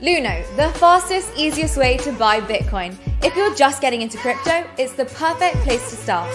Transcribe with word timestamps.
Luno, 0.00 0.42
the 0.56 0.70
fastest, 0.78 1.30
easiest 1.36 1.76
way 1.76 1.98
to 1.98 2.10
buy 2.12 2.40
Bitcoin. 2.40 2.96
If 3.22 3.36
you're 3.36 3.54
just 3.54 3.82
getting 3.82 4.00
into 4.00 4.16
crypto, 4.16 4.66
it's 4.78 4.94
the 4.94 5.04
perfect 5.04 5.56
place 5.56 5.90
to 5.90 5.96
start. 5.96 6.30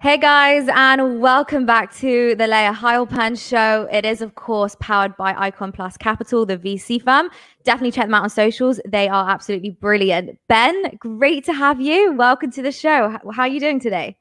Hey 0.00 0.16
guys, 0.16 0.68
and 0.72 1.20
welcome 1.20 1.66
back 1.66 1.92
to 1.96 2.36
the 2.36 2.44
Layah 2.44 2.72
Heilpern 2.72 3.36
show. 3.36 3.88
It 3.90 4.04
is, 4.04 4.22
of 4.22 4.36
course, 4.36 4.76
powered 4.78 5.16
by 5.16 5.34
Icon 5.36 5.72
Plus 5.72 5.96
Capital, 5.96 6.46
the 6.46 6.56
VC 6.56 7.02
firm. 7.02 7.30
Definitely 7.64 7.90
check 7.90 8.04
them 8.04 8.14
out 8.14 8.22
on 8.22 8.30
socials. 8.30 8.78
They 8.86 9.08
are 9.08 9.28
absolutely 9.28 9.70
brilliant. 9.70 10.38
Ben, 10.46 10.98
great 11.00 11.44
to 11.46 11.52
have 11.52 11.80
you. 11.80 12.12
Welcome 12.12 12.52
to 12.52 12.62
the 12.62 12.70
show. 12.70 13.18
How 13.32 13.42
are 13.42 13.48
you 13.48 13.58
doing 13.58 13.80
today? 13.80 14.16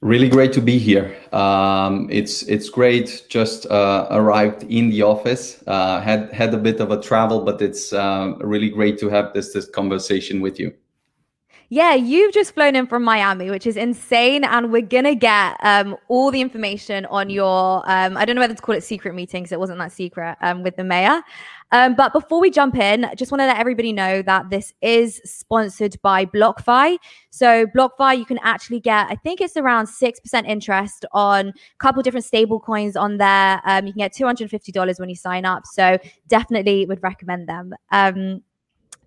Really 0.00 0.28
great 0.28 0.52
to 0.52 0.60
be 0.60 0.78
here. 0.78 1.16
Um, 1.32 2.08
it's 2.10 2.42
it's 2.42 2.68
great. 2.68 3.24
Just 3.30 3.64
uh, 3.70 4.06
arrived 4.10 4.64
in 4.64 4.90
the 4.90 5.00
office. 5.00 5.64
Uh, 5.66 6.00
had 6.02 6.30
had 6.30 6.52
a 6.52 6.58
bit 6.58 6.80
of 6.80 6.90
a 6.90 7.00
travel, 7.00 7.40
but 7.40 7.62
it's 7.62 7.92
uh, 7.92 8.34
really 8.40 8.68
great 8.68 8.98
to 8.98 9.08
have 9.08 9.32
this 9.32 9.54
this 9.54 9.66
conversation 9.66 10.42
with 10.42 10.60
you. 10.60 10.74
Yeah, 11.70 11.94
you've 11.94 12.34
just 12.34 12.52
flown 12.52 12.76
in 12.76 12.86
from 12.86 13.02
Miami, 13.02 13.50
which 13.50 13.66
is 13.66 13.78
insane, 13.78 14.44
and 14.44 14.70
we're 14.70 14.82
gonna 14.82 15.14
get 15.14 15.56
um, 15.62 15.96
all 16.08 16.30
the 16.30 16.42
information 16.42 17.06
on 17.06 17.30
your. 17.30 17.82
Um, 17.90 18.18
I 18.18 18.26
don't 18.26 18.36
know 18.36 18.42
whether 18.42 18.54
to 18.54 18.62
call 18.62 18.74
it 18.74 18.84
secret 18.84 19.14
meetings. 19.14 19.52
It 19.52 19.58
wasn't 19.58 19.78
that 19.78 19.92
secret 19.92 20.36
um, 20.42 20.62
with 20.62 20.76
the 20.76 20.84
mayor. 20.84 21.22
Um, 21.72 21.94
but 21.94 22.12
before 22.12 22.40
we 22.40 22.50
jump 22.50 22.76
in, 22.76 23.10
just 23.16 23.32
want 23.32 23.40
to 23.40 23.46
let 23.46 23.58
everybody 23.58 23.92
know 23.92 24.22
that 24.22 24.50
this 24.50 24.72
is 24.80 25.20
sponsored 25.24 25.96
by 26.02 26.24
BlockFi. 26.26 26.98
So 27.30 27.66
BlockFi, 27.66 28.18
you 28.18 28.24
can 28.24 28.38
actually 28.42 28.80
get, 28.80 29.06
I 29.10 29.16
think 29.16 29.40
it's 29.40 29.56
around 29.56 29.86
6% 29.86 30.46
interest 30.46 31.04
on 31.12 31.48
a 31.48 31.52
couple 31.78 32.02
different 32.02 32.24
stable 32.24 32.60
coins 32.60 32.96
on 32.96 33.18
there. 33.18 33.60
Um, 33.64 33.86
you 33.86 33.92
can 33.92 33.98
get 33.98 34.14
$250 34.14 35.00
when 35.00 35.08
you 35.08 35.16
sign 35.16 35.44
up. 35.44 35.66
So 35.66 35.98
definitely 36.28 36.86
would 36.86 37.02
recommend 37.02 37.48
them. 37.48 37.74
Um, 37.90 38.42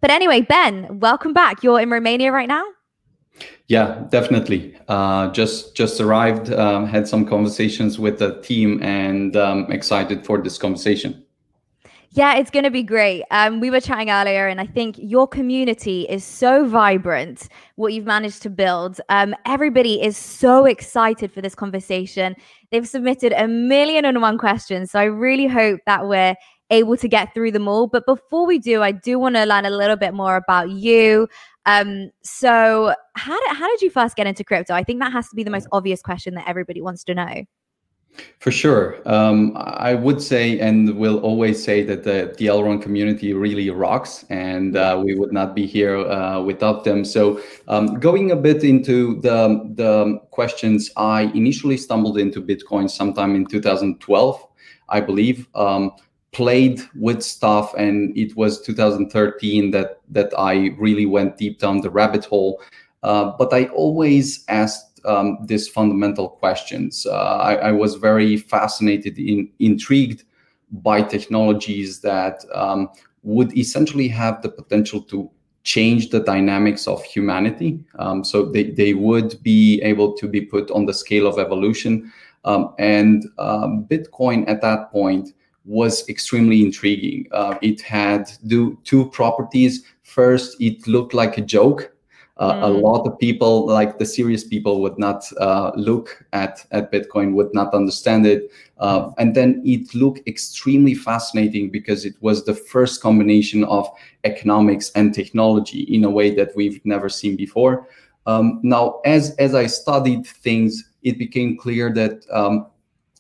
but 0.02 0.12
anyway, 0.12 0.42
Ben, 0.42 1.00
welcome 1.00 1.34
back. 1.34 1.64
You're 1.64 1.80
in 1.80 1.89
Romania 1.89 2.32
right 2.32 2.48
now? 2.48 2.64
Yeah, 3.67 4.06
definitely. 4.10 4.76
Uh, 4.88 5.30
just 5.32 5.76
just 5.76 6.00
arrived, 6.00 6.52
um, 6.54 6.88
had 6.88 7.08
some 7.08 7.26
conversations 7.26 8.00
with 8.00 8.20
the 8.20 8.42
team, 8.42 8.82
and 8.82 9.36
um, 9.36 9.72
excited 9.72 10.26
for 10.26 10.42
this 10.42 10.58
conversation. 10.58 11.23
Yeah, 12.18 12.38
it's 12.38 12.50
going 12.50 12.64
to 12.64 12.72
be 12.72 12.82
great. 12.82 13.26
Um, 13.30 13.60
we 13.60 13.70
were 13.70 13.80
chatting 13.80 14.10
earlier, 14.10 14.48
and 14.48 14.60
I 14.60 14.66
think 14.66 14.96
your 14.98 15.28
community 15.28 16.08
is 16.10 16.23
so 16.23 16.66
vibrant, 16.66 17.48
what 17.76 17.94
you've 17.94 18.08
managed 18.08 18.42
to 18.42 18.50
build. 18.50 19.00
Um, 19.10 19.36
everybody 19.46 20.02
is 20.02 20.18
so 20.18 20.66
excited 20.66 21.32
for 21.32 21.44
this 21.44 21.54
conversation. 21.54 22.36
They've 22.72 22.88
submitted 22.88 23.34
a 23.34 23.48
million 23.48 24.04
and 24.04 24.20
one 24.20 24.40
questions. 24.40 24.90
So 24.90 25.00
I 25.00 25.04
really 25.04 25.45
hope 25.45 25.80
that 25.86 26.08
we're 26.08 26.34
able 26.72 26.98
to 26.98 27.08
get 27.08 27.36
through 27.36 27.52
them 27.52 27.68
all. 27.68 27.86
But 27.86 28.08
before 28.08 28.48
we 28.48 28.58
do, 28.58 28.82
I 28.82 28.94
do 28.94 29.20
want 29.20 29.36
to 29.36 29.45
learn 29.45 29.66
a 29.66 29.70
little 29.70 29.95
bit 29.95 30.16
more 30.16 30.38
about 30.38 30.72
you. 30.72 31.28
Um, 31.68 32.10
so 32.23 32.95
how 33.14 33.40
did, 33.40 33.58
how 33.58 33.68
did 33.68 33.84
you 33.84 33.92
first 33.92 34.16
get 34.16 34.26
into 34.26 34.44
crypto? 34.44 34.73
I 34.73 34.84
think 34.84 35.02
that 35.02 35.14
has 35.14 35.30
to 35.30 35.36
be 35.36 35.44
the 35.44 35.52
most 35.52 35.68
obvious 35.72 36.02
question 36.02 36.34
that 36.34 36.50
everybody 36.50 36.82
wants 36.82 37.04
to 37.04 37.14
know. 37.14 37.44
For 38.40 38.52
sure. 38.52 39.02
Um, 39.06 39.54
I 39.58 39.94
would 39.94 40.22
say 40.22 40.60
and 40.60 40.96
will 40.98 41.20
always 41.20 41.64
say 41.64 41.84
that 41.84 42.04
the, 42.04 42.34
the 42.38 42.46
Elrond 42.46 42.82
community 42.82 43.34
really 43.34 43.70
rocks, 43.70 44.26
and 44.30 44.76
uh, 44.76 45.02
we 45.04 45.16
would 45.16 45.34
not 45.34 45.54
be 45.54 45.66
here 45.66 45.98
uh, 45.98 46.42
without 46.42 46.84
them. 46.84 47.04
So, 47.04 47.42
um, 47.68 48.00
going 48.00 48.32
a 48.32 48.36
bit 48.36 48.64
into 48.64 49.20
the, 49.22 49.70
the 49.76 50.20
questions, 50.32 50.92
I 50.98 51.24
initially 51.34 51.78
stumbled 51.78 52.18
into 52.18 52.42
Bitcoin 52.42 52.90
sometime 52.90 53.36
in 53.36 53.46
2012, 53.46 54.48
I 54.90 55.02
believe. 55.02 55.48
Um, 55.54 55.92
played 56.32 56.82
with 56.96 57.23
stuff, 57.23 57.73
and 57.76 58.16
it 58.16 58.36
was 58.38 58.62
2013 58.62 59.72
that, 59.72 60.00
that 60.10 60.32
I 60.38 60.76
really 60.78 61.06
went 61.06 61.38
deep 61.38 61.60
down 61.60 61.82
the 61.82 61.90
rabbit 61.90 62.26
hole. 62.26 62.62
Uh, 63.04 63.32
but 63.38 63.54
I 63.54 63.66
always 63.67 64.44
asked 64.48 64.86
um, 65.06 65.38
these 65.46 65.68
fundamental 65.68 66.30
questions. 66.30 67.06
Uh, 67.06 67.38
I, 67.38 67.56
I, 67.56 67.72
was 67.72 67.96
very 67.96 68.38
fascinated, 68.38 69.18
in, 69.18 69.50
intrigued 69.60 70.24
by 70.72 71.02
technologies 71.02 72.02
that 72.02 72.44
um, 72.54 72.90
would 73.24 73.58
essentially 73.58 74.08
have 74.08 74.42
the 74.42 74.50
potential 74.50 75.02
to 75.02 75.30
change 75.64 76.10
the 76.10 76.22
dynamics 76.22 76.88
of 76.88 77.04
humanity. 77.04 77.84
Um, 78.00 78.24
so 78.24 78.46
they, 78.46 78.72
they 78.72 78.94
would 78.94 79.42
be 79.44 79.82
able 79.82 80.14
to 80.14 80.28
be 80.28 80.42
put 80.42 80.72
on 80.72 80.86
the 80.86 80.94
scale 80.94 81.28
of 81.28 81.40
evolution. 81.40 82.12
Um, 82.46 82.74
and 82.80 83.26
um, 83.38 83.86
Bitcoin 83.90 84.48
at 84.48 84.62
that 84.62 84.92
point 84.92 85.34
was 85.66 86.08
extremely 86.08 86.62
intriguing. 86.62 87.28
Uh, 87.32 87.56
it 87.62 87.82
had 87.82 88.32
do, 88.48 88.80
two 88.86 89.10
properties. 89.10 89.84
First, 90.04 90.56
it 90.62 90.88
looked 90.88 91.14
like 91.14 91.38
a 91.38 91.42
joke 91.42 91.94
mm. 92.45 92.64
A 92.64 92.67
lot 92.67 93.08
of 93.08 93.17
people, 93.17 93.65
like 93.65 93.98
the 93.98 94.05
serious 94.05 94.43
people, 94.43 94.81
would 94.81 94.98
not 94.99 95.25
uh, 95.39 95.71
look 95.75 96.23
at 96.33 96.65
at 96.71 96.92
Bitcoin, 96.92 97.33
would 97.33 97.53
not 97.53 97.73
understand 97.73 98.25
it, 98.25 98.52
uh, 98.80 99.11
and 99.17 99.36
then 99.36 99.61
it 99.65 99.93
looked 99.95 100.27
extremely 100.27 100.93
fascinating 100.93 101.71
because 101.71 102.05
it 102.05 102.15
was 102.21 102.45
the 102.45 102.53
first 102.53 103.02
combination 103.02 103.64
of 103.64 103.89
economics 104.23 104.92
and 104.92 105.14
technology 105.14 105.81
in 105.81 106.03
a 106.03 106.09
way 106.09 106.33
that 106.36 106.55
we've 106.55 106.80
never 106.86 107.09
seen 107.09 107.36
before. 107.36 107.87
Um, 108.27 108.59
now, 108.61 108.99
as 109.05 109.36
as 109.37 109.55
I 109.55 109.67
studied 109.67 110.27
things, 110.27 110.83
it 111.04 111.17
became 111.17 111.58
clear 111.58 111.92
that 111.93 112.25
um, 112.31 112.67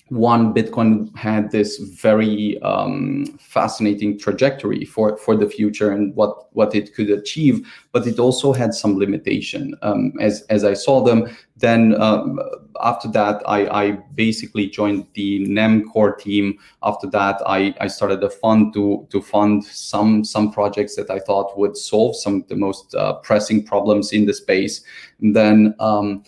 one 0.09 0.53
bitcoin 0.53 1.13
had 1.17 1.51
this 1.51 1.77
very 1.77 2.59
um, 2.61 3.25
fascinating 3.39 4.17
trajectory 4.17 4.85
for 4.85 5.17
for 5.17 5.35
the 5.35 5.49
future 5.49 5.91
and 5.91 6.15
what 6.15 6.53
what 6.55 6.73
it 6.73 6.93
could 6.95 7.09
achieve 7.09 7.67
but 7.91 8.07
it 8.07 8.19
also 8.19 8.53
had 8.53 8.73
some 8.73 8.97
limitation. 8.97 9.75
Um, 9.81 10.13
as 10.21 10.43
as 10.49 10.63
i 10.63 10.73
saw 10.73 11.03
them 11.03 11.27
then 11.57 11.99
um, 11.99 12.39
after 12.83 13.07
that 13.09 13.41
I, 13.47 13.85
I 13.85 13.91
basically 14.13 14.67
joined 14.69 15.07
the 15.13 15.39
nem 15.47 15.89
core 15.89 16.15
team. 16.15 16.57
After 16.83 17.07
that 17.07 17.41
i 17.45 17.75
i 17.81 17.87
started 17.87 18.23
a 18.23 18.29
fund 18.29 18.73
to 18.75 19.07
to 19.09 19.21
fund 19.21 19.65
some 19.65 20.23
some 20.23 20.51
projects 20.51 20.95
that 20.95 21.09
i 21.09 21.19
thought 21.19 21.57
would 21.57 21.75
solve 21.75 22.15
some 22.15 22.41
of 22.41 22.47
the 22.47 22.55
most 22.55 22.95
uh, 22.95 23.13
pressing 23.15 23.65
problems 23.65 24.13
in 24.13 24.25
the 24.25 24.33
space. 24.33 24.83
And 25.19 25.35
then 25.35 25.75
um, 25.79 26.23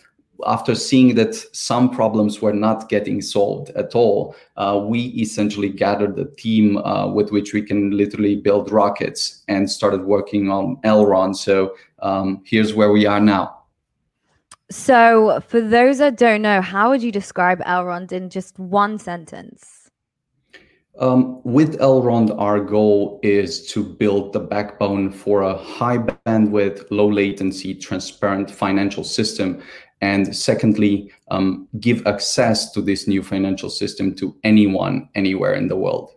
after 0.45 0.75
seeing 0.75 1.15
that 1.15 1.35
some 1.55 1.89
problems 1.89 2.41
were 2.41 2.53
not 2.53 2.89
getting 2.89 3.21
solved 3.21 3.69
at 3.71 3.95
all, 3.95 4.35
uh, 4.57 4.81
we 4.83 5.07
essentially 5.09 5.69
gathered 5.69 6.17
a 6.17 6.25
team 6.35 6.77
uh, 6.77 7.07
with 7.07 7.31
which 7.31 7.53
we 7.53 7.61
can 7.61 7.91
literally 7.91 8.35
build 8.35 8.71
rockets 8.71 9.43
and 9.47 9.69
started 9.69 10.03
working 10.05 10.49
on 10.49 10.77
Elrond. 10.83 11.35
So 11.35 11.75
um, 11.99 12.41
here's 12.45 12.73
where 12.73 12.91
we 12.91 13.05
are 13.05 13.19
now. 13.19 13.55
So, 14.71 15.41
for 15.47 15.61
those 15.61 15.97
that 15.97 16.15
don't 16.15 16.43
know, 16.43 16.61
how 16.61 16.91
would 16.91 17.01
you 17.01 17.11
describe 17.11 17.59
Elrond 17.61 18.11
in 18.11 18.29
just 18.29 18.59
one 18.59 18.99
sentence? 18.99 19.89
Um, 20.99 21.41
with 21.43 21.79
Elrond, 21.79 22.37
our 22.37 22.59
goal 22.59 23.19
is 23.23 23.65
to 23.67 23.83
build 23.83 24.33
the 24.33 24.41
backbone 24.41 25.11
for 25.11 25.41
a 25.41 25.57
high 25.57 25.97
bandwidth, 25.97 26.85
low 26.91 27.09
latency, 27.09 27.73
transparent 27.73 28.51
financial 28.51 29.03
system 29.03 29.63
and 30.01 30.35
secondly, 30.35 31.11
um, 31.29 31.67
give 31.79 32.05
access 32.07 32.71
to 32.71 32.81
this 32.81 33.07
new 33.07 33.21
financial 33.21 33.69
system 33.69 34.15
to 34.15 34.35
anyone, 34.43 35.09
anywhere 35.15 35.53
in 35.53 35.67
the 35.67 35.75
world. 35.75 36.11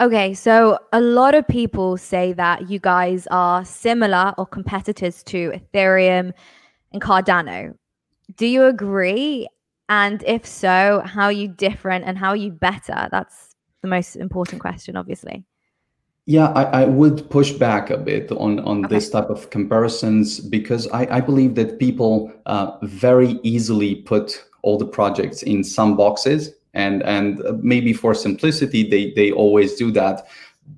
Okay, 0.00 0.32
so 0.32 0.78
a 0.92 1.00
lot 1.00 1.34
of 1.34 1.46
people 1.48 1.96
say 1.96 2.32
that 2.34 2.70
you 2.70 2.78
guys 2.78 3.26
are 3.32 3.64
similar 3.64 4.32
or 4.38 4.46
competitors 4.46 5.24
to 5.24 5.50
Ethereum 5.50 6.32
and 6.92 7.02
Cardano. 7.02 7.74
Do 8.36 8.46
you 8.46 8.66
agree? 8.66 9.48
And 9.88 10.22
if 10.24 10.46
so, 10.46 11.02
how 11.04 11.24
are 11.24 11.32
you 11.32 11.48
different 11.48 12.04
and 12.04 12.16
how 12.16 12.28
are 12.28 12.36
you 12.36 12.52
better? 12.52 13.08
That's 13.10 13.56
the 13.82 13.88
most 13.88 14.14
important 14.14 14.60
question, 14.60 14.96
obviously. 14.96 15.44
Yeah, 16.28 16.48
I, 16.48 16.82
I, 16.82 16.84
would 16.84 17.30
push 17.30 17.52
back 17.52 17.88
a 17.88 17.96
bit 17.96 18.30
on, 18.32 18.60
on 18.60 18.84
okay. 18.84 18.96
this 18.96 19.08
type 19.08 19.30
of 19.30 19.48
comparisons 19.48 20.40
because 20.40 20.86
I, 20.88 21.08
I 21.10 21.20
believe 21.22 21.54
that 21.54 21.78
people 21.78 22.30
uh, 22.44 22.72
very 22.82 23.40
easily 23.42 23.94
put 23.94 24.44
all 24.60 24.76
the 24.76 24.84
projects 24.84 25.42
in 25.42 25.64
some 25.64 25.96
boxes 25.96 26.52
and 26.74 27.02
and 27.04 27.40
maybe 27.62 27.94
for 27.94 28.14
simplicity 28.14 28.86
they 28.86 29.10
they 29.12 29.32
always 29.32 29.76
do 29.76 29.90
that. 29.92 30.26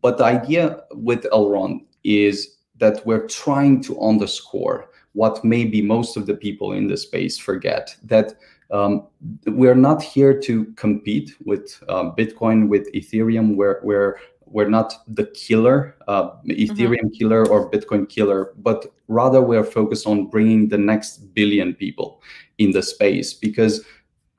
But 0.01 0.19
the 0.19 0.25
idea 0.25 0.85
with 0.93 1.25
Elrond 1.33 1.81
is 2.05 2.59
that 2.79 3.05
we're 3.05 3.27
trying 3.27 3.83
to 3.83 4.01
underscore 4.01 4.89
what 5.15 5.45
maybe 5.45 5.83
most 5.83 6.17
of 6.17 6.27
the 6.27 6.35
people 6.35 6.75
in 6.75 6.87
the 6.87 6.97
space 6.97 7.37
forget 7.37 7.97
that 8.05 8.35
um, 8.71 9.09
we're 9.47 9.75
not 9.75 10.01
here 10.01 10.39
to 10.43 10.67
compete 10.77 11.35
with 11.45 11.83
uh, 11.89 12.13
Bitcoin, 12.13 12.69
with 12.69 12.87
Ethereum, 12.93 13.57
where 13.57 13.81
where 13.83 14.19
we're 14.51 14.69
not 14.69 14.95
the 15.07 15.27
killer, 15.27 15.97
uh, 16.09 16.31
Ethereum 16.49 17.05
mm-hmm. 17.05 17.19
killer 17.19 17.49
or 17.49 17.71
Bitcoin 17.71 18.09
killer, 18.09 18.53
but 18.59 18.87
rather 19.09 19.41
we're 19.41 19.65
focused 19.65 20.07
on 20.07 20.27
bringing 20.27 20.69
the 20.69 20.79
next 20.79 21.35
billion 21.35 21.75
people 21.75 22.21
in 22.59 22.73
the 22.73 22.83
space 22.83 23.33
because 23.33 23.85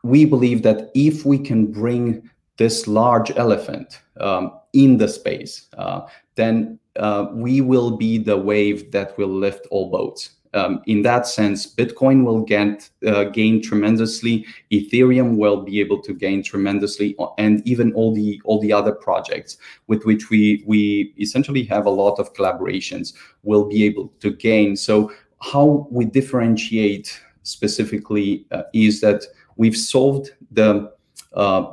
we 0.04 0.25
believe 0.25 0.63
that 0.63 0.92
if 0.94 1.25
we 1.25 1.38
can 1.38 1.72
bring 1.72 2.30
this 2.58 2.88
large 2.88 3.31
elephant 3.38 4.02
um, 4.19 4.52
in 4.74 4.98
the 4.98 5.08
space, 5.08 5.68
uh, 5.78 6.02
then 6.36 6.78
uh, 6.98 7.28
we 7.31 7.62
will 7.62 7.98
be 7.98 8.18
the 8.18 8.38
wave 8.38 8.92
that 8.92 9.18
will 9.18 9.30
lift 9.30 9.66
all 9.72 9.90
boats. 9.90 10.31
Um, 10.53 10.81
in 10.86 11.01
that 11.03 11.27
sense, 11.27 11.65
Bitcoin 11.65 12.25
will 12.25 12.42
get 12.42 12.89
uh, 13.07 13.25
gain 13.25 13.62
tremendously. 13.62 14.45
Ethereum 14.71 15.38
will 15.38 15.63
be 15.63 15.80
able 15.80 16.01
to 16.01 16.13
gain 16.13 16.44
tremendously, 16.44 17.15
and 17.38 17.65
even 17.65 17.94
all 17.94 18.13
the 18.13 18.42
all 18.44 18.59
the 18.59 18.74
other 18.74 18.92
projects 18.92 19.57
with 19.88 20.03
which 20.03 20.30
we 20.30 20.63
we 20.68 21.13
essentially 21.19 21.63
have 21.63 21.86
a 21.86 21.89
lot 21.89 22.19
of 22.19 22.33
collaborations 22.33 23.13
will 23.44 23.65
be 23.69 23.83
able 23.86 24.12
to 24.19 24.31
gain. 24.31 24.75
So 24.75 25.12
how 25.42 25.88
we 25.89 26.06
differentiate 26.06 27.19
specifically 27.44 28.45
uh, 28.51 28.63
is 28.74 29.01
that 29.01 29.24
we've 29.56 29.77
solved 29.77 30.31
the 30.51 30.92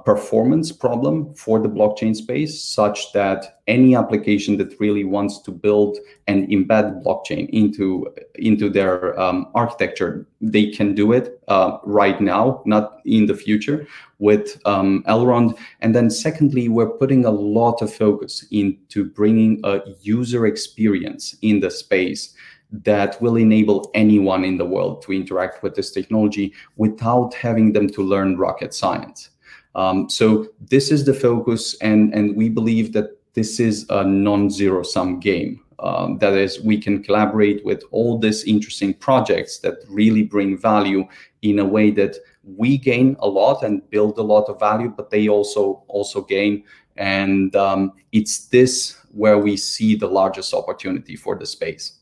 performance 0.04 0.70
problem 0.70 1.34
for 1.34 1.58
the 1.58 1.68
blockchain 1.68 2.14
space 2.14 2.62
such 2.62 3.12
that 3.12 3.58
any 3.66 3.96
application 3.96 4.56
that 4.56 4.78
really 4.78 5.02
wants 5.02 5.40
to 5.40 5.50
build 5.50 5.98
and 6.28 6.48
embed 6.48 7.02
blockchain 7.02 7.48
into 7.50 8.06
into 8.36 8.70
their 8.70 9.18
um, 9.18 9.50
architecture 9.54 10.26
they 10.40 10.70
can 10.70 10.94
do 10.94 11.12
it 11.12 11.40
uh, 11.48 11.78
right 11.82 12.20
now 12.20 12.62
not 12.66 13.00
in 13.04 13.26
the 13.26 13.34
future 13.34 13.86
with 14.20 14.60
um, 14.64 15.02
elrond. 15.08 15.58
And 15.80 15.94
then 15.94 16.10
secondly 16.10 16.68
we're 16.68 16.90
putting 16.90 17.24
a 17.24 17.30
lot 17.30 17.82
of 17.82 17.92
focus 17.92 18.44
into 18.50 19.04
bringing 19.04 19.60
a 19.64 19.80
user 20.00 20.46
experience 20.46 21.36
in 21.42 21.60
the 21.60 21.70
space 21.70 22.34
that 22.70 23.20
will 23.22 23.36
enable 23.36 23.90
anyone 23.94 24.44
in 24.44 24.58
the 24.58 24.64
world 24.64 25.02
to 25.02 25.12
interact 25.12 25.62
with 25.62 25.74
this 25.74 25.90
technology 25.90 26.52
without 26.76 27.32
having 27.34 27.72
them 27.72 27.88
to 27.88 28.02
learn 28.02 28.36
rocket 28.36 28.74
science 28.74 29.30
um, 29.78 30.10
so 30.10 30.48
this 30.60 30.90
is 30.90 31.04
the 31.04 31.14
focus, 31.14 31.76
and 31.80 32.12
and 32.12 32.34
we 32.34 32.48
believe 32.48 32.92
that 32.94 33.10
this 33.34 33.60
is 33.60 33.86
a 33.90 34.02
non-zero 34.02 34.82
sum 34.82 35.20
game. 35.20 35.60
Um, 35.78 36.18
that 36.18 36.32
is, 36.32 36.60
we 36.60 36.76
can 36.80 37.00
collaborate 37.04 37.64
with 37.64 37.84
all 37.92 38.18
these 38.18 38.42
interesting 38.42 38.92
projects 38.92 39.60
that 39.60 39.74
really 39.88 40.24
bring 40.24 40.58
value 40.58 41.06
in 41.42 41.60
a 41.60 41.64
way 41.64 41.92
that 41.92 42.16
we 42.42 42.76
gain 42.76 43.14
a 43.20 43.28
lot 43.28 43.62
and 43.62 43.88
build 43.90 44.18
a 44.18 44.22
lot 44.22 44.48
of 44.48 44.58
value, 44.58 44.88
but 44.88 45.10
they 45.10 45.28
also 45.28 45.84
also 45.86 46.22
gain. 46.22 46.64
And 46.96 47.54
um, 47.54 47.92
it's 48.10 48.46
this 48.46 48.96
where 49.12 49.38
we 49.38 49.56
see 49.56 49.94
the 49.94 50.08
largest 50.08 50.52
opportunity 50.52 51.14
for 51.14 51.38
the 51.38 51.46
space. 51.46 52.00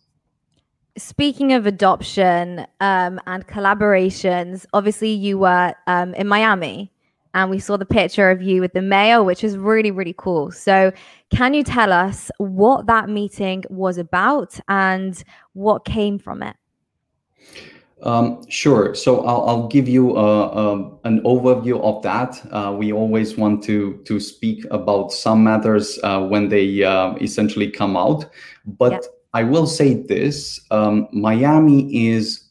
Speaking 0.97 1.53
of 1.53 1.67
adoption 1.67 2.67
um, 2.81 3.21
and 3.27 3.47
collaborations, 3.47 4.65
obviously 4.73 5.11
you 5.11 5.37
were 5.37 5.75
um, 5.87 6.15
in 6.15 6.27
Miami 6.27 6.91
and 7.37 7.51
we 7.51 7.59
saw 7.59 7.77
the 7.77 7.85
picture 7.85 8.31
of 8.31 8.41
you 8.41 8.63
with 8.63 8.73
the 8.73 8.81
mayor, 8.81 9.23
which 9.23 9.45
is 9.45 9.59
really, 9.59 9.91
really 9.91 10.15
cool. 10.17 10.51
So, 10.51 10.91
can 11.31 11.53
you 11.53 11.63
tell 11.63 11.93
us 11.93 12.31
what 12.39 12.87
that 12.87 13.11
meeting 13.11 13.63
was 13.69 13.99
about 13.99 14.59
and 14.69 15.23
what 15.53 15.85
came 15.85 16.19
from 16.19 16.43
it? 16.43 16.57
Um, 18.03 18.43
sure. 18.49 18.95
So 18.95 19.25
I'll, 19.27 19.49
I'll 19.49 19.69
give 19.69 19.87
you 19.89 20.17
uh, 20.17 20.51
um, 20.51 20.99
an 21.05 21.21
overview 21.23 21.81
of 21.83 22.03
that. 22.03 22.41
Uh, 22.51 22.73
we 22.73 22.93
always 22.93 23.37
want 23.37 23.63
to 23.65 24.03
to 24.05 24.19
speak 24.21 24.65
about 24.71 25.13
some 25.13 25.45
matters 25.45 25.99
uh, 26.05 26.21
when 26.21 26.49
they 26.49 26.85
uh, 26.85 27.15
essentially 27.17 27.71
come 27.71 27.97
out, 27.97 28.27
but 28.65 28.93
yep. 28.93 29.05
I 29.35 29.45
will 29.45 29.67
say 29.67 29.95
this: 29.95 30.61
um, 30.71 31.09
Miami 31.13 32.07
is 32.07 32.49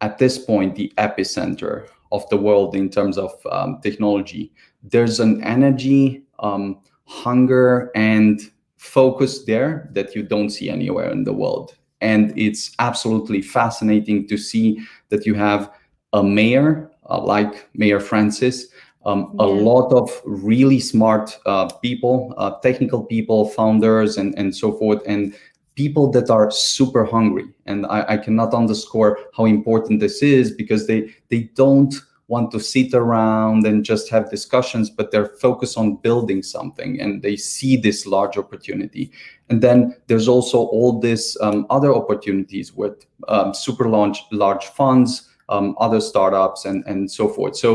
at 0.00 0.18
this 0.18 0.38
point 0.38 0.74
the 0.76 0.92
epicenter 0.98 1.88
of 2.12 2.28
the 2.28 2.36
world 2.36 2.74
in 2.74 2.88
terms 2.88 3.18
of 3.18 3.32
um, 3.50 3.80
technology. 3.82 4.52
There's 4.82 5.20
an 5.20 5.42
energy, 5.44 6.22
um, 6.38 6.80
hunger, 7.04 7.90
and 7.94 8.40
focus 8.78 9.44
there 9.44 9.88
that 9.92 10.14
you 10.14 10.22
don't 10.22 10.50
see 10.50 10.70
anywhere 10.70 11.10
in 11.10 11.24
the 11.24 11.32
world. 11.32 11.76
And 12.00 12.32
it's 12.38 12.74
absolutely 12.78 13.42
fascinating 13.42 14.26
to 14.28 14.38
see 14.38 14.80
that 15.10 15.26
you 15.26 15.34
have 15.34 15.70
a 16.12 16.22
mayor 16.22 16.90
uh, 17.10 17.20
like 17.20 17.68
Mayor 17.74 18.00
Francis, 18.00 18.68
um, 19.04 19.34
yeah. 19.38 19.44
a 19.44 19.48
lot 19.48 19.92
of 19.92 20.10
really 20.24 20.78
smart 20.78 21.36
uh, 21.44 21.68
people, 21.82 22.32
uh, 22.38 22.52
technical 22.60 23.04
people, 23.04 23.48
founders, 23.48 24.16
and, 24.16 24.36
and 24.38 24.54
so 24.54 24.72
forth. 24.72 25.02
And 25.06 25.34
people 25.80 26.10
that 26.10 26.28
are 26.28 26.50
super 26.50 27.04
hungry. 27.06 27.46
And 27.64 27.86
I, 27.86 28.00
I, 28.14 28.16
cannot 28.18 28.52
underscore 28.52 29.18
how 29.36 29.46
important 29.46 30.00
this 30.00 30.22
is 30.22 30.46
because 30.62 30.86
they 30.86 31.00
they 31.30 31.42
don't 31.62 31.94
want 32.28 32.50
to 32.50 32.60
sit 32.60 32.92
around 32.94 33.66
and 33.66 33.84
just 33.92 34.08
have 34.14 34.30
discussions 34.30 34.88
but 34.88 35.10
they're 35.10 35.32
focused 35.46 35.76
on 35.76 35.96
building 36.06 36.42
something 36.42 37.00
and 37.00 37.22
they 37.22 37.36
see 37.36 37.76
this 37.76 38.06
large 38.06 38.36
opportunity. 38.36 39.10
And 39.48 39.62
then 39.62 39.96
there's 40.06 40.28
also 40.28 40.58
all 40.58 41.00
these 41.00 41.36
um, 41.40 41.66
other 41.70 41.92
opportunities 42.00 42.68
with 42.72 42.96
um, 43.28 43.54
super 43.54 43.88
large 43.88 44.18
large 44.30 44.66
funds 44.80 45.10
um, 45.48 45.74
other 45.86 46.00
startups 46.00 46.66
and 46.68 46.84
and 46.90 47.10
so 47.10 47.26
forth. 47.36 47.56
So 47.56 47.70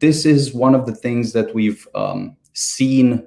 this 0.00 0.24
is 0.24 0.54
one 0.66 0.74
of 0.74 0.86
the 0.86 0.96
things 1.04 1.32
that 1.32 1.54
we've 1.54 1.86
um, 1.94 2.36
seen 2.54 3.26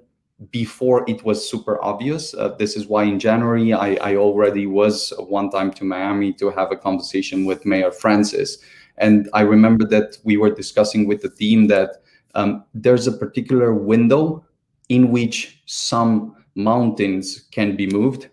before 0.51 1.03
it 1.07 1.23
was 1.23 1.47
super 1.49 1.83
obvious. 1.83 2.33
Uh, 2.33 2.55
this 2.57 2.77
is 2.77 2.87
why 2.87 3.03
in 3.03 3.19
January 3.19 3.73
I, 3.73 3.95
I, 3.95 4.15
already 4.15 4.67
was 4.67 5.11
one 5.19 5.49
time 5.49 5.71
to 5.73 5.83
Miami 5.83 6.31
to 6.33 6.49
have 6.49 6.71
a 6.71 6.77
conversation 6.77 7.43
with 7.45 7.65
Mayor 7.65 7.91
Francis. 7.91 8.57
And 8.97 9.29
I 9.33 9.41
remember 9.41 9.85
that 9.87 10.17
we 10.23 10.37
were 10.37 10.49
discussing 10.49 11.07
with 11.07 11.21
the 11.21 11.29
team 11.29 11.67
that 11.67 12.01
um, 12.35 12.63
there's 12.73 13.05
a 13.05 13.11
particular 13.11 13.73
window 13.73 14.45
in 14.87 15.11
which 15.11 15.61
some 15.65 16.35
mountains 16.55 17.47
can 17.51 17.75
be 17.75 17.87
moved. 17.87 18.29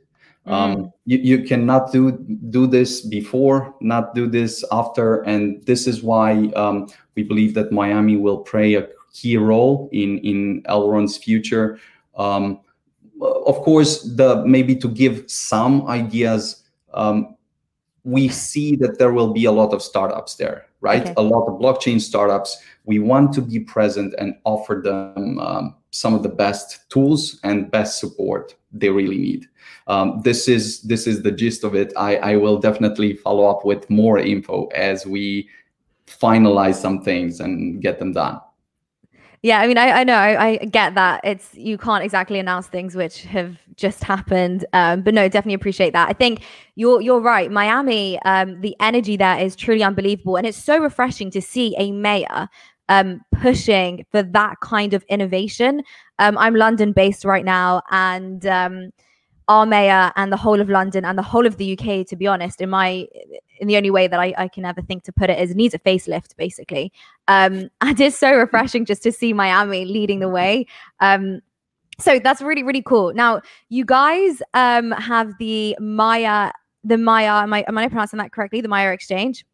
Mm. 0.46 0.52
Um, 0.52 0.92
you, 1.06 1.18
you 1.18 1.42
cannot 1.42 1.92
do 1.92 2.12
do 2.50 2.68
this 2.68 3.00
before, 3.00 3.74
not 3.80 4.14
do 4.14 4.28
this 4.28 4.64
after, 4.70 5.22
and 5.22 5.64
this 5.66 5.88
is 5.88 6.02
why 6.04 6.52
um, 6.54 6.86
we 7.16 7.24
believe 7.24 7.54
that 7.54 7.72
Miami 7.72 8.16
will 8.16 8.38
play 8.38 8.74
a 8.74 8.88
key 9.12 9.36
role 9.36 9.88
in 9.92 10.18
in 10.18 10.62
Elrond's 10.68 11.16
future 11.16 11.80
um, 12.16 12.60
of 13.20 13.56
course, 13.62 14.02
the 14.02 14.44
maybe 14.44 14.76
to 14.76 14.88
give 14.88 15.24
some 15.30 15.86
ideas, 15.86 16.64
um, 16.94 17.36
we 18.04 18.28
see 18.28 18.76
that 18.76 18.98
there 18.98 19.12
will 19.12 19.32
be 19.32 19.46
a 19.46 19.52
lot 19.52 19.72
of 19.72 19.82
startups 19.82 20.36
there, 20.36 20.66
right? 20.80 21.02
Okay. 21.02 21.14
A 21.16 21.22
lot 21.22 21.46
of 21.46 21.60
blockchain 21.60 22.00
startups. 22.00 22.56
We 22.84 22.98
want 22.98 23.32
to 23.34 23.42
be 23.42 23.60
present 23.60 24.14
and 24.18 24.36
offer 24.44 24.80
them 24.84 25.38
um, 25.38 25.74
some 25.90 26.14
of 26.14 26.22
the 26.22 26.28
best 26.28 26.88
tools 26.90 27.40
and 27.42 27.70
best 27.70 27.98
support 27.98 28.54
they 28.72 28.90
really 28.90 29.18
need. 29.18 29.46
Um, 29.86 30.20
this 30.22 30.48
is 30.48 30.82
this 30.82 31.06
is 31.06 31.22
the 31.22 31.32
gist 31.32 31.64
of 31.64 31.74
it. 31.74 31.92
I, 31.96 32.16
I 32.16 32.36
will 32.36 32.58
definitely 32.58 33.14
follow 33.14 33.48
up 33.48 33.64
with 33.64 33.88
more 33.88 34.18
info 34.18 34.66
as 34.66 35.06
we 35.06 35.48
finalize 36.06 36.76
some 36.76 37.02
things 37.02 37.40
and 37.40 37.80
get 37.82 37.98
them 37.98 38.12
done. 38.12 38.40
Yeah, 39.46 39.60
I 39.60 39.68
mean, 39.68 39.78
I, 39.78 40.00
I 40.00 40.02
know, 40.02 40.16
I, 40.16 40.44
I, 40.44 40.56
get 40.56 40.96
that. 40.96 41.20
It's 41.22 41.54
you 41.54 41.78
can't 41.78 42.02
exactly 42.02 42.40
announce 42.40 42.66
things 42.66 42.96
which 42.96 43.22
have 43.26 43.56
just 43.76 44.02
happened, 44.02 44.66
um, 44.72 45.02
but 45.02 45.14
no, 45.14 45.28
definitely 45.28 45.54
appreciate 45.54 45.92
that. 45.92 46.08
I 46.08 46.14
think 46.14 46.42
you're 46.74 47.00
you're 47.00 47.20
right. 47.20 47.48
Miami, 47.48 48.20
um, 48.22 48.60
the 48.60 48.74
energy 48.80 49.16
there 49.16 49.38
is 49.38 49.54
truly 49.54 49.84
unbelievable, 49.84 50.34
and 50.34 50.48
it's 50.48 50.58
so 50.58 50.78
refreshing 50.78 51.30
to 51.30 51.40
see 51.40 51.76
a 51.78 51.92
mayor 51.92 52.48
um, 52.88 53.20
pushing 53.40 54.04
for 54.10 54.20
that 54.20 54.56
kind 54.62 54.94
of 54.94 55.04
innovation. 55.04 55.84
Um, 56.18 56.36
I'm 56.38 56.56
London 56.56 56.90
based 56.90 57.24
right 57.24 57.44
now, 57.44 57.82
and 57.92 58.44
um, 58.46 58.90
our 59.48 59.66
mayor 59.66 60.12
and 60.16 60.32
the 60.32 60.36
whole 60.36 60.60
of 60.60 60.68
London 60.68 61.04
and 61.04 61.16
the 61.16 61.22
whole 61.22 61.46
of 61.46 61.56
the 61.56 61.78
UK, 61.78 62.06
to 62.08 62.16
be 62.16 62.26
honest, 62.26 62.60
in 62.60 62.70
my 62.70 63.06
in 63.58 63.68
the 63.68 63.76
only 63.76 63.90
way 63.90 64.06
that 64.06 64.18
I, 64.18 64.34
I 64.36 64.48
can 64.48 64.64
ever 64.64 64.82
think 64.82 65.04
to 65.04 65.12
put 65.12 65.30
it 65.30 65.38
is 65.38 65.54
needs 65.54 65.74
a 65.74 65.78
facelift, 65.78 66.36
basically. 66.36 66.92
Um, 67.28 67.70
and 67.80 68.00
it's 68.00 68.16
so 68.16 68.32
refreshing 68.32 68.84
just 68.84 69.02
to 69.04 69.12
see 69.12 69.32
Miami 69.32 69.84
leading 69.84 70.20
the 70.20 70.28
way. 70.28 70.66
Um, 71.00 71.40
so 71.98 72.18
that's 72.18 72.42
really, 72.42 72.62
really 72.62 72.82
cool. 72.82 73.14
Now, 73.14 73.40
you 73.68 73.84
guys 73.84 74.42
um, 74.52 74.90
have 74.92 75.32
the 75.38 75.76
Maiar, 75.80 76.52
the 76.84 76.96
Maiar, 76.96 77.42
am 77.42 77.54
I, 77.54 77.64
am 77.66 77.78
I 77.78 77.88
pronouncing 77.88 78.18
that 78.18 78.32
correctly? 78.32 78.60
The 78.60 78.68
Maiar 78.68 78.92
Exchange? 78.92 79.46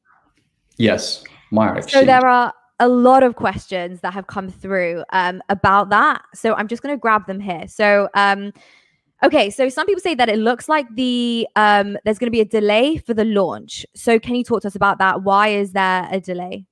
Yes, 0.77 1.23
Maiar 1.53 1.79
Exchange. 1.79 1.93
So 1.93 2.05
there 2.05 2.27
are 2.27 2.53
a 2.81 2.89
lot 2.89 3.23
of 3.23 3.37
questions 3.37 4.01
that 4.01 4.13
have 4.13 4.27
come 4.27 4.51
through 4.51 5.05
um, 5.13 5.41
about 5.49 5.91
that. 5.91 6.23
So 6.35 6.55
I'm 6.55 6.67
just 6.67 6.83
going 6.83 6.95
to 6.95 6.99
grab 6.99 7.27
them 7.27 7.39
here. 7.39 7.69
So, 7.69 8.09
um, 8.15 8.53
Okay, 9.25 9.51
so 9.51 9.69
some 9.69 9.87
people 9.87 10.01
say 10.01 10.17
that 10.17 10.29
it 10.29 10.39
looks 10.39 10.69
like 10.69 10.87
the 10.97 11.47
um, 11.55 11.97
there's 12.05 12.19
going 12.19 12.27
to 12.27 12.33
be 12.33 12.41
a 12.41 12.45
delay 12.45 12.97
for 12.97 13.15
the 13.15 13.25
launch. 13.25 13.87
So 13.95 14.19
can 14.19 14.35
you 14.35 14.43
talk 14.43 14.63
to 14.63 14.69
us 14.69 14.75
about 14.75 14.99
that? 14.99 15.23
Why 15.23 15.49
is 15.49 15.73
there 15.73 16.09
a 16.11 16.21
delay? 16.21 16.67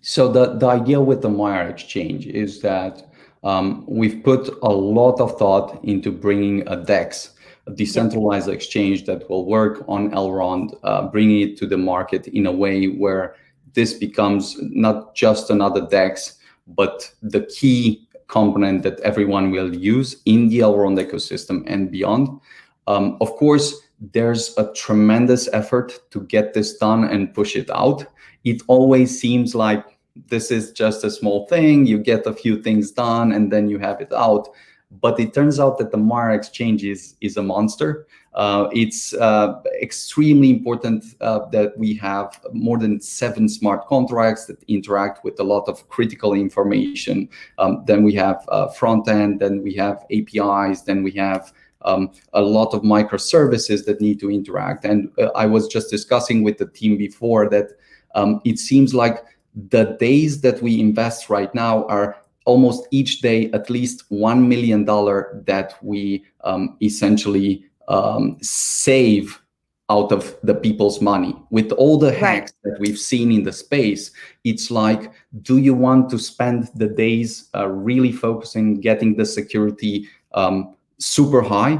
So 0.00 0.26
the 0.26 0.54
the 0.54 0.66
idea 0.66 1.00
with 1.00 1.22
the 1.22 1.28
Maiar 1.28 1.70
exchange 1.70 2.26
is 2.26 2.60
that 2.62 3.08
um, 3.44 3.84
we've 3.86 4.22
put 4.24 4.48
a 4.62 4.68
lot 4.68 5.20
of 5.20 5.38
thought 5.38 5.78
into 5.84 6.10
bringing 6.10 6.66
a 6.66 6.76
DEX, 6.76 7.34
a 7.68 7.72
decentralized 7.72 8.48
exchange 8.48 9.06
that 9.06 9.30
will 9.30 9.46
work 9.46 9.84
on 9.86 10.10
Elrond, 10.10 10.76
uh, 10.82 11.02
bringing 11.02 11.42
it 11.42 11.56
to 11.58 11.66
the 11.66 11.78
market 11.78 12.26
in 12.28 12.46
a 12.46 12.52
way 12.52 12.86
where 12.86 13.36
this 13.74 13.94
becomes 13.94 14.56
not 14.60 15.14
just 15.14 15.50
another 15.50 15.86
DEX, 15.86 16.38
but 16.66 17.12
the 17.22 17.46
key 17.46 18.07
component 18.28 18.82
that 18.82 19.00
everyone 19.00 19.50
will 19.50 19.74
use 19.74 20.22
in 20.26 20.48
the 20.48 20.60
Elrond 20.60 20.98
ecosystem 20.98 21.64
and 21.66 21.90
beyond. 21.90 22.28
Um, 22.86 23.16
of 23.20 23.30
course, 23.36 23.74
there's 24.12 24.56
a 24.56 24.72
tremendous 24.74 25.48
effort 25.52 25.98
to 26.10 26.20
get 26.22 26.54
this 26.54 26.76
done 26.76 27.04
and 27.04 27.34
push 27.34 27.56
it 27.56 27.68
out. 27.70 28.06
It 28.44 28.62
always 28.68 29.18
seems 29.18 29.54
like 29.54 29.98
this 30.28 30.50
is 30.50 30.72
just 30.72 31.04
a 31.04 31.10
small 31.10 31.46
thing, 31.46 31.86
you 31.86 31.98
get 31.98 32.26
a 32.26 32.32
few 32.32 32.62
things 32.62 32.90
done, 32.90 33.32
and 33.32 33.52
then 33.52 33.68
you 33.68 33.78
have 33.78 34.00
it 34.00 34.12
out. 34.12 34.48
But 35.00 35.20
it 35.20 35.34
turns 35.34 35.60
out 35.60 35.78
that 35.78 35.90
the 35.90 35.98
Maiar 35.98 36.34
exchange 36.34 36.84
is, 36.84 37.16
is 37.20 37.36
a 37.36 37.42
monster. 37.42 38.06
Uh, 38.38 38.68
it's 38.72 39.14
uh, 39.14 39.60
extremely 39.82 40.48
important 40.48 41.04
uh, 41.20 41.40
that 41.50 41.76
we 41.76 41.92
have 41.92 42.40
more 42.52 42.78
than 42.78 43.00
seven 43.00 43.48
smart 43.48 43.84
contracts 43.88 44.46
that 44.46 44.62
interact 44.68 45.24
with 45.24 45.40
a 45.40 45.42
lot 45.42 45.68
of 45.68 45.88
critical 45.88 46.34
information. 46.34 47.28
Um, 47.58 47.82
then 47.86 48.04
we 48.04 48.14
have 48.14 48.46
front 48.76 49.08
end, 49.08 49.40
then 49.40 49.60
we 49.60 49.74
have 49.74 50.06
APIs, 50.12 50.82
then 50.82 51.02
we 51.02 51.10
have 51.12 51.52
um, 51.82 52.12
a 52.32 52.40
lot 52.40 52.74
of 52.74 52.82
microservices 52.82 53.84
that 53.86 54.00
need 54.00 54.20
to 54.20 54.30
interact. 54.30 54.84
And 54.84 55.10
uh, 55.18 55.30
I 55.34 55.46
was 55.46 55.66
just 55.66 55.90
discussing 55.90 56.44
with 56.44 56.58
the 56.58 56.66
team 56.66 56.96
before 56.96 57.48
that 57.50 57.72
um, 58.14 58.40
it 58.44 58.60
seems 58.60 58.94
like 58.94 59.24
the 59.70 59.96
days 59.98 60.40
that 60.42 60.62
we 60.62 60.78
invest 60.78 61.28
right 61.28 61.52
now 61.56 61.84
are 61.86 62.16
almost 62.44 62.86
each 62.92 63.20
day 63.20 63.50
at 63.52 63.68
least 63.68 64.08
$1 64.10 64.46
million 64.46 64.84
that 64.84 65.74
we 65.82 66.24
um, 66.44 66.76
essentially 66.80 67.64
um, 67.88 68.36
save 68.40 69.40
out 69.90 70.12
of 70.12 70.36
the 70.42 70.54
people's 70.54 71.00
money. 71.00 71.34
With 71.50 71.72
all 71.72 71.98
the 71.98 72.12
hacks 72.12 72.52
right. 72.64 72.72
that 72.72 72.80
we've 72.80 72.98
seen 72.98 73.32
in 73.32 73.42
the 73.42 73.52
space, 73.52 74.10
it's 74.44 74.70
like, 74.70 75.12
do 75.42 75.58
you 75.58 75.74
want 75.74 76.10
to 76.10 76.18
spend 76.18 76.68
the 76.74 76.88
days 76.88 77.48
uh, 77.54 77.68
really 77.68 78.12
focusing, 78.12 78.80
getting 78.80 79.16
the 79.16 79.24
security 79.24 80.06
um, 80.34 80.74
super 80.98 81.40
high? 81.40 81.78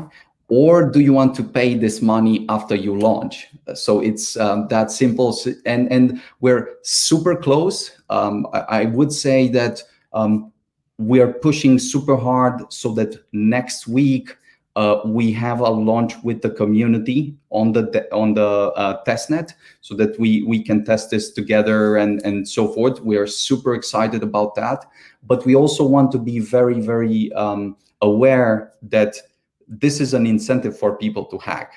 Or 0.50 0.90
do 0.90 1.00
you 1.00 1.12
want 1.12 1.34
to 1.34 1.44
pay 1.44 1.74
this 1.74 2.00
money 2.00 2.46
after 2.48 2.74
you 2.74 2.98
launch? 2.98 3.48
So 3.74 4.00
it's 4.00 4.38
um, 4.38 4.66
that 4.68 4.90
simple. 4.90 5.38
And, 5.66 5.92
and 5.92 6.22
we're 6.40 6.76
super 6.82 7.36
close. 7.36 7.90
Um, 8.08 8.46
I, 8.54 8.60
I, 8.60 8.84
would 8.86 9.12
say 9.12 9.48
that 9.48 9.82
um, 10.14 10.50
we 10.96 11.20
are 11.20 11.30
pushing 11.30 11.78
super 11.78 12.16
hard 12.16 12.72
so 12.72 12.94
that 12.94 13.22
next 13.32 13.86
week 13.86 14.34
uh, 14.78 15.00
we 15.04 15.32
have 15.32 15.58
a 15.58 15.68
launch 15.68 16.14
with 16.22 16.40
the 16.40 16.50
community 16.50 17.34
on 17.50 17.72
the 17.72 18.06
on 18.12 18.34
the 18.34 18.46
uh, 18.76 19.02
testnet 19.02 19.52
so 19.80 19.92
that 19.96 20.16
we 20.20 20.44
we 20.44 20.62
can 20.62 20.84
test 20.84 21.10
this 21.10 21.32
together 21.32 21.96
and 21.96 22.22
and 22.24 22.48
so 22.48 22.68
forth. 22.68 23.00
We 23.00 23.16
are 23.16 23.26
super 23.26 23.74
excited 23.74 24.22
about 24.22 24.54
that, 24.54 24.84
but 25.24 25.44
we 25.44 25.56
also 25.56 25.84
want 25.84 26.12
to 26.12 26.18
be 26.18 26.38
very 26.38 26.80
very 26.80 27.32
um, 27.32 27.76
aware 28.02 28.72
that 28.82 29.16
this 29.66 30.00
is 30.00 30.14
an 30.14 30.26
incentive 30.26 30.78
for 30.78 30.96
people 30.96 31.24
to 31.24 31.38
hack 31.38 31.72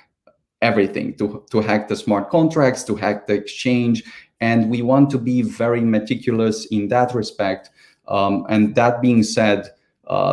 everything 0.62 1.16
to 1.16 1.44
to 1.50 1.60
hack 1.60 1.88
the 1.88 1.96
smart 1.96 2.30
contracts 2.30 2.84
to 2.84 2.96
hack 2.96 3.26
the 3.26 3.34
exchange. 3.34 4.04
And 4.42 4.70
we 4.70 4.84
want 4.84 5.10
to 5.10 5.18
be 5.18 5.42
very 5.42 5.82
meticulous 5.82 6.66
in 6.68 6.88
that 6.90 7.16
respect. 7.16 7.72
Um, 8.08 8.46
and 8.48 8.76
that 8.76 9.02
being 9.02 9.24
said 9.24 9.72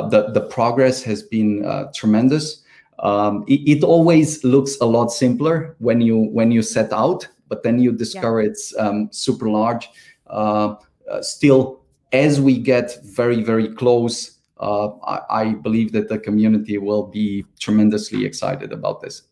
the, 0.09 0.31
the 0.33 0.41
progress 0.41 1.03
has 1.05 1.23
been 1.23 1.65
uh, 1.65 1.85
tremendous. 1.95 2.65
Um, 2.99 3.45
it, 3.47 3.61
it, 3.79 3.85
always 3.85 4.43
looks 4.43 4.77
a 4.81 4.85
lot 4.85 5.13
simpler 5.13 5.77
when 5.79 6.01
you 6.01 6.17
when 6.19 6.51
you 6.51 6.63
set 6.63 6.93
out, 6.93 7.29
but 7.49 7.63
then 7.63 7.79
you 7.79 7.93
discover 7.93 8.43
yeah. 8.43 8.49
it's 8.49 8.77
um, 8.77 9.09
super 9.13 9.49
large. 9.49 9.89
Uh, 10.27 10.75
uh, 11.09 11.23
still, 11.23 11.81
as 12.13 12.41
we 12.41 12.59
get 12.59 12.99
very 13.05 13.41
very 13.41 13.73
close, 13.73 14.41
uh, 14.59 14.89
I, 15.05 15.21
I 15.31 15.55
believe 15.55 15.93
that 15.93 16.09
the 16.09 16.19
community 16.19 16.77
will 16.79 17.07
be 17.07 17.47
tremendously 17.61 18.25
excited 18.25 18.73
about 18.73 19.01
this. 19.01 19.28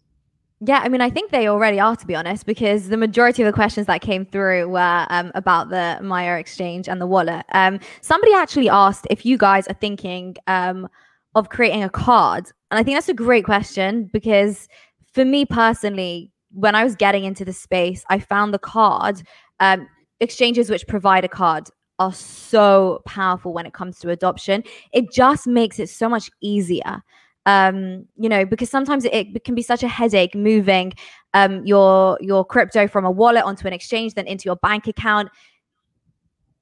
Yeah, 0.60 0.80
I 0.82 0.88
mean, 0.88 1.02
I 1.02 1.10
think 1.10 1.30
they 1.30 1.48
already 1.48 1.78
are, 1.78 1.94
to 1.96 2.06
be 2.06 2.14
honest, 2.14 2.46
because 2.46 2.88
the 2.88 2.96
majority 2.96 3.42
of 3.42 3.46
the 3.46 3.52
questions 3.52 3.86
that 3.88 4.00
came 4.00 4.24
through 4.24 4.68
were 4.68 5.06
um, 5.10 5.30
about 5.34 5.68
the 5.68 5.98
Maiar 6.00 6.40
exchange 6.40 6.88
and 6.88 6.98
the 6.98 7.06
wallet. 7.06 7.44
Um, 7.52 7.78
somebody 8.00 8.32
actually 8.32 8.70
asked 8.70 9.06
if 9.10 9.26
you 9.26 9.36
guys 9.36 9.68
are 9.68 9.74
thinking 9.74 10.34
um, 10.46 10.88
of 11.34 11.50
creating 11.50 11.82
a 11.82 11.90
card. 11.90 12.50
And 12.70 12.78
I 12.80 12.82
think 12.82 12.96
that's 12.96 13.10
a 13.10 13.14
great 13.14 13.44
question 13.44 14.08
because 14.14 14.66
for 15.12 15.26
me 15.26 15.44
personally, 15.44 16.32
when 16.52 16.74
I 16.74 16.84
was 16.84 16.96
getting 16.96 17.24
into 17.24 17.44
the 17.44 17.52
space, 17.52 18.02
I 18.08 18.18
found 18.18 18.54
the 18.54 18.58
card 18.58 19.22
um, 19.60 19.86
exchanges 20.20 20.70
which 20.70 20.86
provide 20.86 21.24
a 21.24 21.28
card 21.28 21.68
are 21.98 22.14
so 22.14 23.02
powerful 23.04 23.52
when 23.52 23.66
it 23.66 23.74
comes 23.74 23.98
to 23.98 24.08
adoption. 24.08 24.62
It 24.92 25.12
just 25.12 25.46
makes 25.46 25.78
it 25.78 25.90
so 25.90 26.08
much 26.08 26.30
easier 26.40 27.02
um, 27.46 28.04
you 28.16 28.28
know, 28.28 28.44
because 28.44 28.68
sometimes 28.68 29.04
it, 29.04 29.44
can 29.44 29.54
be 29.54 29.62
such 29.62 29.82
a 29.82 29.88
headache 29.88 30.34
moving 30.34 30.92
um, 31.32 31.64
your 31.64 32.18
your 32.20 32.44
crypto 32.44 32.88
from 32.88 33.04
a 33.04 33.10
wallet 33.10 33.44
onto 33.44 33.66
an 33.66 33.72
exchange, 33.72 34.14
then 34.14 34.26
into 34.26 34.46
your 34.46 34.56
bank 34.56 34.88
account. 34.88 35.28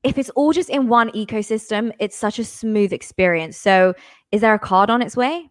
If 0.03 0.19
it's 0.19 0.31
all 0.31 0.53
just 0.53 0.69
in 0.69 0.88
one 0.88 1.11
ecosystem, 1.12 1.93
it's 1.99 2.17
such 2.17 2.38
a 2.38 2.45
smooth 2.45 2.93
experience. 2.93 3.57
So, 3.57 3.95
is 4.31 4.43
there 4.43 4.53
a 4.53 4.59
card 4.59 4.91
on 4.91 5.00
its 5.00 5.17
way? 5.17 5.50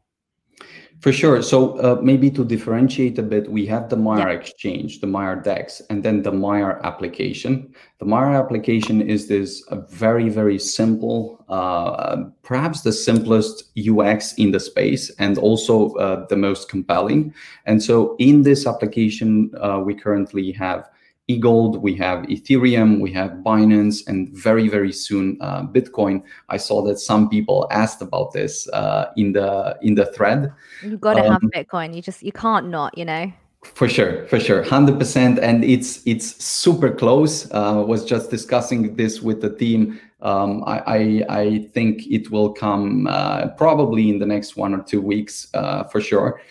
For 1.03 1.11
sure. 1.11 1.41
So 1.41 1.77
uh, 1.79 1.99
maybe 2.01 2.31
to 2.31 2.45
differentiate 2.45 3.19
a 3.19 3.23
bit, 3.23 3.51
we 3.51 3.65
have 3.65 3.89
the 3.89 3.97
Maiar 3.97 4.31
yeah. 4.31 4.39
exchange, 4.39 5.01
the 5.01 5.07
Maiar 5.07 5.43
DEX, 5.43 5.81
and 5.89 6.01
then 6.01 6.21
the 6.21 6.31
Maiar 6.31 6.81
application. 6.83 7.75
The 7.99 8.05
Maiar 8.05 8.39
application 8.39 9.01
is 9.01 9.27
this 9.27 9.65
very, 9.89 10.29
very 10.29 10.57
simple, 10.57 11.43
uh, 11.49 12.23
perhaps 12.41 12.83
the 12.83 12.93
simplest 12.93 13.65
UX 13.77 14.33
in 14.35 14.51
the 14.51 14.61
space 14.61 15.09
and 15.19 15.37
also 15.37 15.89
uh, 15.95 16.25
the 16.27 16.37
most 16.37 16.69
compelling. 16.69 17.33
And 17.65 17.83
so 17.83 18.15
in 18.17 18.43
this 18.43 18.65
application, 18.65 19.51
uh, 19.59 19.81
we 19.83 19.95
currently 19.95 20.53
have 20.53 20.89
eGold, 21.29 21.79
we 21.79 21.95
have 21.95 22.25
Ethereum, 22.25 22.99
we 22.99 23.11
have 23.13 23.31
Binance, 23.45 24.05
and 24.07 24.29
very, 24.29 24.67
very 24.67 24.91
soon 24.91 25.37
uh, 25.41 25.63
Bitcoin. 25.63 26.23
I 26.49 26.57
saw 26.57 26.81
that 26.83 26.99
some 26.99 27.29
people 27.29 27.67
asked 27.71 28.01
about 28.01 28.33
this 28.33 28.67
uh, 28.69 29.11
in 29.15 29.33
the 29.33 29.77
in 29.81 29.95
the 29.95 30.05
thread. 30.07 30.51
You've 30.81 31.01
got 31.01 31.13
to 31.15 31.25
um, 31.25 31.31
have 31.31 31.41
Bitcoin. 31.41 31.95
You 31.95 32.01
just 32.01 32.23
you 32.23 32.31
can't 32.31 32.67
not, 32.67 32.97
you 32.97 33.05
know. 33.05 33.31
For 33.63 33.87
sure, 33.87 34.27
for 34.27 34.41
sure, 34.41 34.61
hundred 34.61 34.99
percent, 34.99 35.39
and 35.39 35.63
it's 35.63 36.05
it's 36.05 36.43
super 36.43 36.91
close. 36.91 37.49
Uh, 37.51 37.81
was 37.87 38.03
just 38.03 38.29
discussing 38.29 38.95
this 38.97 39.21
with 39.21 39.41
the 39.41 39.55
team. 39.55 40.01
Um, 40.21 40.63
I, 40.65 40.79
I, 40.79 41.39
I 41.41 41.59
think 41.73 42.07
it 42.07 42.31
will 42.31 42.53
come 42.53 43.07
uh, 43.07 43.49
probably 43.57 44.09
in 44.09 44.19
the 44.19 44.25
next 44.25 44.55
one 44.55 44.73
or 44.73 44.81
two 44.81 45.01
weeks 45.01 45.47
uh, 45.53 45.83
for 45.85 45.99
sure. 45.99 46.41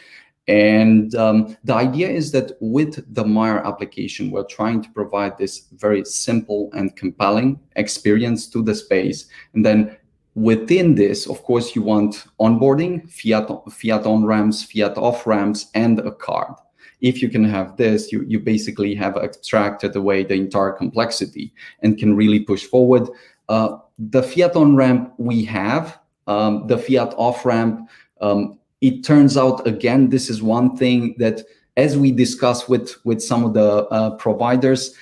And 0.48 1.14
um, 1.14 1.56
the 1.62 1.74
idea 1.74 2.08
is 2.08 2.32
that 2.32 2.52
with 2.60 2.96
the 3.14 3.24
Maiar 3.24 3.64
application, 3.64 4.30
we're 4.30 4.44
trying 4.44 4.82
to 4.82 4.90
provide 4.90 5.38
this 5.38 5.68
very 5.72 6.04
simple 6.04 6.70
and 6.72 6.94
compelling 6.96 7.60
experience 7.76 8.48
to 8.48 8.62
the 8.62 8.74
space. 8.74 9.26
And 9.54 9.64
then 9.64 9.96
within 10.34 10.94
this, 10.96 11.28
of 11.28 11.42
course, 11.44 11.76
you 11.76 11.82
want 11.82 12.24
onboarding, 12.40 13.08
fiat, 13.08 13.48
fiat 13.70 14.04
on 14.04 14.24
ramps, 14.24 14.64
fiat 14.64 14.98
off 14.98 15.26
ramps, 15.26 15.70
and 15.74 16.00
a 16.00 16.10
card. 16.10 16.54
If 17.00 17.22
you 17.22 17.28
can 17.28 17.44
have 17.44 17.76
this, 17.76 18.10
you, 18.10 18.24
you 18.26 18.40
basically 18.40 18.94
have 18.94 19.16
abstracted 19.16 19.94
away 19.94 20.24
the 20.24 20.34
entire 20.34 20.72
complexity 20.72 21.52
and 21.82 21.98
can 21.98 22.16
really 22.16 22.40
push 22.40 22.64
forward. 22.64 23.08
Uh, 23.48 23.78
the 23.98 24.22
fiat 24.22 24.56
on 24.56 24.74
ramp 24.74 25.12
we 25.18 25.44
have, 25.44 25.98
um, 26.26 26.66
the 26.66 26.78
fiat 26.78 27.14
off 27.16 27.44
ramp, 27.44 27.88
um, 28.20 28.58
it 28.82 29.02
turns 29.04 29.36
out 29.38 29.66
again 29.66 30.10
this 30.10 30.28
is 30.28 30.42
one 30.42 30.76
thing 30.76 31.14
that 31.18 31.42
as 31.78 31.96
we 31.96 32.12
discuss 32.12 32.68
with 32.68 32.94
with 33.04 33.22
some 33.22 33.44
of 33.44 33.54
the 33.54 33.86
uh, 33.88 34.10
providers 34.16 34.94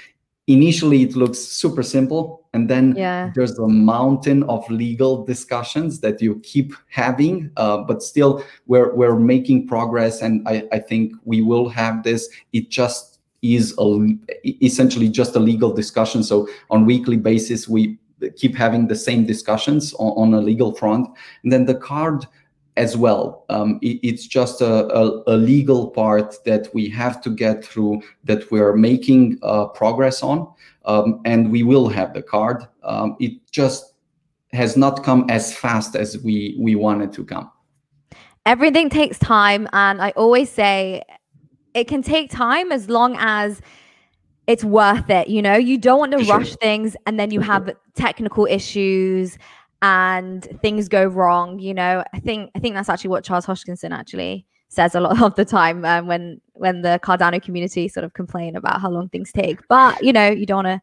initially 0.46 1.02
it 1.02 1.16
looks 1.16 1.38
super 1.38 1.82
simple 1.82 2.40
and 2.52 2.68
then 2.68 2.94
yeah. 2.96 3.30
there's 3.34 3.58
a 3.58 3.68
mountain 3.68 4.42
of 4.44 4.68
legal 4.70 5.24
discussions 5.24 6.00
that 6.00 6.20
you 6.20 6.40
keep 6.40 6.74
having 6.88 7.50
uh, 7.56 7.78
but 7.78 8.02
still 8.02 8.44
we're 8.66 8.94
we're 8.94 9.16
making 9.16 9.66
progress 9.66 10.20
and 10.22 10.46
I, 10.46 10.68
I 10.72 10.78
think 10.78 11.12
we 11.24 11.42
will 11.42 11.68
have 11.68 12.02
this. 12.02 12.28
It 12.52 12.68
just 12.68 13.20
is 13.42 13.74
a, 13.78 14.16
essentially 14.44 15.08
just 15.08 15.34
a 15.36 15.40
legal 15.40 15.72
discussion. 15.72 16.22
So 16.22 16.48
on 16.70 16.84
weekly 16.84 17.16
basis 17.16 17.68
we 17.68 17.98
keep 18.36 18.54
having 18.54 18.88
the 18.88 18.96
same 18.96 19.24
discussions 19.24 19.94
on, 19.94 20.34
on 20.34 20.34
a 20.34 20.40
legal 20.40 20.74
front. 20.74 21.08
And 21.42 21.52
then 21.52 21.64
the 21.64 21.76
card 21.76 22.26
as 22.76 22.96
well. 22.96 23.44
Um, 23.48 23.78
it, 23.82 24.00
it's 24.02 24.26
just 24.26 24.60
a, 24.60 24.86
a, 24.94 25.22
a, 25.26 25.36
legal 25.36 25.88
part 25.90 26.36
that 26.44 26.68
we 26.72 26.88
have 26.90 27.20
to 27.22 27.30
get 27.30 27.64
through 27.64 28.02
that 28.24 28.50
we're 28.50 28.74
making 28.74 29.38
uh, 29.42 29.66
progress 29.66 30.22
on, 30.22 30.52
um, 30.84 31.20
and 31.24 31.50
we 31.50 31.62
will 31.62 31.88
have 31.88 32.14
the 32.14 32.22
card. 32.22 32.66
Um, 32.82 33.16
it 33.20 33.32
just 33.50 33.94
has 34.52 34.76
not 34.76 35.04
come 35.04 35.26
as 35.28 35.54
fast 35.54 35.94
as 35.96 36.18
we 36.18 36.56
we 36.58 36.74
wanted 36.74 37.12
to 37.14 37.24
come. 37.24 37.50
Everything 38.46 38.88
takes 38.88 39.18
time, 39.18 39.68
and 39.72 40.00
I 40.00 40.10
always 40.10 40.50
say 40.50 41.02
it 41.74 41.84
can 41.84 42.02
take 42.02 42.30
time 42.30 42.72
as 42.72 42.88
long 42.88 43.16
as 43.18 43.60
it's 44.46 44.64
worth 44.64 45.10
it. 45.10 45.28
You 45.28 45.42
know, 45.42 45.56
you 45.56 45.76
don't 45.78 45.98
want 45.98 46.12
to 46.12 46.24
rush 46.24 46.56
things, 46.56 46.96
and 47.06 47.18
then 47.18 47.30
you 47.30 47.40
have 47.40 47.70
technical 47.94 48.46
issues 48.46 49.38
and 49.82 50.46
things 50.60 50.88
go 50.88 51.04
wrong, 51.06 51.58
you 51.58 51.74
know, 51.74 52.04
I 52.12 52.20
think 52.20 52.50
I 52.54 52.58
think 52.58 52.74
that's 52.74 52.88
actually 52.88 53.10
what 53.10 53.24
Charles 53.24 53.46
Hoskinson 53.46 53.92
actually 53.92 54.46
says 54.68 54.94
a 54.94 55.00
lot 55.00 55.22
of 55.22 55.34
the 55.36 55.44
time 55.44 55.84
um, 55.84 56.06
when 56.06 56.40
when 56.52 56.82
the 56.82 57.00
Cardano 57.02 57.42
community 57.42 57.88
sort 57.88 58.04
of 58.04 58.12
complain 58.14 58.56
about 58.56 58.80
how 58.80 58.90
long 58.90 59.08
things 59.08 59.32
take. 59.32 59.66
But 59.68 60.02
you 60.02 60.12
know, 60.12 60.28
you 60.28 60.46
don't 60.46 60.64
want 60.64 60.82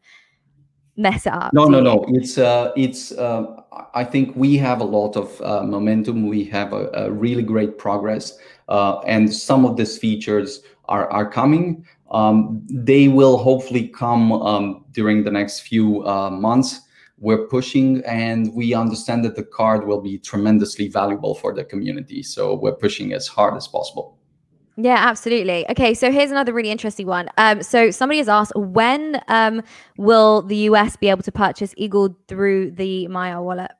mess 0.96 1.26
it 1.26 1.32
up. 1.32 1.52
No, 1.52 1.66
no, 1.66 1.80
no. 1.80 2.04
It's 2.08 2.38
uh, 2.38 2.72
it's. 2.76 3.12
Uh, 3.12 3.62
I 3.94 4.04
think 4.04 4.34
we 4.34 4.56
have 4.56 4.80
a 4.80 4.84
lot 4.84 5.16
of 5.16 5.40
uh, 5.40 5.62
momentum. 5.62 6.26
We 6.26 6.44
have 6.46 6.72
a, 6.72 6.90
a 6.92 7.10
really 7.10 7.42
great 7.42 7.78
progress, 7.78 8.36
uh, 8.68 8.98
and 9.00 9.32
some 9.32 9.64
of 9.64 9.76
these 9.76 9.96
features 9.96 10.62
are 10.86 11.10
are 11.10 11.28
coming. 11.30 11.84
Um, 12.10 12.66
they 12.70 13.08
will 13.08 13.36
hopefully 13.36 13.88
come 13.88 14.32
um, 14.32 14.84
during 14.92 15.24
the 15.24 15.30
next 15.30 15.60
few 15.60 16.06
uh, 16.06 16.30
months 16.30 16.80
we're 17.20 17.46
pushing 17.46 18.02
and 18.04 18.52
we 18.54 18.74
understand 18.74 19.24
that 19.24 19.36
the 19.36 19.42
card 19.42 19.86
will 19.86 20.00
be 20.00 20.18
tremendously 20.18 20.88
valuable 20.88 21.34
for 21.34 21.54
the 21.54 21.64
community. 21.64 22.22
So 22.22 22.54
we're 22.54 22.76
pushing 22.76 23.12
as 23.12 23.26
hard 23.26 23.56
as 23.56 23.66
possible. 23.66 24.18
Yeah, 24.76 24.96
absolutely. 24.96 25.68
Okay, 25.70 25.92
so 25.92 26.12
here's 26.12 26.30
another 26.30 26.52
really 26.52 26.70
interesting 26.70 27.08
one. 27.08 27.28
Um, 27.36 27.64
so 27.64 27.90
somebody 27.90 28.18
has 28.18 28.28
asked, 28.28 28.52
when 28.54 29.20
um, 29.26 29.62
will 29.96 30.42
the 30.42 30.56
US 30.70 30.96
be 30.96 31.08
able 31.08 31.24
to 31.24 31.32
purchase 31.32 31.74
Eagle 31.76 32.16
through 32.28 32.70
the 32.70 33.08
Maiar 33.08 33.42
wallet? 33.42 33.72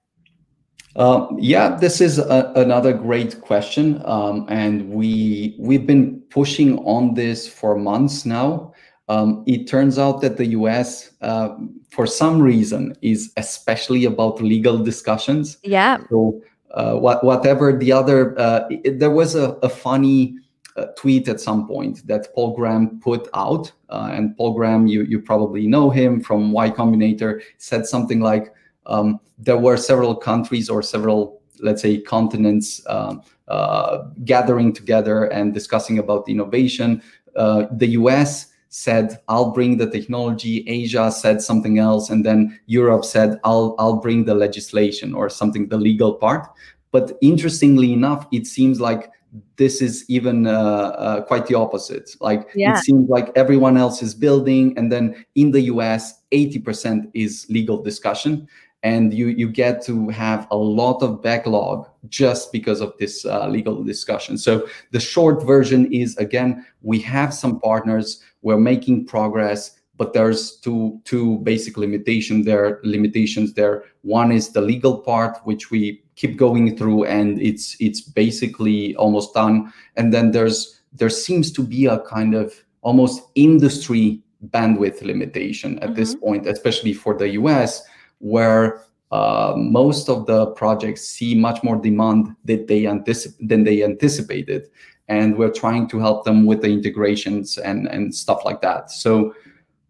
Uh, 0.96 1.28
yeah, 1.38 1.76
this 1.76 2.00
is 2.00 2.18
a, 2.18 2.52
another 2.56 2.92
great 2.92 3.40
question, 3.40 4.02
um, 4.04 4.46
and 4.48 4.90
we 4.90 5.54
we've 5.60 5.86
been 5.86 6.20
pushing 6.30 6.78
on 6.78 7.14
this 7.14 7.46
for 7.46 7.76
months 7.76 8.26
now. 8.26 8.72
Um, 9.08 9.42
it 9.46 9.66
turns 9.66 9.98
out 9.98 10.20
that 10.20 10.36
the 10.36 10.46
US, 10.48 11.12
uh, 11.22 11.56
for 11.90 12.06
some 12.06 12.40
reason, 12.40 12.94
is 13.00 13.32
especially 13.36 14.04
about 14.04 14.42
legal 14.42 14.78
discussions. 14.78 15.56
Yeah. 15.62 15.98
So, 16.10 16.42
uh, 16.72 16.94
what, 16.96 17.24
whatever 17.24 17.76
the 17.76 17.90
other, 17.90 18.38
uh, 18.38 18.68
it, 18.70 18.98
there 18.98 19.10
was 19.10 19.34
a, 19.34 19.52
a 19.62 19.68
funny 19.70 20.36
uh, 20.76 20.86
tweet 20.96 21.26
at 21.26 21.40
some 21.40 21.66
point 21.66 22.06
that 22.06 22.32
Paul 22.34 22.54
Graham 22.54 23.00
put 23.00 23.28
out. 23.32 23.72
Uh, 23.88 24.10
and 24.12 24.36
Paul 24.36 24.52
Graham, 24.52 24.86
you, 24.86 25.02
you 25.04 25.20
probably 25.20 25.66
know 25.66 25.88
him 25.88 26.20
from 26.20 26.52
Y 26.52 26.70
Combinator, 26.70 27.40
said 27.56 27.86
something 27.86 28.20
like 28.20 28.52
um, 28.84 29.18
there 29.38 29.56
were 29.56 29.78
several 29.78 30.14
countries 30.14 30.68
or 30.68 30.82
several, 30.82 31.40
let's 31.60 31.80
say, 31.80 31.98
continents. 32.00 32.82
Um, 32.86 33.22
uh, 33.48 34.04
gathering 34.26 34.74
together 34.74 35.24
and 35.24 35.54
discussing 35.54 35.98
about 35.98 36.28
innovation. 36.28 37.02
the 37.34 37.96
US 38.00 38.47
said 38.68 39.18
i'll 39.28 39.50
bring 39.50 39.76
the 39.78 39.90
technology 39.90 40.64
asia 40.68 41.10
said 41.10 41.40
something 41.40 41.78
else 41.78 42.10
and 42.10 42.24
then 42.24 42.58
europe 42.66 43.04
said 43.04 43.38
i'll 43.44 43.74
i'll 43.78 43.96
bring 43.96 44.24
the 44.24 44.34
legislation 44.34 45.14
or 45.14 45.28
something 45.28 45.68
the 45.68 45.78
legal 45.78 46.14
part. 46.14 46.48
But 46.90 47.18
interestingly 47.20 47.92
enough 47.92 48.26
it 48.32 48.46
seems 48.46 48.80
like 48.80 49.10
this 49.56 49.82
is 49.82 50.04
even 50.08 50.46
uh, 50.46 50.52
uh, 50.52 51.20
quite 51.22 51.46
the 51.46 51.54
opposite. 51.54 52.10
Like 52.20 52.48
yeah. 52.54 52.78
it 52.78 52.84
seems 52.84 53.10
like 53.10 53.30
everyone 53.36 53.76
else 53.76 54.02
is 54.02 54.14
building 54.14 54.76
and 54.78 54.90
then 54.90 55.24
in 55.34 55.50
the 55.50 55.60
us 55.60 56.14
80% 56.32 57.10
is 57.12 57.46
legal 57.50 57.82
discussion 57.82 58.48
and 58.82 59.12
you 59.12 59.28
you 59.28 59.48
get 59.50 59.82
to 59.82 60.08
have 60.08 60.46
a 60.50 60.56
lot 60.56 61.02
of 61.02 61.20
backlog 61.22 61.88
just 62.08 62.52
because 62.52 62.80
of 62.80 62.92
this 62.98 63.24
uh, 63.24 63.48
legal 63.48 63.82
discussion. 63.82 64.38
So 64.38 64.68
the 64.92 65.00
short 65.00 65.44
version 65.44 65.92
is 65.92 66.16
again 66.16 66.64
we 66.82 67.00
have 67.00 67.34
some 67.34 67.60
partners 67.60 68.22
we're 68.42 68.58
making 68.58 69.06
progress 69.06 69.78
but 69.96 70.12
there's 70.12 70.56
two 70.58 71.00
two 71.04 71.38
basic 71.38 71.76
limitations 71.76 72.46
there 72.46 72.80
limitations 72.84 73.54
there. 73.54 73.84
One 74.02 74.30
is 74.30 74.50
the 74.50 74.60
legal 74.60 74.98
part 74.98 75.38
which 75.44 75.70
we 75.70 76.02
keep 76.14 76.36
going 76.36 76.76
through 76.76 77.04
and 77.04 77.42
it's 77.42 77.76
it's 77.80 78.00
basically 78.00 78.94
almost 78.94 79.34
done. 79.34 79.72
And 79.96 80.14
then 80.14 80.30
there's 80.30 80.80
there 80.92 81.10
seems 81.10 81.50
to 81.52 81.62
be 81.62 81.86
a 81.86 81.98
kind 82.00 82.34
of 82.34 82.54
almost 82.82 83.22
industry 83.34 84.22
bandwidth 84.50 85.02
limitation 85.02 85.80
at 85.80 85.88
mm-hmm. 85.88 85.94
this 85.94 86.14
point 86.14 86.46
especially 86.46 86.92
for 86.92 87.18
the 87.18 87.30
US 87.30 87.82
where 88.18 88.82
uh, 89.10 89.54
most 89.56 90.08
of 90.08 90.26
the 90.26 90.46
projects 90.52 91.06
see 91.06 91.34
much 91.34 91.62
more 91.62 91.76
demand 91.76 92.34
that 92.44 92.66
they 92.66 92.82
anticip- 92.82 93.36
than 93.40 93.64
they 93.64 93.82
anticipated 93.82 94.68
and 95.08 95.36
we're 95.38 95.50
trying 95.50 95.88
to 95.88 95.98
help 95.98 96.24
them 96.24 96.44
with 96.44 96.60
the 96.60 96.68
integrations 96.68 97.56
and, 97.58 97.88
and 97.88 98.14
stuff 98.14 98.44
like 98.44 98.60
that. 98.60 98.90
So 98.90 99.34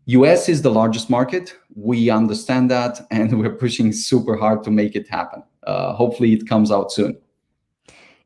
US 0.07 0.49
is 0.49 0.63
the 0.63 0.71
largest 0.71 1.11
market. 1.11 1.55
We 1.75 2.09
understand 2.09 2.71
that, 2.71 3.01
and 3.11 3.39
we're 3.39 3.55
pushing 3.55 3.93
super 3.93 4.37
hard 4.37 4.63
to 4.65 4.71
make 4.71 4.97
it 4.97 5.09
happen. 5.09 5.43
Uh, 5.65 5.93
hopefully, 5.93 6.33
it 6.33 6.49
comes 6.49 6.71
out 6.71 6.91
soon. 6.91 7.19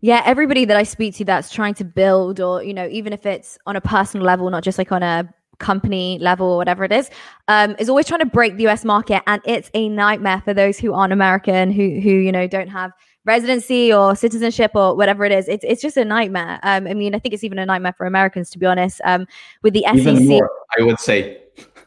Yeah, 0.00 0.22
everybody 0.24 0.64
that 0.64 0.76
I 0.76 0.82
speak 0.82 1.14
to 1.16 1.24
that's 1.24 1.50
trying 1.50 1.74
to 1.74 1.84
build, 1.84 2.40
or 2.40 2.62
you 2.62 2.74
know, 2.74 2.88
even 2.88 3.12
if 3.12 3.26
it's 3.26 3.58
on 3.66 3.74
a 3.74 3.80
personal 3.80 4.24
level, 4.24 4.48
not 4.50 4.62
just 4.62 4.78
like 4.78 4.92
on 4.92 5.02
a 5.02 5.32
company 5.62 6.18
level 6.20 6.48
or 6.48 6.56
whatever 6.58 6.84
it 6.84 6.92
is, 6.92 7.08
um, 7.48 7.74
is 7.78 7.88
always 7.88 8.06
trying 8.06 8.20
to 8.20 8.26
break 8.26 8.56
the 8.56 8.66
US 8.68 8.84
market, 8.84 9.22
and 9.26 9.40
it's 9.46 9.70
a 9.72 9.88
nightmare 9.88 10.42
for 10.44 10.52
those 10.52 10.78
who 10.78 10.92
aren't 10.92 11.12
American, 11.12 11.70
who 11.72 12.00
who 12.00 12.10
you 12.10 12.32
know 12.32 12.46
don't 12.46 12.68
have 12.68 12.92
residency 13.24 13.92
or 13.92 14.16
citizenship 14.16 14.72
or 14.74 14.96
whatever 14.96 15.24
it 15.24 15.32
is. 15.32 15.48
It's 15.48 15.64
it's 15.64 15.80
just 15.80 15.96
a 15.96 16.04
nightmare. 16.04 16.58
Um, 16.62 16.86
I 16.86 16.94
mean, 16.94 17.14
I 17.14 17.18
think 17.18 17.32
it's 17.34 17.44
even 17.44 17.58
a 17.58 17.66
nightmare 17.66 17.94
for 17.96 18.06
Americans 18.06 18.50
to 18.50 18.58
be 18.58 18.66
honest. 18.66 19.00
Um, 19.04 19.26
with 19.62 19.72
the 19.72 19.86
even 19.94 20.16
SEC, 20.16 20.26
more, 20.26 20.50
I 20.78 20.82
would 20.82 21.00
say. 21.00 21.38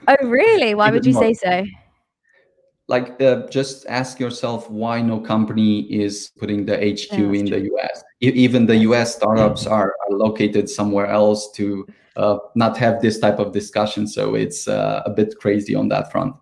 Oh, 0.08 0.16
really? 0.24 0.76
Why 0.76 0.92
would 0.92 1.06
you 1.06 1.14
more. 1.14 1.24
say 1.24 1.34
so? 1.34 1.66
Like, 2.88 3.20
uh, 3.20 3.48
just 3.48 3.88
ask 3.88 4.20
yourself 4.20 4.70
why 4.70 5.02
no 5.02 5.20
company 5.20 5.92
is 5.92 6.32
putting 6.38 6.66
the 6.66 6.78
HQ 6.78 7.12
yeah, 7.12 7.40
in 7.40 7.48
true. 7.48 7.60
the 7.60 7.72
US. 7.74 8.04
even 8.22 8.68
the 8.68 8.78
US 8.90 9.16
startups 9.16 9.66
are, 9.66 9.96
are 10.04 10.16
located 10.16 10.70
somewhere 10.70 11.08
else 11.08 11.52
to 11.54 11.88
uh, 12.16 12.38
not 12.56 12.78
have 12.78 13.02
this 13.02 13.20
type 13.20 13.40
of 13.40 13.52
discussion. 13.52 14.08
So 14.08 14.36
it's 14.36 14.68
uh, 14.68 15.04
a 15.06 15.10
bit 15.10 15.36
crazy 15.40 15.76
on 15.76 15.90
that 15.90 16.12
front. 16.12 16.36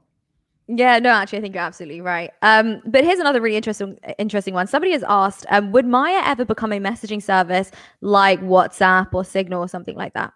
Yeah, 0.67 0.97
no, 0.99 1.09
actually, 1.09 1.39
I 1.39 1.41
think 1.41 1.55
you're 1.55 1.63
absolutely 1.63 2.01
right. 2.01 2.31
Um, 2.41 2.81
but 2.85 3.03
here's 3.03 3.19
another 3.19 3.41
really 3.41 3.57
interesting, 3.57 3.99
interesting 4.17 4.53
one. 4.53 4.65
Somebody 4.67 4.93
has 4.93 5.03
asked, 5.07 5.45
um, 5.49 5.71
would 5.73 5.85
Maiar 5.85 6.21
ever 6.25 6.45
become 6.45 6.71
a 6.71 6.79
messaging 6.79 7.21
service 7.21 7.69
like 7.99 8.41
WhatsApp 8.41 9.13
or 9.13 9.25
Signal 9.25 9.61
or 9.61 9.67
something 9.67 9.97
like 9.97 10.13
that? 10.13 10.33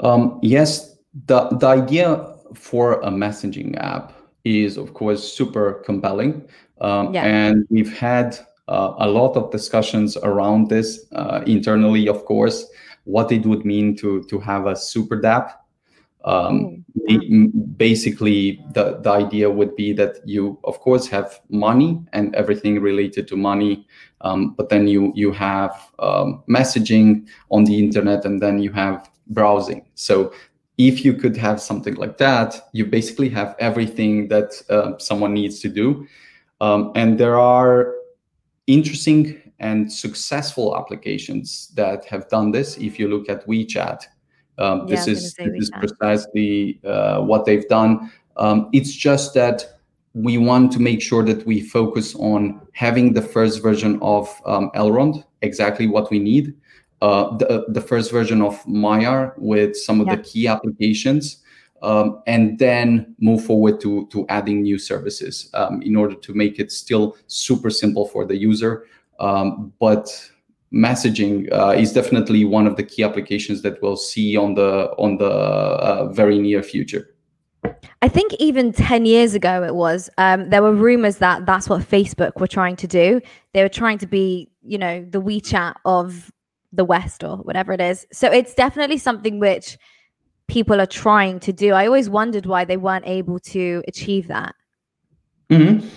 Um, 0.00 0.38
yes, 0.42 0.96
the 1.26 1.48
the 1.48 1.66
idea 1.66 2.34
for 2.54 3.00
a 3.00 3.10
messaging 3.10 3.76
app 3.78 4.12
is, 4.44 4.76
of 4.76 4.94
course, 4.94 5.22
super 5.32 5.82
compelling, 5.84 6.46
um, 6.80 7.14
yeah. 7.14 7.24
and 7.24 7.66
we've 7.70 7.96
had 7.96 8.38
uh, 8.68 8.94
a 8.98 9.08
lot 9.08 9.36
of 9.36 9.50
discussions 9.50 10.16
around 10.18 10.68
this 10.68 11.06
uh, 11.12 11.42
internally. 11.46 12.08
Of 12.08 12.24
course, 12.24 12.66
what 13.06 13.32
it 13.32 13.46
would 13.46 13.64
mean 13.64 13.96
to 13.96 14.22
to 14.24 14.38
have 14.38 14.66
a 14.66 14.76
super 14.76 15.16
DApp 15.16 15.52
um, 16.26 16.84
oh, 17.08 17.46
basically, 17.76 18.60
the, 18.72 18.98
the 19.00 19.10
idea 19.10 19.48
would 19.48 19.76
be 19.76 19.92
that 19.92 20.16
you, 20.24 20.58
of 20.64 20.80
course, 20.80 21.06
have 21.06 21.40
money 21.48 22.00
and 22.12 22.34
everything 22.34 22.80
related 22.80 23.28
to 23.28 23.36
money, 23.36 23.86
um, 24.22 24.54
but 24.54 24.68
then 24.68 24.88
you 24.88 25.12
you 25.14 25.30
have 25.30 25.88
um, 26.00 26.42
messaging 26.48 27.28
on 27.50 27.62
the 27.62 27.78
internet, 27.78 28.24
and 28.24 28.42
then 28.42 28.58
you 28.58 28.72
have 28.72 29.08
browsing. 29.28 29.86
So 29.94 30.32
if 30.78 31.04
you 31.04 31.14
could 31.14 31.36
have 31.36 31.60
something 31.60 31.94
like 31.94 32.18
that, 32.18 32.68
you 32.72 32.86
basically 32.86 33.28
have 33.28 33.54
everything 33.60 34.26
that 34.28 34.60
uh, 34.68 34.98
someone 34.98 35.32
needs 35.32 35.60
to 35.60 35.68
do. 35.68 36.08
Um, 36.60 36.90
and 36.96 37.18
there 37.18 37.38
are 37.38 37.94
interesting 38.66 39.45
and 39.58 39.90
successful 39.90 40.76
applications 40.76 41.68
that 41.74 42.04
have 42.06 42.28
done 42.28 42.50
this. 42.50 42.76
If 42.76 42.98
you 42.98 43.08
look 43.08 43.28
at 43.28 43.46
WeChat, 43.46 44.04
um, 44.58 44.86
this 44.86 45.06
is 45.06 45.34
this 45.34 45.64
is 45.64 45.70
precisely 45.70 46.80
uh, 46.84 47.20
what 47.20 47.44
they've 47.44 47.68
done. 47.68 48.10
Um, 48.36 48.68
it's 48.72 48.92
just 48.92 49.34
that 49.34 49.64
we 50.14 50.38
want 50.38 50.72
to 50.72 50.80
make 50.80 51.02
sure 51.02 51.22
that 51.22 51.46
we 51.46 51.60
focus 51.60 52.14
on 52.14 52.60
having 52.72 53.12
the 53.12 53.20
first 53.20 53.62
version 53.62 53.98
of 54.00 54.28
um, 54.46 54.70
Elrond, 54.74 55.24
exactly 55.42 55.86
what 55.86 56.10
we 56.10 56.18
need. 56.18 56.54
Uh, 57.02 57.36
the, 57.36 57.66
the 57.68 57.80
first 57.80 58.10
version 58.10 58.40
of 58.40 58.64
Maiar 58.64 59.34
with 59.36 59.76
some 59.76 60.00
of 60.00 60.06
yeah. 60.06 60.16
the 60.16 60.22
key 60.22 60.48
applications, 60.48 61.42
um, 61.82 62.22
and 62.26 62.58
then 62.58 63.14
move 63.20 63.44
forward 63.44 63.78
to, 63.82 64.06
to 64.06 64.26
adding 64.30 64.62
new 64.62 64.78
services 64.78 65.50
um, 65.52 65.82
in 65.82 65.94
order 65.94 66.14
to 66.14 66.32
make 66.32 66.58
it 66.58 66.72
still 66.72 67.14
super 67.26 67.68
simple 67.68 68.06
for 68.06 68.24
the 68.24 68.36
user. 68.36 68.86
Um, 69.18 69.72
but 69.78 70.08
messaging 70.72 71.50
uh, 71.52 71.70
is 71.70 71.92
definitely 71.92 72.44
one 72.44 72.66
of 72.66 72.76
the 72.76 72.82
key 72.82 73.02
applications 73.02 73.62
that 73.62 73.80
we'll 73.82 73.96
see 73.96 74.36
on 74.36 74.54
the 74.54 74.90
on 74.98 75.18
the 75.18 75.30
uh, 75.30 76.12
very 76.12 76.38
near 76.38 76.62
future. 76.62 77.14
I 78.02 78.08
think 78.08 78.34
even 78.34 78.72
10 78.72 79.06
years 79.06 79.34
ago 79.34 79.64
it 79.64 79.74
was 79.74 80.08
um, 80.18 80.50
there 80.50 80.62
were 80.62 80.72
rumors 80.72 81.16
that 81.18 81.46
that's 81.46 81.68
what 81.68 81.82
Facebook 81.82 82.38
were 82.40 82.46
trying 82.46 82.76
to 82.76 82.86
do. 82.86 83.20
They 83.54 83.62
were 83.62 83.68
trying 83.68 83.98
to 83.98 84.06
be, 84.06 84.50
you 84.62 84.78
know, 84.78 85.04
the 85.08 85.20
WeChat 85.20 85.74
of 85.84 86.30
the 86.72 86.84
West 86.84 87.24
or 87.24 87.38
whatever 87.38 87.72
it 87.72 87.80
is. 87.80 88.06
So 88.12 88.30
it's 88.30 88.54
definitely 88.54 88.98
something 88.98 89.40
which 89.40 89.78
people 90.46 90.80
are 90.80 90.86
trying 90.86 91.40
to 91.40 91.52
do. 91.52 91.72
I 91.72 91.86
always 91.86 92.08
wondered 92.08 92.46
why 92.46 92.64
they 92.64 92.76
weren't 92.76 93.06
able 93.06 93.38
to 93.40 93.82
achieve 93.88 94.28
that. 94.28 94.54
Mm-hmm. 95.50 95.88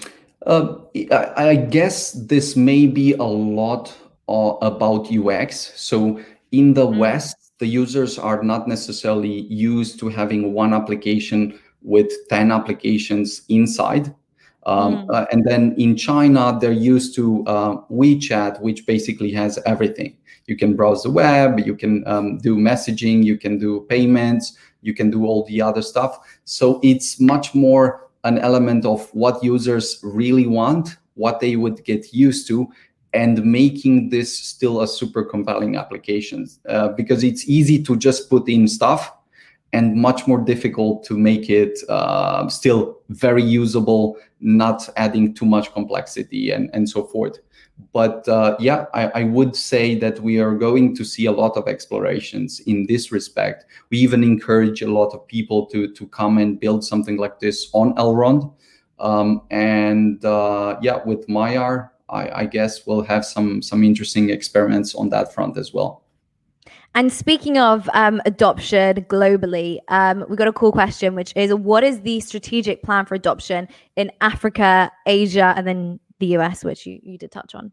Uh, 0.49 0.79
I, 1.11 1.49
I 1.49 1.55
guess 1.55 2.13
this 2.13 2.55
may 2.55 2.87
be 2.87 3.13
a 3.13 3.23
lot 3.23 3.95
uh, 4.27 4.55
about 4.63 5.11
UX. 5.11 5.79
So 5.79 6.19
in 6.51 6.73
the 6.73 6.87
mm. 6.87 6.97
West, 6.97 7.35
the 7.59 7.67
users 7.67 8.17
are 8.17 8.41
not 8.41 8.67
necessarily 8.67 9.41
used 9.41 9.99
to 9.99 10.09
having 10.09 10.53
one 10.53 10.73
application 10.73 11.59
with 11.83 12.11
10 12.29 12.51
applications 12.51 13.43
inside. 13.49 14.15
Um, 14.65 15.05
mm. 15.05 15.13
uh, 15.13 15.27
and 15.31 15.45
then 15.45 15.75
in 15.77 15.95
China, 15.95 16.57
they're 16.59 16.71
used 16.71 17.13
to 17.15 17.45
uh, 17.45 17.75
WeChat, 17.91 18.59
which 18.59 18.87
basically 18.87 19.31
has 19.33 19.59
everything. 19.67 20.17
You 20.47 20.57
can 20.57 20.75
browse 20.75 21.03
the 21.03 21.11
web, 21.11 21.59
you 21.59 21.75
can 21.75 22.03
um, 22.07 22.39
do 22.39 22.57
messaging, 22.57 23.23
you 23.23 23.37
can 23.37 23.59
do 23.59 23.81
payments, 23.87 24.57
you 24.81 24.95
can 24.95 25.11
do 25.11 25.27
all 25.27 25.45
the 25.45 25.61
other 25.61 25.83
stuff. 25.83 26.17
So 26.45 26.79
it's 26.81 27.19
much 27.19 27.53
more 27.53 28.08
an 28.23 28.37
element 28.39 28.85
of 28.85 29.09
what 29.13 29.43
users 29.43 29.99
really 30.03 30.47
want, 30.47 30.97
what 31.15 31.39
they 31.39 31.55
would 31.55 31.83
get 31.85 32.13
used 32.13 32.47
to, 32.47 32.67
and 33.13 33.43
making 33.43 34.09
this 34.09 34.37
still 34.37 34.81
a 34.81 34.87
super 34.87 35.23
compelling 35.23 35.75
application 35.75 36.47
uh, 36.67 36.89
because 36.89 37.23
it's 37.23 37.47
easy 37.49 37.81
to 37.83 37.95
just 37.95 38.29
put 38.29 38.47
in 38.47 38.67
stuff 38.67 39.11
and 39.73 39.95
much 39.95 40.27
more 40.27 40.39
difficult 40.39 41.03
to 41.03 41.17
make 41.17 41.49
it 41.49 41.79
uh, 41.89 42.47
still 42.49 42.99
very 43.09 43.43
usable, 43.43 44.17
not 44.39 44.87
adding 44.95 45.33
too 45.33 45.45
much 45.45 45.71
complexity 45.73 46.51
and, 46.51 46.69
and 46.73 46.89
so 46.89 47.03
forth. 47.03 47.39
But 47.91 48.27
uh, 48.27 48.55
yeah, 48.59 48.85
I, 48.93 49.07
I, 49.07 49.23
would 49.23 49.55
say 49.55 49.95
that 49.95 50.19
we 50.19 50.39
are 50.39 50.53
going 50.53 50.95
to 50.95 51.03
see 51.03 51.25
a 51.25 51.31
lot 51.31 51.57
of 51.57 51.67
explorations 51.67 52.59
in 52.61 52.85
this 52.87 53.11
respect. 53.11 53.65
We 53.89 53.97
even 53.99 54.23
encourage 54.23 54.81
a 54.81 54.91
lot 54.91 55.13
of 55.15 55.27
people 55.27 55.65
to, 55.67 55.91
to 55.91 56.07
come 56.07 56.37
and 56.37 56.59
build 56.59 56.83
something 56.83 57.17
like 57.17 57.39
this 57.39 57.69
on 57.73 57.95
Elrond. 57.95 58.53
Um, 58.99 59.41
and 59.49 60.23
uh, 60.23 60.77
yeah, 60.81 60.99
with 61.05 61.27
Maiar, 61.27 61.89
I, 62.09 62.41
I 62.41 62.45
guess 62.45 62.85
we'll 62.85 63.03
have 63.03 63.25
some 63.25 63.61
some 63.61 63.83
interesting 63.83 64.29
experiments 64.29 64.93
on 64.93 65.09
that 65.09 65.33
front 65.33 65.57
as 65.57 65.73
well. 65.73 66.03
And 66.95 67.13
speaking 67.13 67.57
of 67.59 67.89
um, 67.93 68.19
adoption 68.25 69.05
globally, 69.05 69.79
um, 69.89 70.25
we 70.27 70.35
got 70.35 70.47
a 70.47 70.53
cool 70.53 70.71
question, 70.71 71.13
which 71.13 71.31
is 71.35 71.53
what 71.53 71.83
is 71.83 72.01
the 72.01 72.19
strategic 72.19 72.81
plan 72.81 73.05
for 73.05 73.13
adoption 73.13 73.67
in 73.95 74.11
Africa, 74.21 74.91
Asia, 75.05 75.53
and 75.55 75.67
then 75.67 75.99
the 76.19 76.37
US, 76.37 76.63
which 76.63 76.85
you, 76.85 76.99
you 77.01 77.17
did 77.17 77.31
touch 77.31 77.55
on? 77.55 77.71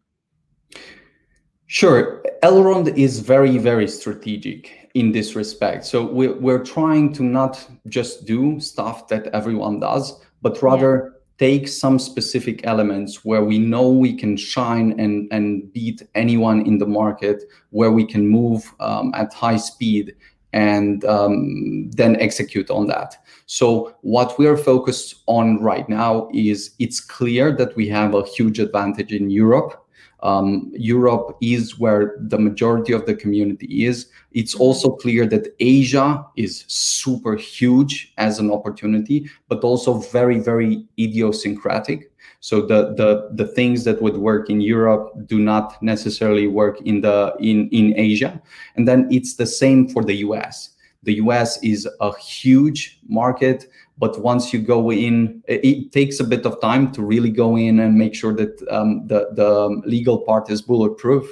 Sure. 1.67 2.23
Elrond 2.43 2.97
is 2.97 3.21
very, 3.21 3.59
very 3.59 3.89
strategic 3.89 4.91
in 4.95 5.13
this 5.13 5.35
respect. 5.35 5.85
So 5.85 6.05
we're, 6.05 6.39
we're 6.39 6.65
trying 6.65 7.13
to 7.15 7.23
not 7.23 7.69
just 7.89 8.25
do 8.25 8.61
stuff 8.61 9.09
that 9.09 9.27
everyone 9.29 9.81
does, 9.81 10.21
but 10.43 10.63
rather 10.63 11.15
take 11.39 11.69
some 11.69 11.99
specific 11.99 12.67
elements 12.67 13.25
where 13.25 13.45
we 13.45 13.59
know 13.59 13.91
we 13.91 14.15
can 14.15 14.37
shine 14.37 14.99
and, 14.99 15.29
and 15.33 15.71
beat 15.73 16.03
anyone 16.15 16.65
in 16.67 16.79
the 16.79 16.87
market, 16.87 17.43
where 17.71 17.91
we 17.91 18.07
can 18.07 18.27
move 18.27 18.73
um, 18.81 19.13
at 19.15 19.35
high 19.35 19.59
speed 19.59 20.15
and 20.53 21.05
um, 21.05 21.91
then 21.91 22.17
execute 22.17 22.71
on 22.71 22.87
that. 22.87 23.17
So 23.47 23.95
what 24.03 24.39
we 24.39 24.47
are 24.47 24.57
focused 24.57 25.23
on 25.27 25.63
right 25.63 25.89
now 25.89 26.29
is 26.33 26.71
it's 26.79 27.01
clear 27.01 27.55
that 27.57 27.77
we 27.77 27.89
have 27.89 28.15
a 28.15 28.27
huge 28.27 28.59
advantage 28.59 29.13
in 29.13 29.31
Europe 29.31 29.87
um, 30.27 30.73
Europe 30.75 31.37
is 31.41 31.79
where 31.79 32.17
the 32.19 32.39
majority 32.39 32.93
of 32.93 33.07
the 33.07 33.15
community 33.15 33.85
is. 33.85 34.07
It's 34.33 34.55
also 34.55 34.91
clear 34.91 35.27
that 35.27 35.55
Asia 35.61 36.25
is 36.37 36.65
super 36.67 37.37
huge 37.37 38.13
as 38.17 38.39
an 38.39 38.51
opportunity, 38.51 39.29
but 39.49 39.63
also 39.63 39.95
very, 39.95 40.39
very 40.39 40.85
idiosyncratic. 40.99 42.11
So 42.47 42.61
the 42.61 42.95
the 42.95 43.11
the 43.33 43.49
things 43.59 43.83
that 43.87 44.01
would 44.01 44.19
work 44.19 44.51
in 44.51 44.61
Europe 44.61 45.05
do 45.27 45.41
not 45.41 45.83
necessarily 45.83 46.47
work 46.47 46.81
in 46.83 47.01
the 47.01 47.35
in 47.41 47.69
in 47.71 47.87
Asia, 47.97 48.41
and 48.77 48.87
then 48.87 49.09
it's 49.11 49.35
the 49.35 49.47
same 49.47 49.89
for 49.89 50.05
the 50.05 50.17
US. 50.27 50.71
The 51.03 51.15
US 51.25 51.61
is 51.65 51.89
a 52.01 52.11
huge 52.17 53.01
market 53.09 53.67
but 53.99 54.21
once 54.21 54.53
you 54.53 54.61
go 54.61 54.93
in 54.93 55.43
it 55.49 55.91
takes 55.91 56.21
a 56.21 56.25
bit 56.25 56.45
of 56.47 56.61
time 56.61 56.93
to 56.93 57.03
really 57.03 57.31
go 57.31 57.57
in 57.57 57.81
and 57.81 57.97
make 57.97 58.15
sure 58.15 58.35
that 58.35 58.55
um, 58.71 59.07
the, 59.07 59.21
the 59.33 59.51
legal 59.87 60.19
part 60.19 60.51
is 60.51 60.61
bulletproof. 60.63 61.25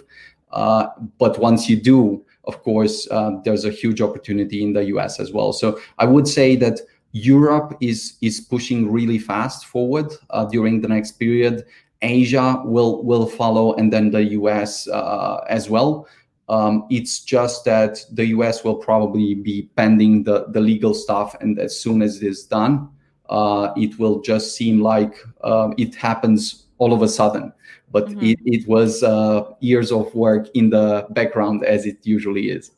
Uh, 0.51 0.87
but 1.19 1.39
once 1.39 1.69
you 1.69 1.77
do 1.77 2.25
of 2.45 2.63
course 2.63 3.09
uh, 3.11 3.31
there's 3.45 3.65
a 3.65 3.71
huge 3.71 4.01
opportunity 4.01 4.63
in 4.63 4.73
the 4.73 4.83
us 4.85 5.21
as 5.21 5.33
well. 5.33 5.53
So 5.53 5.79
i 5.99 6.07
would 6.07 6.27
say 6.27 6.57
that 6.57 6.81
europe 7.15 7.77
is 7.81 8.19
is 8.21 8.41
pushing 8.41 8.91
really 8.93 9.19
fast 9.19 9.65
forward 9.67 10.13
uh, 10.31 10.45
during 10.45 10.83
the 10.83 10.89
next 10.89 11.13
period 11.13 11.65
asia 12.03 12.61
will 12.67 13.03
will 13.05 13.27
follow 13.27 13.73
and 13.75 13.91
then 13.91 14.11
the 14.11 14.21
us 14.21 14.87
uh, 14.89 15.39
as 15.49 15.71
well 15.71 16.07
um, 16.49 16.87
it's 16.91 17.21
just 17.21 17.65
that 17.65 18.05
the 18.13 18.27
US 18.27 18.65
will 18.65 18.77
probably 18.77 19.35
be 19.35 19.71
pending 19.77 20.25
the, 20.25 20.47
the 20.49 20.61
legal 20.61 20.95
stuff. 20.95 21.35
And 21.41 21.59
as 21.59 21.79
soon 21.81 22.03
as 22.03 22.23
it 22.23 22.27
is 22.27 22.45
done, 22.45 22.89
uh, 23.31 23.73
it 23.77 23.99
will 23.99 24.21
just 24.21 24.55
seem 24.55 24.81
like 24.81 25.15
uh, 25.43 25.71
it 25.79 25.95
happens 25.95 26.67
all 26.79 26.93
of 26.93 27.03
a 27.03 27.09
sudden. 27.09 27.53
But 27.91 28.09
mm-hmm. 28.09 28.25
it, 28.25 28.39
it 28.45 28.69
was 28.69 29.03
uh, 29.03 29.45
years 29.61 29.91
of 29.91 30.15
work 30.15 30.49
in 30.55 30.71
the 30.71 31.07
background, 31.11 31.65
as 31.65 31.87
it 31.87 31.99
usually 32.03 32.51
is. 32.51 32.73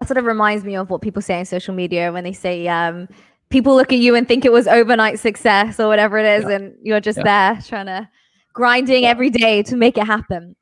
That 0.00 0.08
sort 0.08 0.18
of 0.18 0.24
reminds 0.24 0.64
me 0.64 0.74
of 0.74 0.90
what 0.90 1.02
people 1.02 1.22
say 1.22 1.38
on 1.38 1.44
social 1.44 1.74
media 1.74 2.10
when 2.10 2.24
they 2.24 2.32
say, 2.32 2.66
um, 2.66 3.08
people 3.52 3.76
look 3.76 3.92
at 3.92 3.98
you 3.98 4.14
and 4.16 4.26
think 4.26 4.44
it 4.44 4.52
was 4.52 4.66
overnight 4.66 5.20
success 5.20 5.78
or 5.78 5.86
whatever 5.86 6.18
it 6.18 6.26
is, 6.26 6.44
yeah. 6.48 6.56
and 6.56 6.74
you're 6.82 7.00
just 7.00 7.18
yeah. 7.18 7.52
there 7.52 7.62
trying 7.62 7.86
to 7.86 8.08
grinding 8.52 9.04
yeah. 9.04 9.10
every 9.10 9.30
day 9.30 9.62
to 9.64 9.76
make 9.76 9.96
it 9.98 10.04
happen. 10.04 10.56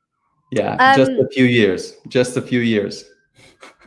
Yeah, 0.51 0.75
um, 0.75 0.97
just 0.97 1.11
a 1.11 1.27
few 1.31 1.45
years. 1.45 1.95
Just 2.07 2.37
a 2.37 2.41
few 2.41 2.59
years. 2.59 3.05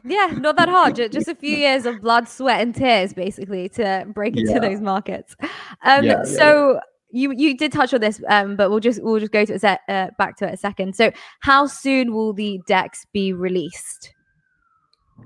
Yeah, 0.06 0.26
not 0.36 0.56
that 0.56 0.68
hard. 0.68 0.96
just 0.96 1.28
a 1.28 1.34
few 1.34 1.56
years 1.56 1.86
of 1.86 2.00
blood, 2.00 2.28
sweat, 2.28 2.60
and 2.60 2.74
tears, 2.74 3.12
basically, 3.12 3.68
to 3.70 4.06
break 4.08 4.36
into 4.36 4.52
yeah. 4.52 4.58
those 4.58 4.80
markets. 4.80 5.36
Um, 5.82 6.04
yeah, 6.04 6.24
so 6.24 6.80
you 7.10 7.32
you 7.32 7.56
did 7.56 7.72
touch 7.72 7.94
on 7.94 8.00
this, 8.00 8.20
um, 8.28 8.56
but 8.56 8.70
we'll 8.70 8.80
just 8.80 9.02
we'll 9.02 9.20
just 9.20 9.32
go 9.32 9.44
to 9.44 9.54
it 9.54 9.64
uh, 9.64 10.08
back 10.18 10.36
to 10.38 10.48
it 10.48 10.54
a 10.54 10.56
second. 10.56 10.96
So, 10.96 11.12
how 11.40 11.66
soon 11.66 12.12
will 12.12 12.32
the 12.32 12.60
DEX 12.66 13.06
be 13.12 13.32
released? 13.32 14.12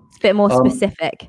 It's 0.09 0.19
a 0.19 0.21
bit 0.21 0.37
more 0.37 0.53
um, 0.53 0.69
specific. 0.69 1.29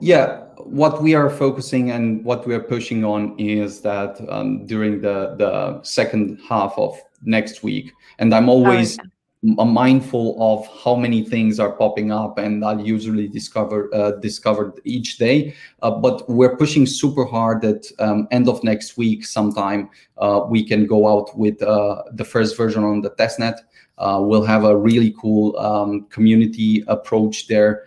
Yeah, 0.00 0.44
what 0.70 1.02
we 1.02 1.14
are 1.14 1.28
focusing 1.28 1.90
and 1.90 2.24
what 2.24 2.46
we 2.46 2.54
are 2.54 2.62
pushing 2.62 3.04
on 3.04 3.38
is 3.38 3.80
that 3.82 4.20
um, 4.28 4.66
during 4.66 5.00
the 5.00 5.34
the 5.36 5.82
second 5.82 6.38
half 6.48 6.74
of 6.76 6.96
next 7.22 7.62
week, 7.62 7.92
and 8.18 8.34
I'm 8.34 8.48
always. 8.48 8.98
Oh, 8.98 9.02
okay 9.02 9.10
mindful 9.42 10.36
of 10.38 10.68
how 10.84 10.94
many 10.94 11.24
things 11.24 11.58
are 11.58 11.72
popping 11.72 12.12
up 12.12 12.36
and 12.36 12.62
i 12.62 12.78
usually 12.78 13.26
discover 13.26 13.88
uh, 13.94 14.10
discovered 14.20 14.78
each 14.84 15.16
day. 15.16 15.54
Uh, 15.80 15.90
but 15.90 16.28
we're 16.28 16.56
pushing 16.56 16.84
super 16.84 17.24
hard 17.24 17.62
that 17.62 17.90
um, 18.00 18.28
end 18.30 18.48
of 18.48 18.62
next 18.62 18.98
week 18.98 19.24
sometime 19.24 19.88
uh, 20.18 20.42
we 20.46 20.62
can 20.62 20.86
go 20.86 21.08
out 21.08 21.36
with 21.38 21.62
uh, 21.62 22.02
the 22.12 22.24
first 22.24 22.54
version 22.54 22.84
on 22.84 23.00
the 23.00 23.10
testnet. 23.12 23.56
Uh, 23.96 24.18
we'll 24.20 24.44
have 24.44 24.64
a 24.64 24.76
really 24.76 25.14
cool 25.18 25.56
um, 25.56 26.06
community 26.10 26.84
approach 26.86 27.46
there 27.46 27.84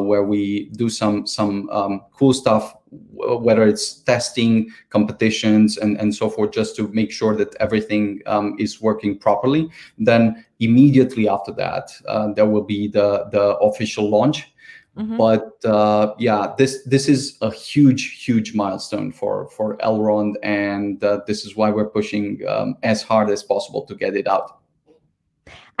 where 0.00 0.24
we 0.24 0.70
do 0.76 0.88
some 0.88 1.26
some 1.26 1.68
um, 1.70 2.02
cool 2.12 2.32
stuff, 2.32 2.74
whether 2.90 3.66
it's 3.66 4.00
testing, 4.02 4.70
competitions, 4.90 5.78
and 5.78 5.98
and 5.98 6.14
so 6.14 6.28
forth, 6.28 6.52
just 6.52 6.76
to 6.76 6.88
make 6.88 7.12
sure 7.12 7.36
that 7.36 7.54
everything 7.60 8.20
um, 8.26 8.56
is 8.58 8.80
working 8.80 9.18
properly. 9.18 9.70
Then 9.98 10.44
immediately 10.58 11.28
after 11.28 11.52
that, 11.52 11.90
uh, 12.08 12.32
there 12.32 12.46
will 12.46 12.64
be 12.64 12.88
the 12.88 13.28
the 13.30 13.56
official 13.58 14.10
launch. 14.10 14.52
Mm-hmm. 14.96 15.16
But 15.16 15.64
uh, 15.64 16.14
yeah, 16.18 16.52
this 16.58 16.82
this 16.84 17.08
is 17.08 17.38
a 17.40 17.50
huge 17.52 18.24
huge 18.26 18.54
milestone 18.54 19.12
for 19.12 19.48
for 19.50 19.76
Elrond, 19.78 20.34
and 20.42 21.02
uh, 21.04 21.20
this 21.26 21.44
is 21.44 21.54
why 21.54 21.70
we're 21.70 21.88
pushing 21.88 22.40
um, 22.48 22.76
as 22.82 23.02
hard 23.02 23.30
as 23.30 23.42
possible 23.42 23.86
to 23.86 23.94
get 23.94 24.16
it 24.16 24.26
out. 24.26 24.59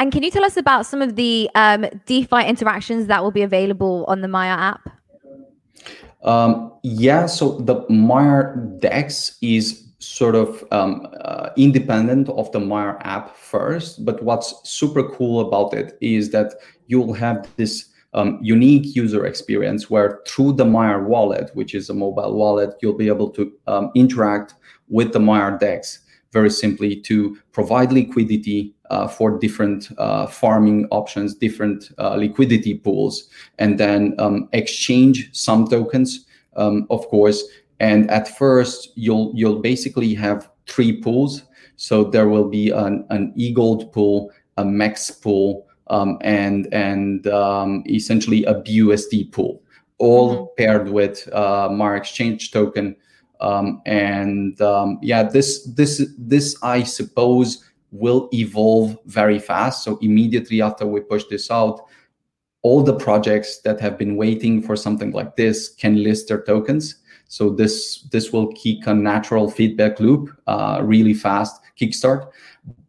And 0.00 0.10
can 0.10 0.22
you 0.22 0.30
tell 0.30 0.46
us 0.46 0.56
about 0.56 0.86
some 0.86 1.02
of 1.02 1.16
the 1.16 1.50
um, 1.54 1.84
DeFi 2.06 2.46
interactions 2.46 3.06
that 3.08 3.22
will 3.22 3.30
be 3.30 3.42
available 3.42 4.06
on 4.08 4.22
the 4.22 4.28
Maiar 4.28 4.56
app? 4.56 4.88
Um, 6.24 6.72
yeah, 6.82 7.26
so 7.26 7.58
the 7.58 7.82
Maiar 7.90 8.80
Dex 8.80 9.36
is 9.42 9.86
sort 9.98 10.36
of 10.36 10.64
um, 10.70 11.06
uh, 11.20 11.50
independent 11.58 12.30
of 12.30 12.50
the 12.52 12.60
Maiar 12.60 12.96
app 13.02 13.36
first. 13.36 14.02
But 14.02 14.22
what's 14.22 14.54
super 14.64 15.06
cool 15.06 15.46
about 15.46 15.74
it 15.74 15.98
is 16.00 16.30
that 16.30 16.54
you'll 16.86 17.12
have 17.12 17.46
this 17.56 17.90
um, 18.14 18.38
unique 18.40 18.96
user 18.96 19.26
experience 19.26 19.90
where 19.90 20.22
through 20.26 20.54
the 20.54 20.64
Maiar 20.64 21.04
wallet, 21.04 21.50
which 21.52 21.74
is 21.74 21.90
a 21.90 21.94
mobile 21.94 22.34
wallet, 22.34 22.70
you'll 22.80 22.96
be 22.96 23.08
able 23.08 23.28
to 23.32 23.52
um, 23.66 23.90
interact 23.94 24.54
with 24.88 25.12
the 25.12 25.18
Maiar 25.18 25.60
Dex 25.60 25.98
very 26.32 26.48
simply 26.48 26.96
to 26.96 27.36
provide 27.52 27.92
liquidity 27.92 28.74
for 29.08 29.38
different 29.38 29.88
uh, 29.98 30.26
farming 30.26 30.86
options, 30.90 31.34
different 31.34 31.90
uh, 31.98 32.16
liquidity 32.16 32.74
pools, 32.74 33.28
and 33.58 33.78
then 33.78 34.14
um, 34.18 34.48
exchange 34.52 35.30
some 35.32 35.66
tokens, 35.66 36.26
um, 36.56 36.86
of 36.90 37.06
course. 37.08 37.42
And 37.78 38.10
at 38.10 38.36
first, 38.36 38.90
you'll 38.96 39.32
you'll 39.34 39.60
basically 39.60 40.14
have 40.14 40.50
three 40.66 41.00
pools. 41.00 41.42
So 41.76 42.04
there 42.04 42.28
will 42.28 42.48
be 42.48 42.70
an, 42.70 43.06
an 43.08 43.32
e-gold 43.36 43.90
pool, 43.92 44.30
a 44.58 44.64
MEX 44.64 45.10
pool, 45.10 45.66
um, 45.86 46.18
and 46.20 46.72
and 46.72 47.26
um, 47.28 47.82
essentially 47.88 48.44
a 48.44 48.54
BUSD 48.54 49.32
pool, 49.32 49.62
all 49.98 50.34
mm-hmm. 50.34 50.44
paired 50.58 50.88
with 50.88 51.28
uh, 51.32 51.68
Exchange 51.94 52.50
token. 52.50 52.96
Um, 53.40 53.80
and 53.86 54.60
um, 54.60 54.98
yeah, 55.00 55.22
this 55.22 55.64
this 55.64 56.06
this 56.18 56.56
I 56.62 56.82
suppose 56.82 57.64
will 57.92 58.28
evolve 58.32 58.96
very 59.06 59.38
fast. 59.38 59.84
So 59.84 59.98
immediately 60.00 60.62
after 60.62 60.86
we 60.86 61.00
push 61.00 61.24
this 61.24 61.50
out, 61.50 61.86
all 62.62 62.82
the 62.82 62.96
projects 62.96 63.60
that 63.60 63.80
have 63.80 63.98
been 63.98 64.16
waiting 64.16 64.62
for 64.62 64.76
something 64.76 65.12
like 65.12 65.36
this 65.36 65.70
can 65.70 66.02
list 66.02 66.28
their 66.28 66.42
tokens. 66.42 66.96
So 67.28 67.50
this 67.50 68.02
this 68.10 68.32
will 68.32 68.52
kick 68.52 68.86
a 68.86 68.94
natural 68.94 69.50
feedback 69.50 70.00
loop 70.00 70.30
uh, 70.46 70.80
really 70.82 71.14
fast, 71.14 71.60
kickstart. 71.80 72.28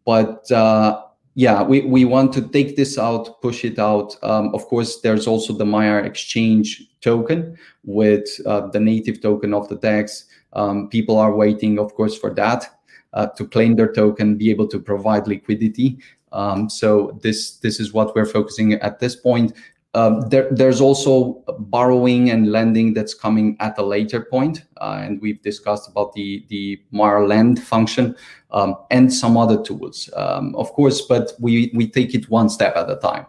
But 0.04 0.50
uh, 0.50 1.02
yeah, 1.34 1.62
we, 1.62 1.82
we 1.82 2.04
want 2.04 2.32
to 2.34 2.42
take 2.42 2.76
this 2.76 2.98
out, 2.98 3.40
push 3.40 3.64
it 3.64 3.78
out. 3.78 4.16
Um, 4.22 4.54
of 4.54 4.66
course, 4.66 5.00
there's 5.00 5.26
also 5.26 5.52
the 5.52 5.64
Maiar 5.64 6.04
Exchange 6.04 6.88
token 7.00 7.56
with 7.84 8.28
uh, 8.44 8.66
the 8.68 8.80
native 8.80 9.22
token 9.22 9.54
of 9.54 9.68
the 9.68 9.76
DEX. 9.76 10.26
Um, 10.52 10.88
people 10.88 11.16
are 11.18 11.34
waiting, 11.34 11.78
of 11.78 11.94
course, 11.94 12.18
for 12.18 12.34
that 12.34 12.81
uh, 13.12 13.26
to 13.28 13.46
claim 13.46 13.76
their 13.76 13.92
token, 13.92 14.36
be 14.36 14.50
able 14.50 14.68
to 14.68 14.78
provide 14.78 15.26
liquidity. 15.26 15.98
Um, 16.32 16.70
so 16.70 17.18
this 17.22 17.56
this 17.58 17.78
is 17.78 17.92
what 17.92 18.14
we're 18.14 18.26
focusing 18.26 18.72
at 18.74 18.98
this 19.00 19.16
point. 19.16 19.52
Um, 19.94 20.22
there, 20.30 20.48
there's 20.50 20.80
also 20.80 21.44
borrowing 21.58 22.30
and 22.30 22.50
lending 22.50 22.94
that's 22.94 23.12
coming 23.12 23.58
at 23.60 23.76
a 23.76 23.82
later 23.82 24.22
point, 24.22 24.64
uh, 24.80 25.02
and 25.02 25.20
we've 25.20 25.42
discussed 25.42 25.90
about 25.90 26.14
the 26.14 26.46
the 26.48 26.80
Maiar 26.94 27.28
lend 27.28 27.62
function 27.62 28.16
um, 28.52 28.74
and 28.90 29.12
some 29.12 29.36
other 29.36 29.62
tools, 29.62 30.08
um, 30.16 30.54
of 30.56 30.72
course. 30.72 31.02
But 31.02 31.32
we 31.38 31.70
we 31.74 31.86
take 31.86 32.14
it 32.14 32.30
one 32.30 32.48
step 32.48 32.74
at 32.74 32.90
a 32.90 32.96
time. 32.96 33.26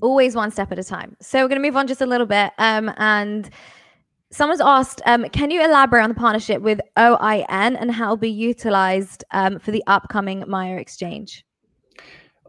Always 0.00 0.34
one 0.34 0.50
step 0.50 0.72
at 0.72 0.78
a 0.78 0.84
time. 0.84 1.14
So 1.20 1.42
we're 1.42 1.48
going 1.48 1.60
to 1.60 1.68
move 1.68 1.76
on 1.76 1.86
just 1.86 2.00
a 2.00 2.06
little 2.06 2.26
bit, 2.26 2.52
um, 2.56 2.90
and 2.96 3.50
someone's 4.32 4.60
asked, 4.60 5.02
um, 5.06 5.28
can 5.30 5.50
you 5.50 5.64
elaborate 5.64 6.02
on 6.02 6.10
the 6.10 6.14
partnership 6.14 6.62
with 6.62 6.80
OIN 6.96 7.76
and 7.80 7.90
how 7.90 8.06
it'll 8.06 8.16
be 8.16 8.30
utilized 8.30 9.24
um, 9.32 9.58
for 9.58 9.70
the 9.70 9.82
upcoming 9.86 10.42
Maiar 10.42 10.80
exchange? 10.80 11.44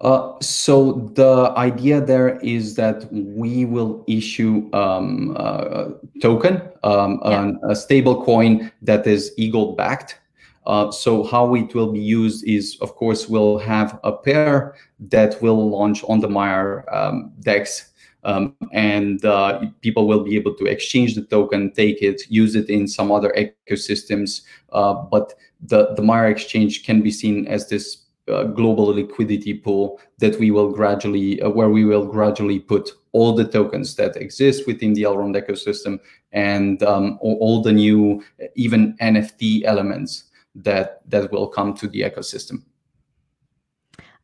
Uh, 0.02 0.34
so 0.42 1.12
the 1.14 1.54
idea 1.58 2.02
there 2.02 2.40
is 2.40 2.76
that 2.76 3.12
we 3.14 3.66
will 3.66 4.04
issue 4.08 4.68
um, 4.74 5.36
a 5.38 5.92
token, 6.20 6.62
um, 6.84 7.20
yeah. 7.24 7.52
a 7.70 7.76
stable 7.76 8.24
coin 8.24 8.72
that 8.82 9.06
is 9.06 9.32
e-gold 9.38 9.78
backed. 9.78 10.20
Uh, 10.66 10.92
so 10.92 11.24
how 11.24 11.54
it 11.56 11.74
will 11.76 11.92
be 11.92 12.00
used 12.00 12.48
is, 12.48 12.78
of 12.82 12.96
course, 12.96 13.28
we'll 13.28 13.58
have 13.60 14.00
a 14.04 14.12
pair 14.12 14.76
that 15.00 15.40
will 15.42 15.70
launch 15.70 16.04
on 16.06 16.20
the 16.20 16.28
Maiar 16.28 16.84
um, 16.96 17.32
DEX 17.40 17.91
um, 18.24 18.56
and 18.72 19.24
uh, 19.26 19.62
people 19.82 20.08
will 20.08 20.24
be 20.24 20.36
able 20.36 20.54
to 20.56 20.66
exchange 20.66 21.16
the 21.16 21.24
token, 21.24 21.72
take 21.72 22.02
it, 22.02 22.22
use 22.30 22.56
it 22.56 22.70
in 22.70 22.88
some 22.88 23.12
other 23.12 23.34
ecosystems. 23.38 24.42
Uh, 24.72 24.94
but 24.94 25.34
the, 25.62 25.94
the 25.96 26.02
Maiar 26.02 26.30
exchange 26.30 26.86
can 26.86 27.02
be 27.02 27.12
seen 27.12 27.48
as 27.48 27.70
this 27.70 28.04
uh, 28.28 28.44
global 28.44 28.86
liquidity 28.86 29.54
pool 29.54 30.00
that 30.20 30.40
we 30.40 30.52
will 30.52 30.72
gradually, 30.72 31.42
uh, 31.42 31.50
where 31.50 31.70
we 31.70 31.86
will 31.86 32.06
gradually 32.06 32.60
put 32.60 32.92
all 33.14 33.36
the 33.36 33.48
tokens 33.48 33.96
that 33.96 34.16
exist 34.16 34.68
within 34.68 34.94
the 34.94 35.04
Elrond 35.04 35.36
ecosystem 35.36 36.00
and 36.32 36.82
um, 36.84 37.18
all 37.22 37.62
the 37.62 37.72
new, 37.72 38.24
even 38.56 38.96
NFT 39.02 39.64
elements 39.66 40.26
that 40.54 41.02
that 41.10 41.32
will 41.32 41.48
come 41.48 41.74
to 41.74 41.88
the 41.88 42.02
ecosystem. 42.02 42.62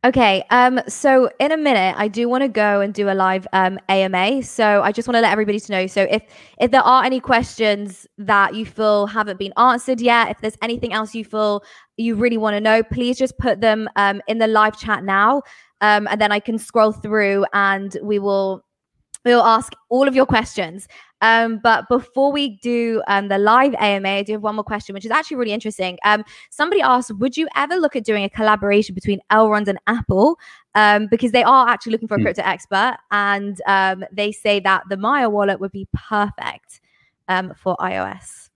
Okay. 0.04 0.44
Um, 0.50 0.80
so 0.86 1.28
in 1.40 1.50
a 1.50 1.56
minute, 1.56 1.96
I 1.98 2.06
do 2.06 2.28
want 2.28 2.42
to 2.42 2.48
go 2.48 2.80
and 2.80 2.94
do 2.94 3.10
a 3.10 3.14
live 3.14 3.48
um, 3.52 3.80
AMA. 3.88 4.44
So 4.44 4.80
I 4.82 4.92
just 4.92 5.08
want 5.08 5.16
to 5.16 5.20
let 5.20 5.32
everybody 5.32 5.58
to 5.58 5.72
know. 5.72 5.86
So 5.88 6.02
if 6.08 6.22
if 6.60 6.70
there 6.70 6.82
are 6.82 7.02
any 7.02 7.18
questions 7.18 8.06
that 8.16 8.54
you 8.54 8.64
feel 8.64 9.08
haven't 9.08 9.40
been 9.40 9.52
answered 9.56 10.00
yet, 10.00 10.30
if 10.30 10.38
there's 10.40 10.56
anything 10.62 10.92
else 10.92 11.16
you 11.16 11.24
feel 11.24 11.64
you 11.96 12.14
really 12.14 12.38
want 12.38 12.54
to 12.54 12.60
know, 12.60 12.84
please 12.84 13.18
just 13.18 13.36
put 13.38 13.60
them 13.60 13.88
um, 13.96 14.22
in 14.28 14.38
the 14.38 14.46
live 14.46 14.78
chat 14.78 15.02
now, 15.02 15.42
um, 15.80 16.06
and 16.08 16.20
then 16.20 16.30
I 16.30 16.38
can 16.38 16.58
scroll 16.58 16.92
through 16.92 17.44
and 17.52 17.96
we 18.00 18.20
will 18.20 18.64
we'll 19.24 19.42
ask 19.42 19.72
all 19.88 20.08
of 20.08 20.14
your 20.14 20.26
questions. 20.26 20.88
Um, 21.20 21.58
but 21.62 21.88
before 21.88 22.30
we 22.30 22.58
do 22.58 23.02
um, 23.08 23.28
the 23.28 23.38
live 23.38 23.74
AMA, 23.74 24.08
I 24.08 24.22
do 24.22 24.32
have 24.34 24.42
one 24.42 24.54
more 24.54 24.64
question, 24.64 24.94
which 24.94 25.04
is 25.04 25.10
actually 25.10 25.36
really 25.38 25.52
interesting. 25.52 25.98
Um, 26.04 26.24
somebody 26.50 26.80
asked, 26.80 27.12
would 27.18 27.36
you 27.36 27.48
ever 27.56 27.76
look 27.76 27.96
at 27.96 28.04
doing 28.04 28.24
a 28.24 28.30
collaboration 28.30 28.94
between 28.94 29.20
Elrond 29.30 29.66
and 29.66 29.78
Apple? 29.86 30.38
Um, 30.74 31.08
because 31.10 31.32
they 31.32 31.42
are 31.42 31.68
actually 31.68 31.92
looking 31.92 32.08
for 32.08 32.14
a 32.14 32.18
hmm. 32.18 32.24
crypto 32.24 32.42
expert, 32.44 32.96
and 33.10 33.60
um, 33.66 34.04
they 34.12 34.30
say 34.30 34.60
that 34.60 34.84
the 34.88 34.96
Maiar 34.96 35.30
wallet 35.30 35.58
would 35.58 35.72
be 35.72 35.88
perfect 35.92 36.80
um, 37.26 37.52
for 37.56 37.76
iOS. 37.78 38.47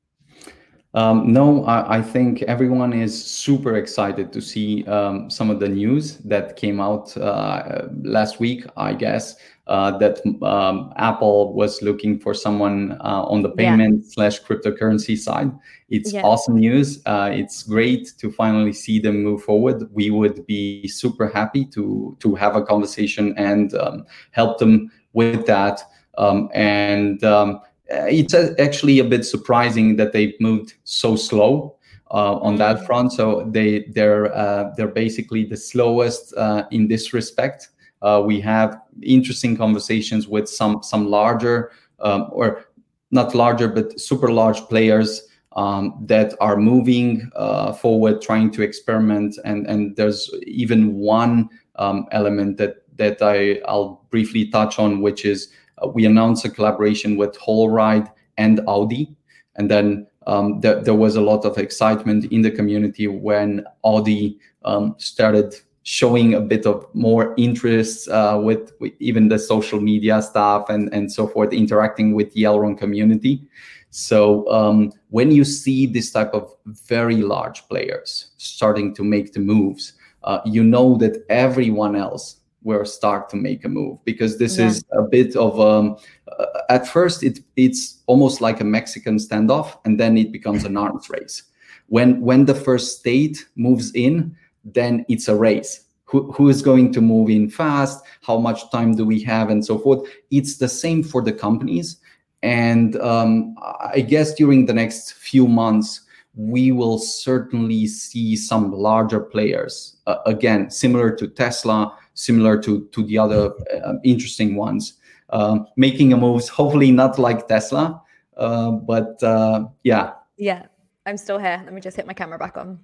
Um, 0.94 1.32
no, 1.32 1.64
I, 1.64 1.98
I, 1.98 2.02
think 2.02 2.42
everyone 2.42 2.92
is 2.92 3.12
super 3.24 3.76
excited 3.76 4.30
to 4.30 4.42
see 4.42 4.84
um, 4.84 5.30
some 5.30 5.48
of 5.48 5.58
the 5.58 5.68
news 5.68 6.18
that 6.18 6.56
came 6.56 6.82
out 6.82 7.16
uh, 7.16 7.88
last 8.02 8.40
week, 8.40 8.66
I 8.76 8.92
guess, 8.92 9.36
uh, 9.68 9.96
that 9.96 10.20
um, 10.42 10.92
Apple 10.96 11.54
was 11.54 11.80
looking 11.80 12.18
for 12.18 12.34
someone 12.34 12.98
uh, 13.00 13.22
on 13.22 13.40
the 13.40 13.48
payment 13.48 14.02
yeah. 14.04 14.10
slash 14.10 14.42
cryptocurrency 14.42 15.16
side. 15.16 15.50
It's 15.88 16.12
yeah. 16.12 16.22
awesome 16.22 16.56
news. 16.56 17.00
Uh, 17.06 17.30
it's 17.32 17.62
great 17.62 18.12
to 18.18 18.30
finally 18.30 18.74
see 18.74 18.98
them 18.98 19.22
move 19.22 19.44
forward. 19.44 19.88
We 19.94 20.10
would 20.10 20.46
be 20.46 20.88
super 20.88 21.26
happy 21.26 21.64
to 21.66 22.14
to 22.20 22.34
have 22.34 22.54
a 22.54 22.62
conversation 22.62 23.34
and 23.38 23.72
um, 23.74 24.04
help 24.32 24.58
them 24.58 24.90
with 25.14 25.46
that. 25.46 25.80
Um, 26.18 26.50
and 26.52 27.24
um, 27.24 27.60
it's 27.92 28.34
actually 28.34 28.98
a 28.98 29.04
bit 29.04 29.24
surprising 29.24 29.96
that 29.96 30.12
they've 30.12 30.34
moved 30.40 30.74
so 30.84 31.16
slow. 31.16 31.76
Uh, 32.14 32.36
on 32.42 32.56
that 32.56 32.76
mm. 32.76 32.84
front. 32.84 33.10
So 33.10 33.48
they 33.50 33.86
they're 33.88 34.30
uh, 34.36 34.74
they're 34.76 34.86
basically 34.86 35.46
the 35.46 35.56
slowest 35.56 36.34
uh, 36.36 36.64
in 36.70 36.86
this 36.86 37.14
respect. 37.14 37.70
Uh, 38.02 38.22
we 38.22 38.38
have 38.40 38.78
interesting 39.02 39.56
conversations 39.56 40.28
with 40.28 40.46
some 40.46 40.82
some 40.82 41.06
larger 41.06 41.70
um, 42.00 42.28
or 42.30 42.66
not 43.12 43.34
larger 43.34 43.66
but 43.66 43.98
super 43.98 44.30
large 44.30 44.60
players 44.68 45.26
um, 45.56 46.04
that 46.06 46.34
are 46.40 46.56
moving 46.56 47.30
uh, 47.36 47.72
forward, 47.72 48.20
trying 48.20 48.50
to 48.50 48.62
experiment. 48.62 49.38
And 49.44 49.66
and 49.66 49.96
there's 49.96 50.30
even 50.46 50.94
one 50.94 51.48
um, 51.76 52.06
element 52.12 52.58
that 52.58 52.82
that 52.96 53.22
I 53.22 53.60
I'll 53.66 54.04
briefly 54.10 54.48
touch 54.48 54.78
on, 54.78 55.00
which 55.00 55.24
is 55.24 55.48
uh, 55.48 55.52
we 55.94 56.04
announced 56.04 56.44
a 56.44 56.50
collaboration 56.50 57.16
with 57.16 57.38
Holoride 57.38 58.10
and 58.38 58.60
Audi, 58.66 59.14
and 59.56 59.70
then 59.70 60.06
um, 60.26 60.60
there, 60.60 60.80
there 60.80 60.94
was 60.94 61.16
a 61.16 61.20
lot 61.20 61.44
of 61.44 61.58
excitement 61.58 62.26
in 62.32 62.42
the 62.42 62.50
community 62.50 63.08
when 63.08 63.64
Audi 63.84 64.38
um, 64.64 64.94
started 64.98 65.54
showing 65.84 66.34
a 66.34 66.40
bit 66.40 66.64
of 66.64 66.86
more 66.94 67.34
interest 67.36 68.08
uh, 68.08 68.40
with, 68.42 68.72
with, 68.78 68.92
even 69.00 69.28
the 69.28 69.38
social 69.38 69.80
media 69.80 70.22
stuff 70.22 70.68
and, 70.68 70.92
and 70.94 71.10
so 71.10 71.26
forth, 71.26 71.52
interacting 71.52 72.14
with 72.14 72.32
the 72.34 72.42
Elrond 72.44 72.78
community. 72.78 73.42
So 73.90 74.48
um, 74.50 74.92
when 75.10 75.30
you 75.30 75.44
see 75.44 75.86
this 75.86 76.12
type 76.12 76.32
of 76.32 76.54
very 76.66 77.16
large 77.16 77.68
players 77.68 78.30
starting 78.36 78.94
to 78.94 79.04
make 79.04 79.32
the 79.32 79.40
moves, 79.40 79.94
uh, 80.24 80.40
you 80.44 80.62
know 80.62 80.96
that 80.98 81.24
everyone 81.28 81.96
else 81.96 82.36
will 82.64 82.84
start 82.84 83.28
to 83.30 83.36
make 83.36 83.64
a 83.64 83.68
move 83.68 83.98
because 84.04 84.38
this 84.38 84.58
yeah. 84.58 84.66
is 84.66 84.84
a 84.92 85.02
bit 85.02 85.36
of 85.36 85.58
um, 85.60 85.96
uh, 86.38 86.46
at 86.68 86.86
first 86.86 87.22
it 87.22 87.40
it's 87.56 88.02
almost 88.06 88.40
like 88.40 88.60
a 88.60 88.64
Mexican 88.64 89.16
standoff 89.16 89.78
and 89.84 89.98
then 89.98 90.16
it 90.16 90.32
becomes 90.32 90.64
an 90.64 90.76
arms 90.76 91.08
race. 91.10 91.42
When 91.88 92.20
when 92.20 92.44
the 92.44 92.54
first 92.54 92.98
state 92.98 93.46
moves 93.56 93.92
in, 93.94 94.36
then 94.64 95.04
it's 95.08 95.28
a 95.28 95.36
race. 95.36 95.84
Who, 96.04 96.30
who 96.32 96.48
is 96.50 96.60
going 96.60 96.92
to 96.92 97.00
move 97.00 97.30
in 97.30 97.48
fast? 97.48 98.04
How 98.20 98.38
much 98.38 98.70
time 98.70 98.94
do 98.94 99.06
we 99.06 99.22
have, 99.22 99.48
and 99.48 99.64
so 99.64 99.78
forth? 99.78 100.06
It's 100.30 100.58
the 100.58 100.68
same 100.68 101.02
for 101.02 101.22
the 101.22 101.32
companies. 101.32 101.96
And 102.42 102.96
um, 102.96 103.54
I 103.80 104.00
guess 104.00 104.34
during 104.34 104.66
the 104.66 104.74
next 104.74 105.14
few 105.14 105.46
months, 105.46 106.02
we 106.34 106.72
will 106.72 106.98
certainly 106.98 107.86
see 107.86 108.36
some 108.36 108.72
larger 108.72 109.20
players. 109.20 109.96
Uh, 110.06 110.16
again, 110.26 110.70
similar 110.70 111.14
to 111.16 111.28
Tesla, 111.28 111.96
similar 112.14 112.60
to, 112.62 112.86
to 112.92 113.02
the 113.04 113.18
other 113.18 113.52
uh, 113.84 113.94
interesting 114.04 114.56
ones, 114.56 114.94
uh, 115.30 115.60
making 115.76 116.12
a 116.12 116.16
moves, 116.16 116.48
hopefully 116.48 116.90
not 116.90 117.18
like 117.18 117.48
Tesla, 117.48 118.02
uh, 118.36 118.70
but 118.70 119.22
uh, 119.22 119.66
yeah. 119.82 120.12
Yeah, 120.36 120.66
I'm 121.06 121.16
still 121.16 121.38
here. 121.38 121.60
Let 121.64 121.72
me 121.72 121.80
just 121.80 121.96
hit 121.96 122.06
my 122.06 122.14
camera 122.14 122.38
back 122.38 122.56
on. 122.56 122.78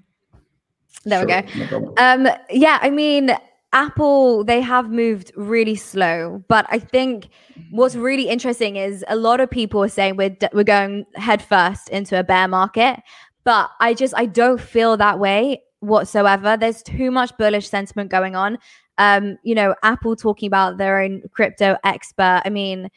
There 1.04 1.28
sure, 1.28 1.42
we 1.54 1.66
go. 1.66 1.78
No 1.78 1.94
um, 1.98 2.28
yeah, 2.50 2.78
I 2.80 2.90
mean, 2.90 3.36
Apple, 3.72 4.44
they 4.44 4.60
have 4.60 4.90
moved 4.90 5.32
really 5.36 5.74
slow, 5.74 6.42
but 6.48 6.66
I 6.70 6.78
think 6.78 7.28
what's 7.70 7.94
really 7.94 8.28
interesting 8.28 8.76
is 8.76 9.04
a 9.08 9.16
lot 9.16 9.40
of 9.40 9.50
people 9.50 9.82
are 9.82 9.88
saying 9.88 10.16
we're 10.16 10.36
we're 10.52 10.64
going 10.64 11.04
headfirst 11.16 11.90
into 11.90 12.18
a 12.18 12.24
bear 12.24 12.48
market, 12.48 13.00
but 13.44 13.70
I 13.80 13.92
just 13.92 14.14
I 14.16 14.26
don't 14.26 14.60
feel 14.60 14.96
that 14.96 15.18
way 15.18 15.62
whatsoever. 15.80 16.56
There's 16.56 16.82
too 16.82 17.10
much 17.10 17.36
bullish 17.36 17.68
sentiment 17.68 18.10
going 18.10 18.34
on. 18.34 18.58
Um, 18.98 19.38
you 19.42 19.54
know, 19.54 19.74
Apple 19.82 20.16
talking 20.16 20.46
about 20.46 20.78
their 20.78 21.00
own 21.00 21.22
crypto 21.32 21.76
expert. 21.84 22.42
I 22.44 22.50
mean, 22.50 22.88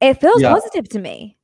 it 0.00 0.20
feels 0.20 0.42
yeah. 0.42 0.52
positive 0.52 0.88
to 0.90 0.98
me. 0.98 1.36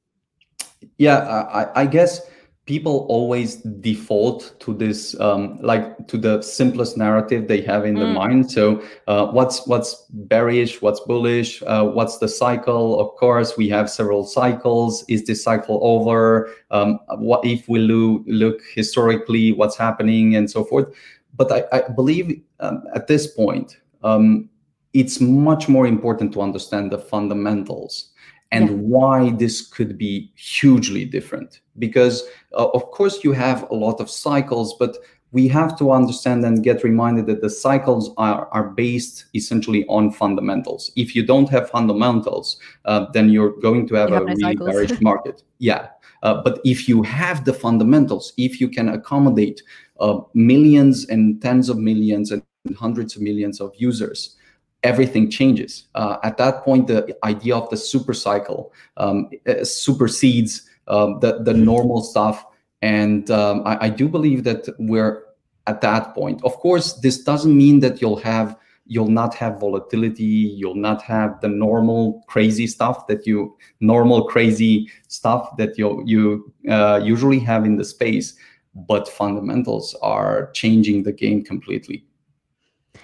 Yeah, 0.99 1.18
I, 1.18 1.83
I 1.83 1.87
guess 1.87 2.20
people 2.66 3.07
always 3.09 3.57
default 3.57 4.59
to 4.59 4.75
this 4.75 5.18
um, 5.20 5.57
like 5.62 6.07
to 6.09 6.18
the 6.18 6.42
simplest 6.42 6.96
narrative 6.96 7.46
they 7.46 7.61
have 7.61 7.85
in 7.85 7.94
mm. 7.94 8.01
their 8.01 8.12
mind 8.12 8.51
so 8.51 8.83
uh, 9.07 9.27
what's 9.27 9.66
what's 9.68 10.05
bearish 10.11 10.83
what's 10.83 11.01
bullish 11.01 11.62
uh, 11.62 11.85
what's 11.85 12.18
the 12.18 12.29
cycle 12.29 13.01
of 13.01 13.09
course 13.16 13.57
we 13.57 13.68
have 13.68 13.88
several 13.88 14.25
cycles 14.25 15.05
is 15.09 15.25
this 15.27 15.42
cycle 15.42 15.79
over 15.83 16.51
um, 16.72 16.99
what 17.18 17.44
if 17.44 17.68
we 17.68 17.79
lo- 17.79 18.25
look 18.27 18.61
historically 18.75 19.53
what's 19.53 19.77
happening 19.77 20.35
and 20.35 20.51
so 20.51 20.64
forth 20.64 20.92
but 21.37 21.51
i, 21.53 21.64
I 21.72 21.88
believe 21.92 22.42
um, 22.61 22.83
at 22.95 23.07
this 23.07 23.27
point 23.27 23.79
um, 24.03 24.49
it's 24.92 25.21
much 25.21 25.69
more 25.69 25.87
important 25.87 26.33
to 26.33 26.40
understand 26.40 26.90
the 26.90 26.99
fundamentals 26.99 28.12
and 28.53 28.69
yeah. 28.69 28.77
why 28.77 29.31
this 29.31 29.66
could 29.66 29.99
be 29.99 30.33
hugely 30.37 31.05
different. 31.05 31.61
Because 31.79 32.23
uh, 32.55 32.69
of 32.69 32.90
course 32.90 33.25
you 33.25 33.33
have 33.33 33.69
a 33.71 33.75
lot 33.75 34.01
of 34.01 34.11
cycles 34.11 34.75
but 34.79 34.97
we 35.33 35.49
have 35.49 35.77
to 35.79 35.90
understand 35.90 36.45
and 36.45 36.62
get 36.62 36.83
reminded 36.85 37.27
that 37.27 37.42
the 37.42 37.51
cycles 37.51 38.14
are, 38.16 38.49
are 38.53 38.71
based 38.71 39.27
essentially 39.35 39.85
on 39.88 40.11
fundamentals. 40.12 40.92
If 40.97 41.14
you 41.14 41.27
don't 41.27 41.49
have 41.51 41.69
fundamentals 41.69 42.59
uh, 42.85 43.07
then 43.12 43.29
you're 43.29 43.61
going 43.61 43.87
to 43.88 43.95
have 43.97 44.11
you 44.11 44.16
a 44.16 44.21
no 44.21 44.25
really 44.27 44.57
bearish 44.57 45.01
market. 45.01 45.42
Yeah. 45.59 45.88
Uh, 46.23 46.42
but 46.42 46.61
if 46.64 46.88
you 46.88 47.03
have 47.03 47.45
the 47.45 47.53
fundamentals 47.53 48.33
if 48.38 48.61
you 48.61 48.69
can 48.69 48.88
accommodate 48.88 49.62
uh, 50.01 50.21
millions 50.35 51.07
and 51.07 51.41
tens 51.43 51.69
of 51.69 51.79
millions 51.79 52.33
and 52.33 52.43
hundreds 52.77 53.17
of 53.17 53.23
millions 53.23 53.61
of 53.61 53.73
users 53.77 54.37
everything 54.83 55.29
changes. 55.31 55.89
Uh, 55.95 56.17
at 56.23 56.37
that 56.39 56.63
point, 56.63 56.87
the 56.87 57.17
idea 57.25 57.57
of 57.57 57.69
the 57.71 57.77
super 57.77 58.15
cycle 58.15 58.73
um, 58.97 59.29
uh, 59.47 59.65
supersedes 59.65 60.69
um, 60.89 61.19
the, 61.21 61.43
the 61.43 61.53
normal 61.53 62.03
stuff. 62.03 62.47
And 62.83 63.31
um, 63.31 63.63
I, 63.67 63.87
I, 63.87 63.89
do 63.89 64.09
believe 64.09 64.45
that 64.45 64.69
we're 64.79 65.25
at 65.67 65.81
that 65.81 66.15
point. 66.15 66.45
Of 66.45 66.55
course, 66.59 66.93
this 66.95 67.25
doesn't 67.25 67.57
mean 67.57 67.81
that 67.81 68.01
you'll 68.01 68.17
have 68.19 68.57
you'll 68.89 69.09
not 69.09 69.35
have 69.35 69.59
volatility 69.59 70.23
you'll 70.61 70.77
not 70.77 71.03
have 71.03 71.41
the 71.41 71.49
normal 71.49 72.23
crazy 72.29 72.69
stuff 72.69 73.09
that 73.09 73.27
you 73.27 73.57
normal 73.81 74.29
crazy 74.29 74.89
stuff 75.09 75.57
that 75.57 75.77
you 75.77 76.05
you 76.07 76.53
uh, 76.71 77.01
usually 77.03 77.41
have 77.41 77.65
in 77.65 77.75
the 77.75 77.85
space 77.85 78.37
but 78.87 79.09
fundamentals 79.09 79.95
are 80.03 80.51
changing 80.53 81.03
the 81.03 81.12
game 81.12 81.43
completely 81.43 82.05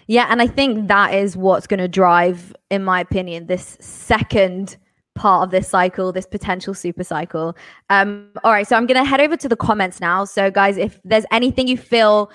yeah, 0.07 0.27
and 0.31 0.43
I 0.43 0.47
think 0.47 0.89
that 0.89 1.15
is 1.15 1.37
what's 1.37 1.67
going 1.67 1.79
to 1.79 1.89
drive, 1.89 2.55
in 2.71 2.85
my 2.85 3.01
opinion, 3.01 3.47
this 3.47 3.77
second 3.81 4.77
part 5.15 5.45
of 5.45 5.51
this 5.51 5.69
cycle, 5.69 6.13
this 6.13 6.27
potential 6.27 6.75
super 6.75 7.05
cycle. 7.05 7.57
Um, 7.91 8.29
all 8.45 8.53
right, 8.53 8.67
so 8.67 8.77
I'm 8.77 8.87
going 8.87 9.03
to 9.03 9.09
head 9.09 9.21
over 9.21 9.37
to 9.37 9.49
the 9.49 9.57
comments 9.57 10.01
now. 10.01 10.25
So, 10.25 10.51
guys, 10.51 10.77
if 10.77 11.01
there's 11.05 11.27
anything 11.31 11.69
you 11.69 11.77
feel 11.77 12.31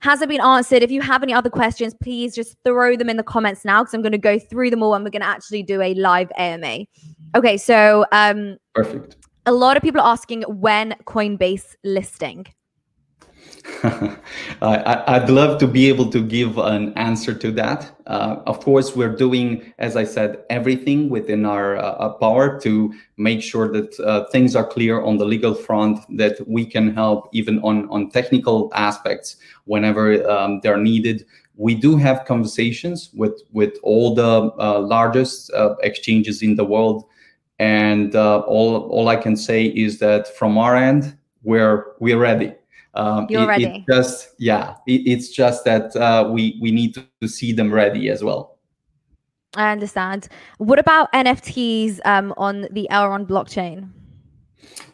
hasn't 0.00 0.28
been 0.28 0.40
answered, 0.40 0.82
if 0.82 0.90
you 0.90 1.00
have 1.00 1.22
any 1.22 1.32
other 1.32 1.50
questions, 1.50 1.94
please 2.02 2.34
just 2.34 2.56
throw 2.64 2.96
them 2.96 3.08
in 3.08 3.16
the 3.16 3.22
comments 3.22 3.64
now 3.64 3.82
because 3.82 3.94
I'm 3.94 4.02
going 4.02 4.12
to 4.12 4.18
go 4.18 4.38
through 4.38 4.70
them 4.70 4.82
all 4.82 4.94
and 4.94 5.04
we're 5.04 5.10
going 5.10 5.22
to 5.22 5.28
actually 5.28 5.62
do 5.62 5.80
a 5.80 5.94
live 5.94 6.30
AMA. 6.36 6.86
Okay, 7.36 7.56
so 7.56 8.04
um, 8.12 8.56
perfect. 8.74 9.16
A 9.46 9.52
lot 9.52 9.76
of 9.76 9.82
people 9.82 10.00
are 10.00 10.12
asking 10.12 10.42
when 10.42 10.94
Coinbase 11.06 11.76
listing. 11.84 12.46
I, 14.62 15.18
would 15.18 15.30
love 15.30 15.58
to 15.58 15.66
be 15.66 15.88
able 15.88 16.10
to 16.10 16.22
give 16.22 16.58
an 16.58 16.92
answer 16.94 17.34
to 17.34 17.50
that. 17.52 17.92
Uh, 18.06 18.36
of 18.46 18.60
course, 18.60 18.94
we're 18.94 19.14
doing, 19.14 19.72
as 19.78 19.96
I 19.96 20.04
said, 20.04 20.44
everything 20.50 21.08
within 21.08 21.44
our 21.44 21.76
uh, 21.76 22.10
power 22.10 22.60
to 22.60 22.94
make 23.16 23.42
sure 23.42 23.72
that 23.72 23.98
uh, 24.00 24.26
things 24.30 24.54
are 24.54 24.66
clear 24.66 25.02
on 25.02 25.18
the 25.18 25.24
legal 25.24 25.54
front, 25.54 25.98
that 26.16 26.46
we 26.48 26.64
can 26.64 26.94
help 26.94 27.28
even 27.32 27.58
on, 27.60 27.88
on 27.88 28.10
technical 28.10 28.70
aspects 28.74 29.36
whenever 29.64 30.28
um, 30.30 30.60
they're 30.62 30.78
needed. 30.78 31.26
We 31.56 31.74
do 31.74 31.96
have 31.96 32.24
conversations 32.24 33.10
with, 33.14 33.42
with 33.52 33.78
all 33.82 34.14
the 34.14 34.52
uh, 34.58 34.80
largest 34.80 35.52
uh, 35.52 35.74
exchanges 35.82 36.42
in 36.42 36.56
the 36.56 36.64
world. 36.64 37.04
And 37.58 38.14
uh, 38.14 38.40
all, 38.40 38.88
all 38.90 39.08
I 39.08 39.16
can 39.16 39.36
say 39.36 39.66
is 39.66 39.98
that 39.98 40.36
from 40.36 40.56
our 40.56 40.76
end, 40.76 41.16
we're, 41.42 41.94
we're 41.98 42.18
ready 42.18 42.54
um, 42.94 43.26
You're 43.28 43.42
it, 43.42 43.46
ready. 43.46 43.64
It 43.64 43.92
just 43.92 44.28
yeah, 44.38 44.74
it, 44.86 45.02
it's 45.06 45.28
just 45.30 45.64
that 45.64 45.94
uh, 45.96 46.28
we 46.30 46.58
we 46.60 46.70
need 46.70 46.94
to, 46.94 47.06
to, 47.20 47.28
see 47.28 47.52
them 47.52 47.72
ready 47.72 48.10
as 48.10 48.22
well. 48.22 48.58
I 49.54 49.70
understand. 49.72 50.28
What 50.58 50.78
about 50.78 51.12
NFTs 51.12 52.00
um, 52.04 52.34
on 52.36 52.68
the 52.70 52.88
Elrond 52.90 53.26
blockchain? 53.26 53.90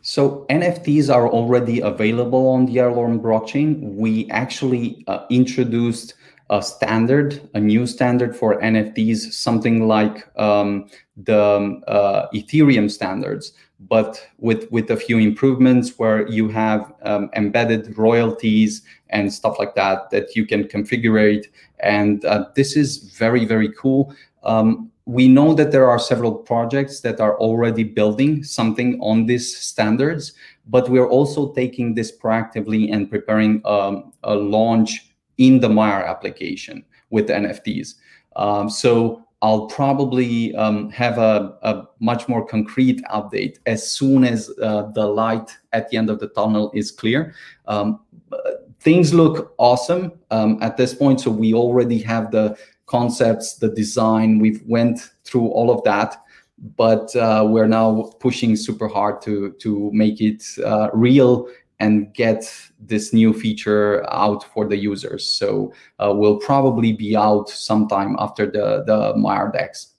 So 0.03 0.47
NFTs 0.49 1.13
are 1.13 1.29
already 1.29 1.81
available 1.81 2.49
on 2.49 2.67
the 2.67 2.77
Elrond 2.77 3.21
blockchain. 3.21 3.95
We 3.95 4.29
actually 4.31 5.05
uh, 5.07 5.27
introduced 5.31 6.15
a 6.51 6.63
standard, 6.63 7.49
a 7.55 7.61
new 7.61 7.87
standard 7.87 8.35
for 8.35 8.61
NFTs, 8.61 9.33
something 9.33 9.87
like 9.87 10.27
um, 10.39 10.89
the 11.17 11.81
uh, 11.87 12.29
Ethereum 12.35 12.91
standards, 12.91 13.53
but 13.81 14.27
with 14.39 14.71
with 14.71 14.91
a 14.91 14.97
few 14.97 15.19
improvements 15.19 15.99
where 15.99 16.27
you 16.29 16.49
have 16.49 16.93
um, 17.03 17.31
embedded 17.35 17.97
royalties 17.97 18.83
and 19.11 19.33
stuff 19.33 19.59
like 19.59 19.75
that 19.75 20.11
that 20.11 20.35
you 20.35 20.45
can 20.45 20.65
configure 20.65 21.45
and 21.81 22.25
uh, 22.25 22.47
this 22.55 22.77
is 22.77 23.15
very 23.17 23.45
very 23.45 23.73
cool. 23.73 24.15
Um, 24.43 24.91
we 25.07 25.27
know 25.27 25.55
that 25.55 25.73
there 25.73 25.89
are 25.89 25.99
several 25.99 26.35
projects 26.35 27.01
that 27.01 27.19
are 27.19 27.39
already 27.39 27.83
building 27.83 28.45
something 28.45 29.01
on 29.01 29.27
these 29.27 29.57
standards 29.57 30.35
but 30.67 30.91
we're 30.91 31.09
also 31.09 31.53
taking 31.55 31.95
this 31.95 32.13
proactively 32.17 32.93
and 32.93 33.11
preparing 33.11 33.63
um, 33.65 34.13
a 34.25 34.35
launch 34.35 35.15
in 35.39 35.61
the 35.61 35.69
Maiar 35.69 36.07
application 36.07 36.85
with 37.11 37.29
nfts 37.29 37.95
um, 38.37 38.69
so 38.69 39.25
I'll 39.41 39.67
probably 39.67 40.55
um, 40.57 40.91
have 40.91 41.19
a, 41.19 41.57
a, 41.63 41.85
much 42.01 42.29
more 42.29 42.45
concrete 42.45 43.03
update 43.05 43.59
as 43.67 43.89
soon 43.89 44.25
as 44.25 44.51
uh, 44.61 44.91
the 44.95 45.07
light 45.07 45.57
at 45.73 45.89
the 45.91 45.97
end 45.97 46.11
of 46.11 46.19
the 46.19 46.29
tunnel 46.29 46.73
is 46.75 46.91
clear. 46.91 47.35
Um, 47.67 48.01
things 48.81 49.15
look 49.15 49.55
awesome 49.59 50.13
um, 50.31 50.59
at 50.61 50.77
this 50.77 50.95
point, 50.95 51.21
so 51.21 51.31
we 51.31 51.55
already 51.55 51.99
have 51.99 52.31
the 52.31 52.57
concepts, 52.87 53.57
the 53.57 53.69
design. 53.69 54.39
We've 54.39 54.63
went 54.67 55.11
through 55.25 55.49
all 55.49 55.71
of 55.71 55.85
that, 55.85 56.17
but 56.77 57.15
uh, 57.15 57.47
we're 57.49 57.69
now 57.69 58.11
pushing 58.19 58.57
super 58.57 58.89
hard 58.89 59.23
to 59.23 59.53
to 59.53 59.91
make 59.93 60.21
it 60.21 60.43
uh, 60.65 60.89
real 60.93 61.49
and 61.81 62.13
get 62.15 62.53
this 62.81 63.13
new 63.13 63.33
feature 63.33 64.05
out 64.13 64.45
for 64.53 64.69
the 64.69 64.77
users. 64.77 65.25
So 65.25 65.73
uh, 65.99 66.13
will 66.15 66.39
probably 66.39 66.93
be 66.93 67.17
out 67.17 67.49
sometime 67.49 68.17
after 68.19 68.47
the 68.47 68.85
the 68.85 69.15
Maiar 69.15 69.53
DEX. 69.53 69.95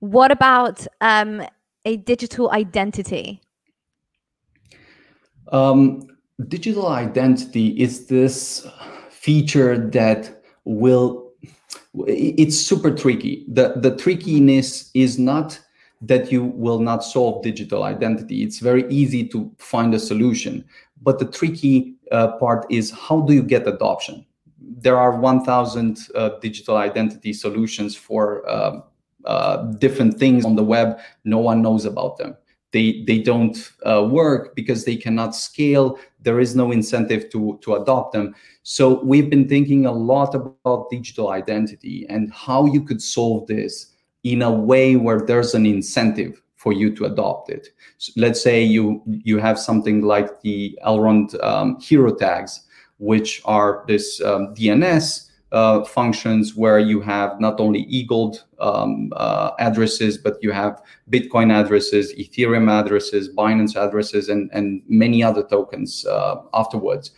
What 0.00 0.30
about 0.30 0.86
um, 1.00 1.42
a 1.84 1.96
digital 1.96 2.50
identity? 2.50 3.40
Um, 5.52 6.08
digital 6.48 6.88
identity 6.88 7.68
is 7.80 8.06
this 8.06 8.66
feature 9.10 9.78
that 9.90 10.42
will 10.64 11.24
it's 12.06 12.56
super 12.56 12.90
tricky 12.90 13.44
the 13.48 13.74
the 13.76 13.96
trickiness 13.96 14.90
is 14.94 15.18
not 15.18 15.60
that 16.06 16.30
you 16.30 16.44
will 16.44 16.80
not 16.80 17.04
solve 17.04 17.42
digital 17.42 17.84
identity. 17.84 18.42
It's 18.42 18.58
very 18.58 18.88
easy 18.88 19.26
to 19.28 19.50
find 19.58 19.94
a 19.94 19.98
solution. 19.98 20.64
But 21.02 21.18
the 21.18 21.26
tricky 21.26 21.94
uh, 22.12 22.36
part 22.38 22.66
is 22.70 22.90
how 22.90 23.20
do 23.22 23.32
you 23.32 23.42
get 23.42 23.66
adoption? 23.66 24.26
There 24.58 24.98
are 24.98 25.18
1,000 25.18 25.98
uh, 26.14 26.30
digital 26.40 26.76
identity 26.76 27.32
solutions 27.32 27.96
for 27.96 28.48
uh, 28.48 28.80
uh, 29.24 29.56
different 29.78 30.18
things 30.18 30.44
on 30.44 30.56
the 30.56 30.64
web. 30.64 30.98
No 31.24 31.38
one 31.38 31.62
knows 31.62 31.84
about 31.84 32.18
them. 32.18 32.36
They, 32.72 33.04
they 33.06 33.20
don't 33.20 33.56
uh, 33.86 34.08
work 34.10 34.56
because 34.56 34.84
they 34.84 34.96
cannot 34.96 35.34
scale. 35.36 35.98
There 36.22 36.40
is 36.40 36.56
no 36.56 36.72
incentive 36.72 37.30
to, 37.30 37.58
to 37.62 37.74
adopt 37.76 38.12
them. 38.12 38.34
So 38.64 39.00
we've 39.04 39.30
been 39.30 39.48
thinking 39.48 39.86
a 39.86 39.92
lot 39.92 40.34
about 40.34 40.90
digital 40.90 41.30
identity 41.30 42.04
and 42.08 42.32
how 42.32 42.66
you 42.66 42.82
could 42.82 43.00
solve 43.00 43.46
this 43.46 43.93
in 44.24 44.42
a 44.42 44.50
way 44.50 44.96
where 44.96 45.20
there's 45.20 45.54
an 45.54 45.66
incentive 45.66 46.42
for 46.56 46.72
you 46.72 46.94
to 46.96 47.04
adopt 47.04 47.50
it. 47.50 47.68
So 47.98 48.12
let's 48.16 48.42
say 48.42 48.62
you 48.62 49.02
you 49.06 49.38
have 49.38 49.58
something 49.58 50.00
like 50.02 50.40
the 50.40 50.78
Elrond 50.84 51.42
um, 51.44 51.78
hero 51.80 52.14
tags, 52.14 52.62
which 52.98 53.42
are 53.44 53.84
this 53.86 54.20
um, 54.22 54.54
DNS 54.54 55.30
uh, 55.52 55.84
functions 55.84 56.56
where 56.56 56.80
you 56.80 57.00
have 57.00 57.38
not 57.38 57.60
only 57.60 57.82
e-gold 57.82 58.44
um, 58.58 59.12
uh, 59.14 59.50
addresses, 59.60 60.18
but 60.18 60.36
you 60.42 60.50
have 60.50 60.82
Bitcoin 61.10 61.52
addresses, 61.52 62.12
Ethereum 62.14 62.68
addresses, 62.68 63.28
Binance 63.28 63.76
addresses, 63.76 64.28
and, 64.28 64.50
and 64.52 64.82
many 64.88 65.22
other 65.22 65.44
tokens 65.44 66.04
uh, 66.06 66.36
afterwards. 66.54 67.12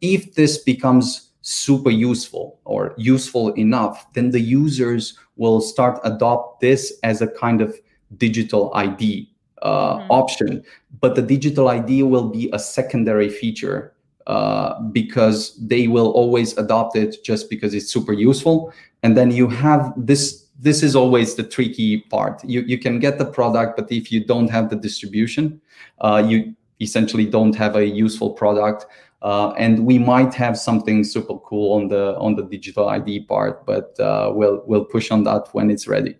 If 0.00 0.34
this 0.34 0.56
becomes 0.56 1.31
super 1.42 1.90
useful 1.90 2.58
or 2.64 2.94
useful 2.96 3.52
enough, 3.54 4.12
then 4.14 4.30
the 4.30 4.40
users 4.40 5.18
will 5.36 5.60
start 5.60 6.00
adopt 6.04 6.60
this 6.60 6.92
as 7.02 7.20
a 7.20 7.26
kind 7.26 7.60
of 7.60 7.76
digital 8.16 8.72
ID 8.74 9.28
uh, 9.62 9.98
mm-hmm. 9.98 10.10
option. 10.10 10.64
But 11.00 11.14
the 11.14 11.22
digital 11.22 11.68
ID 11.68 12.04
will 12.04 12.28
be 12.28 12.48
a 12.52 12.58
secondary 12.58 13.28
feature 13.28 13.92
uh, 14.26 14.80
because 14.92 15.56
they 15.56 15.88
will 15.88 16.12
always 16.12 16.56
adopt 16.56 16.96
it 16.96 17.16
just 17.24 17.50
because 17.50 17.74
it's 17.74 17.90
super 17.92 18.12
useful. 18.12 18.72
And 19.02 19.16
then 19.16 19.30
you 19.30 19.48
have 19.48 19.92
this. 19.96 20.46
This 20.60 20.84
is 20.84 20.94
always 20.94 21.34
the 21.34 21.42
tricky 21.42 22.02
part. 22.02 22.44
You 22.44 22.60
you 22.60 22.78
can 22.78 23.00
get 23.00 23.18
the 23.18 23.24
product, 23.24 23.76
but 23.76 23.90
if 23.90 24.12
you 24.12 24.24
don't 24.24 24.48
have 24.48 24.70
the 24.70 24.76
distribution, 24.76 25.60
uh, 26.00 26.22
you 26.24 26.54
essentially 26.80 27.26
don't 27.26 27.56
have 27.56 27.74
a 27.74 27.84
useful 27.84 28.30
product. 28.30 28.86
Uh, 29.22 29.52
and 29.52 29.86
we 29.86 29.98
might 29.98 30.34
have 30.34 30.58
something 30.58 31.04
super 31.04 31.38
cool 31.38 31.74
on 31.74 31.86
the 31.88 32.16
on 32.18 32.34
the 32.34 32.42
digital 32.42 32.88
ID 32.88 33.20
part, 33.20 33.64
but 33.64 33.98
uh, 34.00 34.32
we'll 34.34 34.62
we'll 34.66 34.84
push 34.84 35.12
on 35.12 35.22
that 35.22 35.48
when 35.52 35.70
it's 35.70 35.86
ready. 35.86 36.16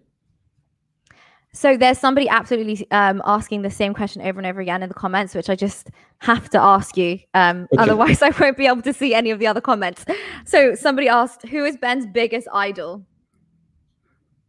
So 1.52 1.76
there's 1.76 1.98
somebody 1.98 2.28
absolutely 2.28 2.90
um, 2.92 3.20
asking 3.26 3.62
the 3.62 3.70
same 3.70 3.92
question 3.92 4.22
over 4.22 4.38
and 4.38 4.46
over 4.46 4.60
again 4.60 4.82
in 4.82 4.88
the 4.88 4.94
comments, 4.94 5.34
which 5.34 5.50
I 5.50 5.56
just 5.56 5.90
have 6.18 6.48
to 6.50 6.60
ask 6.60 6.96
you. 6.96 7.18
Um, 7.34 7.68
okay. 7.74 7.82
Otherwise, 7.82 8.22
I 8.22 8.30
won't 8.40 8.56
be 8.56 8.66
able 8.66 8.82
to 8.82 8.92
see 8.92 9.14
any 9.14 9.30
of 9.30 9.38
the 9.38 9.48
other 9.48 9.60
comments. 9.60 10.04
So 10.46 10.76
somebody 10.76 11.08
asked, 11.08 11.42
"Who 11.48 11.64
is 11.64 11.76
Ben's 11.76 12.06
biggest 12.06 12.46
idol?" 12.54 13.04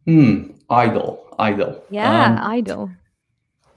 Hmm, 0.06 0.52
idol, 0.70 1.26
idol. 1.40 1.82
Yeah, 1.90 2.26
um, 2.26 2.38
idol. 2.38 2.90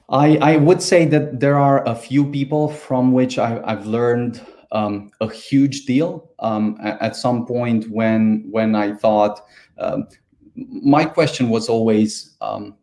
I 0.09 0.37
I 0.37 0.57
would 0.57 0.83
say 0.83 1.05
that 1.05 1.39
there 1.39 1.57
are 1.57 1.83
a 1.87 1.95
few 1.95 2.29
people 2.29 2.69
from 2.69 3.11
which 3.11 3.39
I, 3.39 3.59
I've 3.65 3.87
learned 3.87 4.39
um, 4.71 5.11
a 5.21 5.29
huge 5.31 5.85
deal. 5.85 6.31
Um, 6.39 6.77
at, 6.81 7.15
some 7.15 7.45
point, 7.45 7.89
when 7.89 8.47
when 8.51 8.75
I 8.75 8.93
thought, 8.93 9.45
um, 9.77 10.07
my 10.55 11.05
question 11.05 11.49
was 11.49 11.69
always 11.69 12.35
um, 12.41 12.75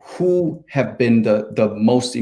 who 0.00 0.64
have 0.68 0.98
been 0.98 1.22
the 1.22 1.50
the 1.52 1.74
most 1.74 2.16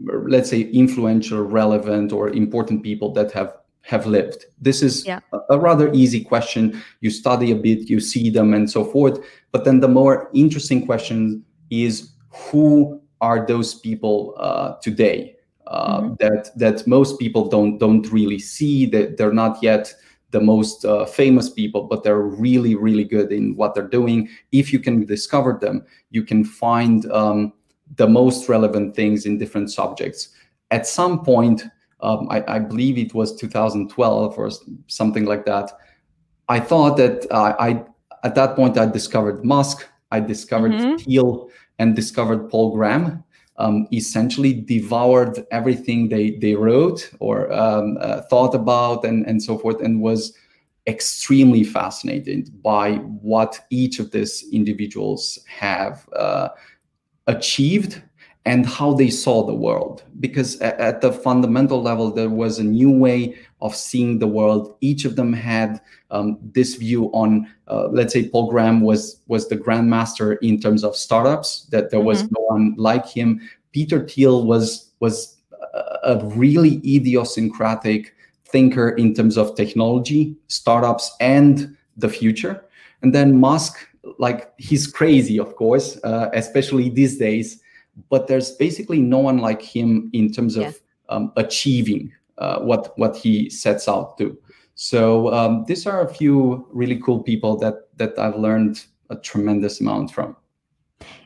let's 0.00 0.50
say 0.50 0.62
influential 0.62 1.42
relevant 1.42 2.12
or 2.12 2.30
important 2.30 2.82
people 2.82 3.12
that 3.12 3.32
have 3.32 3.54
have 3.82 4.06
lived 4.06 4.44
this 4.60 4.82
is 4.82 5.06
yeah. 5.06 5.20
a, 5.32 5.38
a, 5.50 5.58
rather 5.58 5.90
easy 5.94 6.22
question 6.22 6.80
you 7.00 7.10
study 7.10 7.50
a 7.50 7.54
bit 7.54 7.88
you 7.88 8.00
see 8.00 8.28
them 8.28 8.52
and 8.52 8.70
so 8.70 8.84
forth 8.84 9.18
but 9.50 9.64
then 9.64 9.80
the 9.80 9.88
more 9.88 10.30
interesting 10.34 10.84
question 10.84 11.42
is 11.70 12.12
who 12.30 13.00
are 13.20 13.46
those 13.46 13.74
people 13.74 14.34
uh, 14.38 14.74
today 14.82 15.34
uh, 15.68 16.00
mm-hmm. 16.00 16.14
that 16.18 16.50
that 16.56 16.86
most 16.86 17.18
people 17.18 17.48
don't 17.48 17.78
don't 17.78 18.10
really 18.10 18.38
see 18.38 18.86
that 18.86 19.16
they're 19.16 19.32
not 19.32 19.62
yet 19.62 19.94
the 20.30 20.40
most 20.40 20.84
uh, 20.84 21.06
famous 21.06 21.48
people, 21.48 21.84
but 21.84 22.02
they're 22.02 22.20
really, 22.20 22.74
really 22.74 23.04
good 23.04 23.32
in 23.32 23.56
what 23.56 23.74
they're 23.74 23.88
doing. 23.88 24.28
If 24.52 24.72
you 24.72 24.78
can 24.78 25.06
discover 25.06 25.58
them, 25.60 25.86
you 26.10 26.22
can 26.22 26.44
find 26.44 27.10
um, 27.10 27.54
the 27.96 28.06
most 28.06 28.48
relevant 28.48 28.94
things 28.94 29.24
in 29.24 29.38
different 29.38 29.70
subjects. 29.70 30.28
At 30.70 30.86
some 30.86 31.24
point, 31.24 31.64
um, 32.00 32.28
I, 32.30 32.44
I, 32.46 32.58
believe 32.58 32.98
it 32.98 33.14
was 33.14 33.34
2012 33.36 34.38
or 34.38 34.50
something 34.86 35.24
like 35.24 35.46
that. 35.46 35.72
I 36.48 36.60
thought 36.60 36.96
that 36.98 37.26
uh, 37.30 37.54
I, 37.58 37.84
at 38.22 38.34
that 38.34 38.54
point, 38.54 38.76
I 38.76 38.86
discovered 38.86 39.44
Musk, 39.44 39.88
I 40.10 40.20
discovered 40.20 40.72
mm-hmm. 40.72 40.96
Thiel, 40.96 41.48
and 41.78 41.96
discovered 41.96 42.50
Paul 42.50 42.72
Graham 42.74 43.24
um, 43.58 43.86
essentially 43.92 44.54
devoured 44.54 45.46
everything 45.50 46.08
they 46.08 46.30
they 46.30 46.54
wrote 46.54 47.10
or 47.20 47.52
um, 47.52 47.98
uh, 48.00 48.22
thought 48.22 48.54
about 48.54 49.04
and 49.04 49.26
and 49.26 49.42
so 49.42 49.58
forth, 49.58 49.80
and 49.80 50.00
was 50.00 50.32
extremely 50.86 51.64
fascinated 51.64 52.62
by 52.62 52.94
what 53.22 53.60
each 53.70 53.98
of 53.98 54.10
these 54.10 54.44
individuals 54.52 55.38
have 55.46 56.08
uh, 56.16 56.48
achieved 57.26 58.02
and 58.44 58.66
how 58.66 58.94
they 58.94 59.10
saw 59.10 59.44
the 59.44 59.54
world. 59.54 60.02
Because 60.20 60.58
at, 60.60 60.78
at, 60.80 61.00
the 61.00 61.12
fundamental 61.12 61.82
level 61.82 62.10
there 62.10 62.30
was 62.30 62.58
a 62.58 62.64
new 62.64 62.90
way 62.90 63.36
of 63.60 63.74
seeing 63.74 64.18
the 64.18 64.26
world. 64.26 64.76
Each 64.80 65.04
of 65.04 65.16
them 65.16 65.32
had 65.32 65.80
um, 66.10 66.38
this 66.54 66.76
view 66.76 67.06
on 67.12 67.46
uh, 67.66 67.88
let's 67.88 68.14
say 68.14 68.28
paul 68.28 68.48
graham 68.48 68.80
was 68.80 69.20
was 69.26 69.48
the 69.48 69.56
grandmaster 69.56 70.38
in 70.40 70.58
terms 70.58 70.82
of 70.82 70.96
startups 70.96 71.66
that 71.70 71.90
there 71.90 72.00
was 72.00 72.22
mm-hmm. 72.22 72.34
no 72.38 72.40
one 72.42 72.74
like 72.78 73.06
him. 73.06 73.40
Peter 73.72 74.06
thiel 74.08 74.46
was 74.46 74.90
was 75.00 75.36
a 76.04 76.20
really 76.24 76.76
idiosyncratic 76.78 78.14
thinker 78.46 78.90
in 78.90 79.14
terms 79.14 79.36
of 79.36 79.54
technology 79.54 80.34
startups 80.48 81.14
and 81.20 81.76
the 81.96 82.08
future. 82.08 82.64
And 83.02 83.14
then 83.14 83.38
musk 83.38 83.86
like 84.18 84.52
he's 84.56 84.86
crazy 84.86 85.38
of 85.38 85.54
course 85.56 85.98
uh, 86.02 86.30
especially 86.32 86.88
these 86.88 87.18
days 87.18 87.60
but 88.08 88.26
there's 88.26 88.52
basically 88.52 89.00
no 89.00 89.18
one 89.18 89.38
like 89.38 89.62
him 89.62 90.10
in 90.12 90.32
terms 90.32 90.56
of 90.56 90.62
yes. 90.62 90.80
um, 91.08 91.32
achieving 91.36 92.12
uh, 92.38 92.60
what 92.60 92.98
what 92.98 93.16
he 93.16 93.50
sets 93.50 93.88
out 93.88 94.16
to. 94.18 94.36
So 94.74 95.32
um, 95.34 95.64
these 95.66 95.86
are 95.86 96.02
a 96.02 96.08
few 96.08 96.66
really 96.72 97.00
cool 97.00 97.22
people 97.22 97.56
that 97.58 97.88
that 97.96 98.18
I've 98.18 98.36
learned 98.36 98.84
a 99.10 99.16
tremendous 99.16 99.80
amount 99.80 100.12
from. 100.12 100.36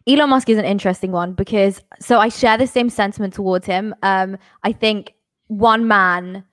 Elon 0.06 0.30
Musk 0.30 0.48
is 0.48 0.58
an 0.58 0.64
interesting 0.64 1.12
one 1.12 1.32
because 1.34 1.82
so 2.00 2.18
I 2.18 2.28
share 2.28 2.58
the 2.58 2.66
same 2.66 2.90
sentiment 2.90 3.34
towards 3.34 3.66
him. 3.66 3.94
Um, 4.02 4.36
I 4.62 4.72
think 4.72 5.14
one 5.48 5.86
man 5.86 6.44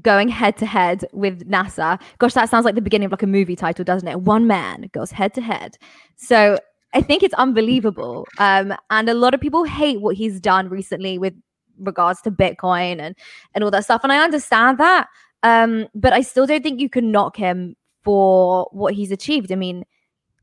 going 0.00 0.28
head 0.28 0.56
to 0.56 0.66
head 0.66 1.04
with 1.12 1.48
NASA. 1.48 2.00
Gosh, 2.18 2.34
that 2.34 2.48
sounds 2.48 2.64
like 2.64 2.74
the 2.74 2.80
beginning 2.80 3.06
of 3.06 3.12
like 3.12 3.22
a 3.22 3.26
movie 3.26 3.56
title, 3.56 3.84
doesn't 3.84 4.08
it? 4.08 4.20
One 4.22 4.46
man 4.46 4.88
goes 4.92 5.10
head 5.10 5.34
to 5.34 5.42
head. 5.42 5.76
So 6.16 6.58
I 6.94 7.00
think 7.00 7.22
it's 7.22 7.34
unbelievable. 7.34 8.26
Um, 8.38 8.74
and 8.90 9.08
a 9.08 9.14
lot 9.14 9.34
of 9.34 9.40
people 9.40 9.64
hate 9.64 10.00
what 10.00 10.16
he's 10.16 10.40
done 10.40 10.68
recently 10.68 11.18
with 11.18 11.34
regards 11.78 12.20
to 12.22 12.30
Bitcoin 12.30 13.00
and 13.00 13.16
and 13.54 13.64
all 13.64 13.70
that 13.70 13.84
stuff. 13.84 14.02
And 14.02 14.12
I 14.12 14.22
understand 14.22 14.78
that. 14.78 15.08
Um, 15.42 15.88
but 15.94 16.12
I 16.12 16.22
still 16.22 16.46
don't 16.46 16.62
think 16.62 16.80
you 16.80 16.88
can 16.88 17.10
knock 17.10 17.36
him 17.36 17.76
for 18.02 18.68
what 18.72 18.94
he's 18.94 19.10
achieved. 19.10 19.50
I 19.52 19.56
mean, 19.56 19.84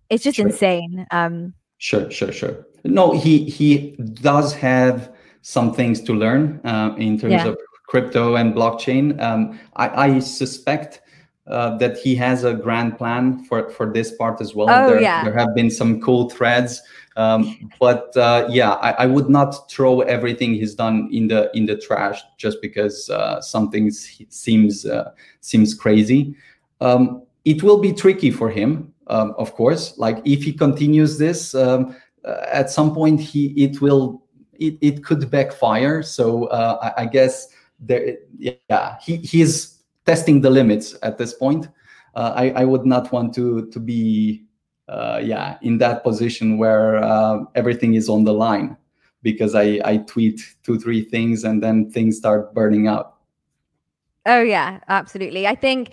it's 0.09 0.23
just 0.23 0.37
sure. 0.37 0.47
insane. 0.47 1.05
Um, 1.11 1.53
sure, 1.77 2.09
sure, 2.11 2.31
sure. 2.31 2.65
No, 2.83 3.11
he 3.11 3.45
he 3.49 3.95
does 4.21 4.53
have 4.55 5.13
some 5.41 5.73
things 5.73 6.01
to 6.01 6.13
learn 6.13 6.59
uh, 6.65 6.95
in 6.97 7.17
terms 7.17 7.33
yeah. 7.33 7.47
of 7.47 7.57
crypto 7.87 8.35
and 8.35 8.53
blockchain. 8.53 9.19
Um, 9.21 9.59
I, 9.75 10.05
I 10.05 10.19
suspect 10.19 11.01
uh, 11.49 11.75
that 11.77 11.97
he 11.97 12.15
has 12.15 12.43
a 12.43 12.53
grand 12.53 12.97
plan 12.97 13.43
for 13.45 13.69
for 13.71 13.91
this 13.91 14.11
part 14.15 14.39
as 14.39 14.53
well. 14.53 14.69
Oh, 14.69 14.91
there, 14.91 15.01
yeah. 15.01 15.23
there 15.23 15.33
have 15.33 15.55
been 15.55 15.71
some 15.71 15.99
cool 15.99 16.29
threads, 16.29 16.81
um, 17.17 17.71
but 17.79 18.15
uh, 18.15 18.47
yeah, 18.49 18.73
I, 18.73 18.91
I, 18.91 19.05
would 19.07 19.29
not 19.29 19.69
throw 19.69 20.01
everything 20.01 20.53
he's 20.53 20.75
done 20.75 21.09
in 21.11 21.27
the 21.27 21.49
in 21.55 21.65
the 21.65 21.75
trash 21.75 22.21
just 22.37 22.61
because 22.61 23.09
uh, 23.09 23.41
something 23.41 23.89
seems 23.89 24.85
uh, 24.85 25.11
seems 25.41 25.73
crazy. 25.73 26.35
Um, 26.81 27.23
it 27.45 27.63
will 27.63 27.79
be 27.79 27.93
tricky 27.93 28.31
for 28.31 28.49
him, 28.49 28.93
um, 29.07 29.33
of 29.37 29.55
course. 29.55 29.97
Like 29.97 30.21
if 30.25 30.43
he 30.43 30.53
continues 30.53 31.17
this, 31.17 31.55
um, 31.55 31.95
uh, 32.25 32.45
at 32.45 32.69
some 32.69 32.93
point 32.93 33.19
he 33.19 33.47
it 33.63 33.81
will 33.81 34.21
it, 34.59 34.77
it 34.81 35.03
could 35.03 35.31
backfire. 35.31 36.03
So 36.03 36.45
uh, 36.45 36.91
I, 36.95 37.01
I 37.01 37.05
guess 37.05 37.47
there, 37.79 38.17
yeah, 38.37 38.97
he 39.01 39.17
he's 39.17 39.78
testing 40.09 40.41
the 40.41 40.49
limits 40.49 40.95
at 41.03 41.17
this 41.19 41.33
point. 41.33 41.69
Uh, 42.15 42.33
I, 42.35 42.49
I 42.61 42.65
would 42.65 42.85
not 42.85 43.11
want 43.11 43.33
to 43.35 43.67
to 43.67 43.79
be 43.79 44.43
uh, 44.87 45.19
yeah 45.23 45.57
in 45.61 45.77
that 45.77 46.03
position 46.03 46.57
where 46.57 46.97
uh, 46.97 47.43
everything 47.53 47.93
is 47.93 48.09
on 48.09 48.23
the 48.23 48.33
line 48.33 48.75
because 49.21 49.53
I, 49.53 49.79
I 49.85 49.97
tweet 49.97 50.41
two 50.63 50.79
three 50.79 51.03
things 51.03 51.43
and 51.43 51.61
then 51.61 51.91
things 51.91 52.17
start 52.17 52.53
burning 52.55 52.87
out. 52.87 53.17
Oh 54.25 54.41
yeah, 54.41 54.79
absolutely. 54.87 55.45
I 55.45 55.55
think 55.55 55.91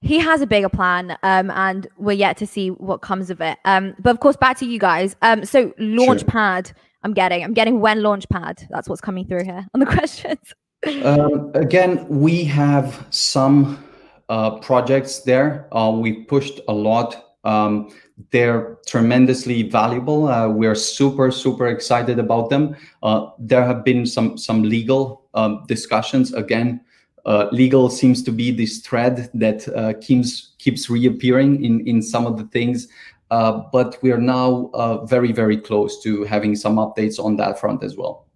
he 0.00 0.18
has 0.18 0.40
a 0.40 0.46
bigger 0.46 0.68
plan 0.68 1.18
um, 1.22 1.50
and 1.50 1.88
we're 1.98 2.12
yet 2.26 2.36
to 2.36 2.46
see 2.46 2.70
what 2.70 2.98
comes 2.98 3.30
of 3.30 3.40
it. 3.40 3.58
Um, 3.64 3.94
but 3.98 4.10
of 4.10 4.20
course, 4.20 4.36
back 4.36 4.58
to 4.58 4.66
you 4.66 4.78
guys. 4.78 5.16
Um, 5.22 5.44
so 5.44 5.70
Launchpad, 5.80 6.66
sure. 6.68 6.76
I'm 7.02 7.14
getting, 7.14 7.42
I'm 7.42 7.54
getting 7.54 7.80
when 7.80 7.98
Launchpad. 7.98 8.68
That's 8.70 8.88
what's 8.88 9.00
coming 9.00 9.26
through 9.26 9.44
here 9.44 9.66
on 9.74 9.80
the 9.80 9.86
questions. 9.96 10.54
Uh, 10.84 11.50
again, 11.54 12.06
we 12.08 12.44
have 12.44 13.06
some 13.10 13.82
uh, 14.28 14.58
projects 14.58 15.20
there. 15.20 15.68
Uh, 15.72 15.90
we 15.90 16.24
pushed 16.24 16.60
a 16.68 16.72
lot. 16.72 17.36
Um, 17.44 17.90
they're 18.30 18.78
tremendously 18.86 19.62
valuable. 19.62 20.28
Uh, 20.28 20.48
we're 20.48 20.74
super, 20.74 21.30
super 21.30 21.68
excited 21.68 22.18
about 22.18 22.50
them. 22.50 22.76
Uh, 23.02 23.30
there 23.38 23.64
have 23.64 23.84
been 23.84 24.06
some 24.06 24.36
some 24.36 24.62
legal 24.62 25.28
um, 25.34 25.64
discussions. 25.68 26.32
Again, 26.34 26.80
uh, 27.24 27.48
legal 27.52 27.88
seems 27.90 28.22
to 28.22 28.32
be 28.32 28.50
this 28.50 28.78
thread 28.78 29.30
that 29.34 29.68
uh, 29.68 29.92
keeps 30.00 30.54
keeps 30.58 30.90
reappearing 30.90 31.64
in 31.64 31.86
in 31.86 32.02
some 32.02 32.26
of 32.26 32.36
the 32.36 32.44
things. 32.44 32.88
But 33.28 33.98
we 34.02 34.12
are 34.12 34.20
now 34.20 34.70
very 35.08 35.32
very 35.32 35.58
close 35.58 36.02
to 36.02 36.24
having 36.24 36.56
some 36.56 36.76
updates 36.76 37.22
on 37.22 37.36
that 37.36 37.60
front 37.60 37.84
as 37.84 37.96
well. 37.96 38.26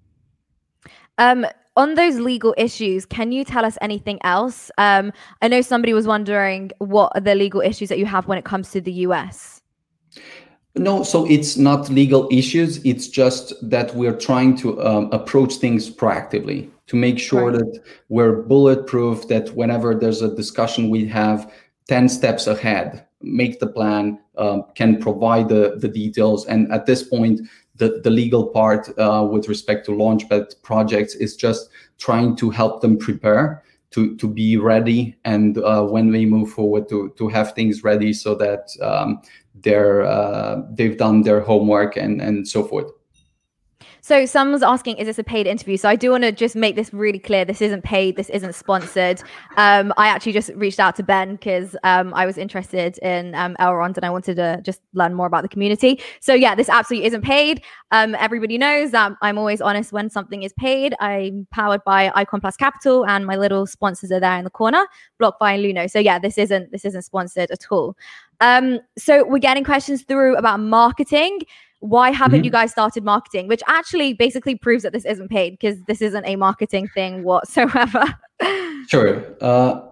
Um, 1.19 1.47
on 1.81 1.95
those 1.95 2.21
legal 2.21 2.55
issues, 2.59 3.07
can 3.07 3.33
you 3.33 3.43
tell 3.43 3.65
us 3.65 3.79
anything 3.81 4.19
else? 4.23 4.71
Um, 4.77 5.13
I 5.41 5.49
know 5.49 5.63
somebody 5.63 5.95
was 5.95 6.07
wondering 6.07 6.71
what 6.79 7.11
are 7.15 7.23
the 7.23 7.35
legal 7.35 7.63
issues 7.63 7.89
that 7.89 7.99
you 7.99 8.05
have 8.05 8.29
when 8.29 8.37
it 8.37 8.45
comes 8.45 8.71
to 8.73 8.83
the 8.83 8.93
US. 9.07 9.63
No, 10.77 11.03
so 11.03 11.27
it's 11.27 11.57
not 11.57 11.89
legal 11.89 12.29
issues. 12.31 12.85
It's 12.85 13.09
just 13.09 13.55
that 13.71 13.95
we're 13.95 14.17
trying 14.17 14.57
to 14.59 14.81
um, 14.83 15.09
approach 15.11 15.55
things 15.55 15.91
proactively 15.91 16.69
to 16.87 16.97
make 16.97 17.19
sure 17.19 17.51
right. 17.51 17.59
that 17.59 17.83
we're 18.11 18.43
bulletproof, 18.43 19.27
that 19.29 19.49
whenever 19.55 19.95
there's 19.95 20.21
a 20.21 20.35
discussion, 20.37 20.91
we 20.91 21.07
have 21.07 21.51
10 21.89 22.11
steps 22.11 22.47
ahead, 22.47 23.07
make 23.23 23.59
the 23.59 23.67
plan, 23.67 24.19
um, 24.37 24.65
can 24.75 25.01
provide 25.01 25.49
the, 25.49 25.77
the 25.79 25.89
details. 25.89 26.45
And 26.45 26.71
at 26.71 26.85
this 26.85 27.03
point, 27.03 27.41
the, 27.81 28.01
the 28.05 28.11
legal 28.11 28.47
part 28.47 28.89
uh, 28.99 29.27
with 29.29 29.49
respect 29.49 29.87
to 29.87 29.93
launchpad 29.93 30.63
projects 30.63 31.15
is 31.15 31.35
just 31.35 31.71
trying 31.99 32.37
to 32.37 32.51
help 32.51 32.83
them 32.83 32.97
prepare 32.97 33.65
to 33.91 34.17
to 34.19 34.29
be 34.29 34.57
ready 34.57 35.17
and 35.25 35.59
uh, 35.59 35.83
when 35.83 36.13
we 36.13 36.25
move 36.25 36.51
forward 36.53 36.89
to 36.89 37.13
to 37.17 37.27
have 37.29 37.53
things 37.55 37.83
ready 37.83 38.13
so 38.13 38.35
that 38.35 38.69
um, 38.83 39.21
they're 39.63 40.03
uh, 40.03 40.63
they've 40.75 40.99
done 40.99 41.23
their 41.23 41.41
homework 41.41 41.97
and 41.97 42.21
and 42.21 42.47
so 42.47 42.63
forth 42.63 42.91
so 44.11 44.27
someone's 44.27 44.65
asking, 44.65 44.97
is 44.97 45.07
this 45.07 45.21
a 45.21 45.23
paid 45.23 45.47
interview? 45.47 45.77
So 45.77 45.89
I 45.89 45.95
do 45.95 46.11
want 46.11 46.25
to 46.25 46.33
just 46.33 46.57
make 46.57 46.75
this 46.75 46.93
really 46.93 47.21
clear. 47.21 47.45
This 47.45 47.63
isn't 47.63 47.85
paid. 47.85 48.17
This 48.17 48.29
isn't 48.31 48.57
sponsored. 48.57 49.23
Um, 49.57 49.95
I 49.97 50.09
actually 50.09 50.33
just 50.33 50.51
reached 50.57 50.81
out 50.81 50.97
to 50.97 51.05
Ben 51.05 51.37
because 51.37 51.77
um, 51.85 52.13
I 52.13 52.27
was 52.27 52.37
interested 52.37 52.99
in 52.99 53.37
um, 53.37 53.55
Elrond 53.61 53.97
and 53.97 54.05
I 54.05 54.11
wanted 54.11 54.35
to 54.35 54.61
just 54.65 54.81
learn 54.95 55.15
more 55.15 55.29
about 55.29 55.43
the 55.43 55.49
community. 55.49 56.01
So 56.19 56.35
yeah, 56.35 56.57
this 56.57 56.69
absolutely 56.69 57.07
isn't 57.07 57.23
paid. 57.23 57.63
Um, 57.93 58.17
everybody 58.17 58.59
knows 58.59 58.91
that 58.91 59.13
I'm 59.23 59.39
always 59.39 59.61
honest 59.61 59.93
when 59.93 60.11
something 60.11 60.43
is 60.43 60.53
paid. 60.55 60.93
I'm 60.99 61.47
powered 61.53 61.85
by 61.85 62.11
Icon 62.17 62.41
Plus 62.41 62.57
Capital 62.57 63.07
and 63.07 63.25
my 63.25 63.37
little 63.37 63.65
sponsors 63.65 64.11
are 64.11 64.19
there 64.19 64.37
in 64.39 64.43
the 64.43 64.51
corner, 64.51 64.89
BlockFi 65.23 65.55
and 65.55 65.65
Luno. 65.65 65.89
So 65.89 66.01
yeah, 66.01 66.19
this 66.19 66.37
isn't 66.37 66.73
this 66.73 66.85
isn't 66.85 67.03
sponsored 67.03 67.53
at 67.53 67.65
all. 67.71 67.97
Um, 68.41 68.81
so 68.99 69.25
we're 69.25 69.39
getting 69.39 69.63
questions 69.63 70.03
through 70.03 70.35
about 70.37 70.59
marketing 70.59 71.43
why 71.81 72.11
haven't 72.11 72.41
mm-hmm. 72.41 72.45
you 72.45 72.51
guys 72.51 72.71
started 72.71 73.05
marketing? 73.05 73.49
Which 73.49 73.63
actually 73.67 74.13
basically 74.13 74.55
proves 74.55 74.83
that 74.85 74.93
this 74.93 75.05
isn't 75.05 75.29
paid 75.29 75.59
because 75.59 75.83
this 75.85 76.01
isn't 76.01 76.25
a 76.27 76.37
marketing 76.37 76.89
thing 76.89 77.25
whatsoever. 77.25 78.05
Sure. 78.89 79.37
Uh, 79.43 79.83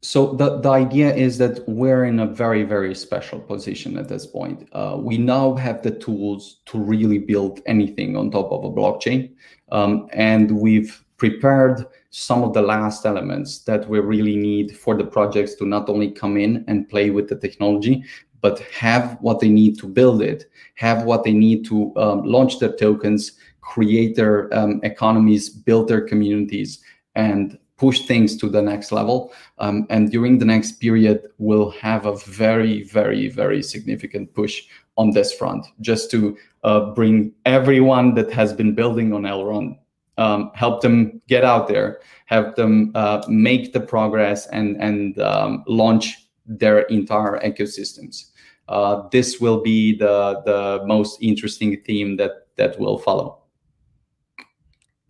so 0.00 0.32
the, 0.32 0.58
the 0.60 0.70
idea 0.70 1.14
is 1.14 1.38
that 1.38 1.68
we're 1.68 2.04
in 2.04 2.18
a 2.20 2.26
very 2.26 2.62
very 2.62 2.94
special 2.94 3.38
position 3.38 3.98
at 3.98 4.08
this 4.08 4.26
point. 4.26 4.66
Uh, 4.72 4.96
we 4.98 5.18
now 5.18 5.54
have 5.54 5.82
the 5.82 5.90
tools 5.90 6.60
to 6.66 6.78
really 6.78 7.18
build 7.18 7.60
anything 7.66 8.16
on 8.16 8.30
top 8.30 8.50
of 8.50 8.64
a 8.64 8.70
blockchain. 8.70 9.30
Um, 9.70 10.08
and 10.12 10.50
we've 10.50 11.04
prepared 11.18 11.84
some 12.10 12.42
of 12.42 12.54
the 12.54 12.62
last 12.62 13.04
elements 13.04 13.58
that 13.64 13.88
we 13.88 13.98
really 13.98 14.36
need 14.36 14.76
for 14.76 14.96
the 14.96 15.04
projects 15.04 15.54
to 15.56 15.66
not 15.66 15.88
only 15.88 16.10
come 16.10 16.36
in 16.36 16.64
and 16.68 16.88
play 16.88 17.10
with 17.10 17.28
the 17.28 17.36
technology 17.36 18.04
but 18.40 18.60
have 18.60 19.18
what 19.20 19.40
they 19.40 19.48
need 19.48 19.78
to 19.78 19.86
build 19.86 20.22
it, 20.22 20.50
have 20.74 21.04
what 21.04 21.24
they 21.24 21.32
need 21.32 21.64
to 21.66 21.92
um, 21.96 22.22
launch 22.22 22.58
their 22.58 22.74
tokens, 22.76 23.32
create 23.60 24.16
their 24.16 24.52
um, 24.56 24.80
economies, 24.82 25.48
build 25.48 25.88
their 25.88 26.00
communities, 26.00 26.82
and 27.14 27.58
push 27.76 28.06
things 28.06 28.36
to 28.36 28.48
the 28.48 28.62
next 28.62 28.92
level. 28.92 29.32
Um, 29.58 29.86
and 29.90 30.10
during 30.10 30.38
the 30.38 30.44
next 30.44 30.72
period, 30.80 31.28
we'll 31.38 31.70
have 31.70 32.06
a 32.06 32.16
very, 32.16 32.82
very, 32.82 33.28
very 33.28 33.62
significant 33.62 34.34
push 34.34 34.62
on 34.96 35.10
this 35.12 35.32
front, 35.32 35.64
just 35.80 36.10
to 36.10 36.36
uh, 36.64 36.80
bring 36.92 37.32
everyone 37.46 38.14
that 38.14 38.32
has 38.32 38.52
been 38.52 38.74
building 38.74 39.12
on 39.12 39.22
Elrond, 39.22 39.78
um, 40.18 40.50
help 40.54 40.82
them 40.82 41.22
get 41.28 41.44
out 41.44 41.68
there, 41.68 42.00
help 42.26 42.56
them 42.56 42.90
uh, 42.96 43.22
make 43.28 43.72
the 43.72 43.80
progress, 43.80 44.46
and 44.48 44.76
and 44.82 45.18
um, 45.20 45.62
launch 45.68 46.27
their 46.48 46.80
entire 46.82 47.38
ecosystems. 47.40 48.30
Uh, 48.68 49.08
this 49.12 49.40
will 49.40 49.60
be 49.62 49.96
the 49.96 50.42
the 50.44 50.82
most 50.86 51.18
interesting 51.22 51.80
theme 51.86 52.16
that 52.16 52.48
that 52.56 52.78
will 52.78 52.98
follow. 52.98 53.38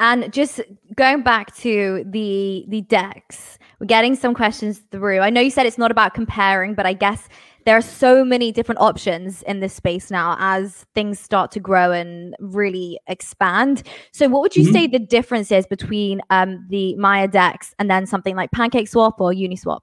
And 0.01 0.33
just 0.33 0.61
going 0.97 1.23
back 1.23 1.55
to 1.57 2.05
the 2.07 2.65
the 2.69 2.83
DEX, 2.83 3.59
we're 3.81 3.87
getting 3.87 4.15
some 4.15 4.35
questions 4.35 4.83
through. 4.93 5.21
I 5.21 5.31
know 5.31 5.41
you 5.41 5.51
said 5.51 5.67
it's 5.67 5.79
not 5.79 5.91
about 5.91 6.15
comparing, 6.15 6.75
but 6.75 6.87
I 6.87 6.93
guess 6.93 7.29
there 7.65 7.77
are 7.77 7.83
so 7.83 8.25
many 8.25 8.53
different 8.53 8.81
options 8.81 9.43
in 9.43 9.61
this 9.61 9.75
space 9.75 10.11
now 10.11 10.37
as 10.39 10.87
things 10.95 11.19
start 11.19 11.51
to 11.51 11.61
grow 11.61 11.93
and 11.93 12.35
really 12.39 12.99
expand. 13.09 13.83
So, 14.13 14.29
what 14.29 14.41
would 14.41 14.57
you 14.57 14.63
mm-hmm. 14.63 14.73
say 14.73 14.87
the 14.87 14.99
difference 14.99 15.51
is 15.51 15.67
between 15.67 16.21
um, 16.31 16.65
the 16.71 16.97
Maiar 16.99 17.31
DEX 17.31 17.75
and 17.79 17.91
then 17.91 18.07
something 18.07 18.37
like 18.37 18.51
PancakeSwap 18.53 19.15
or 19.19 19.33
Uniswap? 19.33 19.81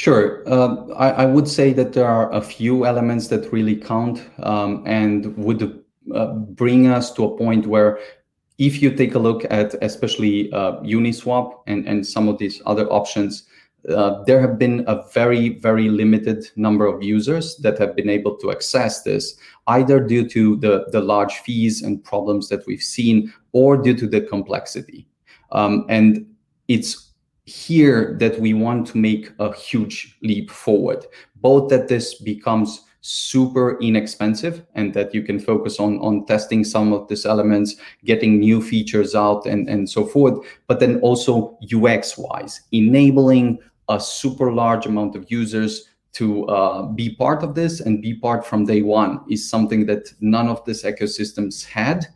Sure. 0.00 0.42
Uh, 0.46 0.86
I, 0.94 1.26
would 1.26 1.46
say 1.46 1.74
that 1.74 1.92
there 1.92 2.06
are 2.06 2.32
a 2.32 2.40
few 2.40 2.86
elements 2.86 3.28
that 3.28 3.52
really 3.52 3.76
count 3.76 4.24
um, 4.42 4.82
and 4.86 5.36
would 5.36 5.84
uh, 6.14 6.32
bring 6.32 6.86
us 6.86 7.12
to 7.12 7.24
a 7.24 7.36
point 7.36 7.66
where 7.66 7.98
if 8.56 8.80
you 8.80 8.96
take 8.96 9.14
a 9.14 9.18
look 9.18 9.44
at 9.50 9.74
especially 9.82 10.50
uh, 10.54 10.80
Uniswap 10.80 11.52
and, 11.66 11.86
and 11.86 12.06
some 12.06 12.28
of 12.28 12.38
these 12.38 12.62
other 12.64 12.90
options, 12.90 13.44
uh, 13.90 14.24
there 14.24 14.40
have 14.40 14.58
been 14.58 14.84
a 14.86 15.02
very, 15.12 15.58
very 15.58 15.90
limited 15.90 16.46
number 16.56 16.86
of 16.86 17.02
users 17.02 17.58
that 17.58 17.76
have 17.76 17.94
been 17.94 18.08
able 18.08 18.38
to 18.38 18.50
access 18.50 19.02
this, 19.02 19.36
either 19.66 20.00
due 20.00 20.26
to 20.30 20.56
the, 20.56 20.86
the 20.92 21.02
large 21.02 21.40
fees 21.40 21.82
and 21.82 22.02
problems 22.02 22.48
that 22.48 22.66
we've 22.66 22.82
seen 22.82 23.30
or 23.52 23.76
due 23.76 23.94
to 23.94 24.06
the 24.06 24.22
complexity. 24.22 25.06
Um, 25.52 25.84
and 25.90 26.24
it's 26.68 27.09
here 27.50 28.16
that 28.20 28.38
we 28.38 28.54
want 28.54 28.86
to 28.88 28.98
make 28.98 29.32
a 29.38 29.52
huge 29.54 30.16
leap 30.22 30.50
forward, 30.50 31.04
both 31.36 31.68
that 31.70 31.88
this 31.88 32.14
becomes 32.14 32.84
super 33.02 33.78
inexpensive 33.80 34.64
and 34.74 34.92
that 34.94 35.14
you 35.14 35.22
can 35.22 35.40
focus 35.40 35.80
on 35.80 35.98
on 36.00 36.26
testing 36.26 36.62
some 36.62 36.92
of 36.92 37.08
these 37.08 37.24
elements 37.24 37.76
getting 38.04 38.38
new 38.38 38.60
features 38.60 39.14
out 39.14 39.46
and 39.46 39.70
and 39.70 39.88
so 39.88 40.04
forth 40.04 40.38
but 40.66 40.80
then 40.80 41.00
also 41.00 41.58
ux 41.72 42.18
wise 42.18 42.60
enabling 42.72 43.58
a 43.88 43.98
super 43.98 44.52
large 44.52 44.84
amount 44.84 45.16
of 45.16 45.30
users 45.30 45.88
to 46.12 46.44
uh, 46.48 46.82
be 46.82 47.14
part 47.14 47.42
of 47.42 47.54
this 47.54 47.80
and 47.80 48.02
be 48.02 48.12
part 48.12 48.44
from 48.44 48.66
day 48.66 48.82
one 48.82 49.20
is 49.30 49.48
something 49.48 49.86
that 49.86 50.12
none 50.20 50.48
of 50.48 50.62
these 50.66 50.82
ecosystems 50.82 51.64
had 51.64 52.06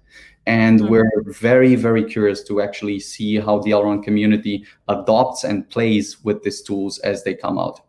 and 0.46 0.80
mm-hmm. 0.80 0.90
we're 0.90 1.22
very, 1.26 1.74
very 1.74 2.04
curious 2.04 2.42
to 2.44 2.60
actually 2.60 3.00
see 3.00 3.36
how 3.36 3.58
the 3.60 3.70
Elrond 3.70 4.04
community 4.04 4.64
adopts 4.88 5.44
and 5.44 5.68
plays 5.70 6.22
with 6.24 6.42
these 6.42 6.62
tools 6.62 6.98
as 7.00 7.24
they 7.24 7.34
come 7.34 7.58
out. 7.58 7.80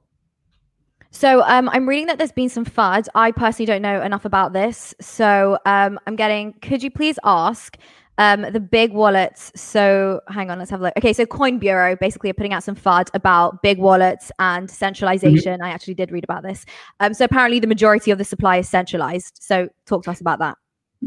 So 1.11 1.43
um, 1.43 1.69
I'm 1.69 1.87
reading 1.87 2.07
that 2.07 2.17
there's 2.17 2.33
been 2.33 2.49
some 2.49 2.65
FUD. 2.65 3.07
I 3.15 3.31
personally 3.31 3.65
don't 3.65 3.81
know 3.81 4.01
enough 4.01 4.25
about 4.25 4.51
this. 4.51 4.93
So 4.99 5.57
um, 5.65 5.97
I'm 6.07 6.17
getting, 6.17 6.53
could 6.61 6.83
you 6.83 6.91
please 6.91 7.17
ask 7.23 7.77
um, 8.17 8.41
the 8.41 8.59
big 8.59 8.91
wallets? 8.91 9.49
So 9.55 10.19
hang 10.27 10.51
on, 10.51 10.59
let's 10.59 10.71
have 10.71 10.81
a 10.81 10.83
look. 10.83 10.93
Okay, 10.97 11.13
so 11.13 11.25
Coin 11.25 11.57
Bureau 11.57 11.95
basically 11.95 12.29
are 12.31 12.33
putting 12.33 12.51
out 12.51 12.65
some 12.65 12.75
FUD 12.75 13.09
about 13.13 13.61
big 13.61 13.77
wallets 13.77 14.29
and 14.39 14.69
centralization. 14.69 15.53
Mm-hmm. 15.53 15.63
I 15.63 15.69
actually 15.69 15.93
did 15.93 16.11
read 16.11 16.25
about 16.25 16.43
this. 16.43 16.65
Um, 16.99 17.13
so 17.13 17.23
apparently 17.23 17.61
the 17.61 17.67
majority 17.67 18.11
of 18.11 18.17
the 18.17 18.25
supply 18.25 18.57
is 18.57 18.67
centralized. 18.67 19.39
So 19.41 19.69
talk 19.85 20.03
to 20.03 20.11
us 20.11 20.19
about 20.19 20.39
that. 20.39 20.57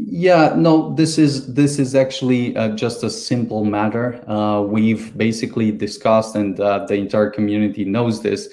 Yeah, 0.01 0.53
no, 0.55 0.93
this 0.95 1.17
is 1.17 1.53
this 1.53 1.77
is 1.77 1.93
actually 1.93 2.55
uh, 2.55 2.69
just 2.69 3.03
a 3.03 3.09
simple 3.09 3.65
matter. 3.65 4.23
Uh, 4.29 4.61
we've 4.61 5.15
basically 5.17 5.71
discussed, 5.73 6.35
and 6.35 6.57
uh, 6.59 6.85
the 6.85 6.93
entire 6.93 7.29
community 7.29 7.83
knows 7.83 8.21
this. 8.21 8.47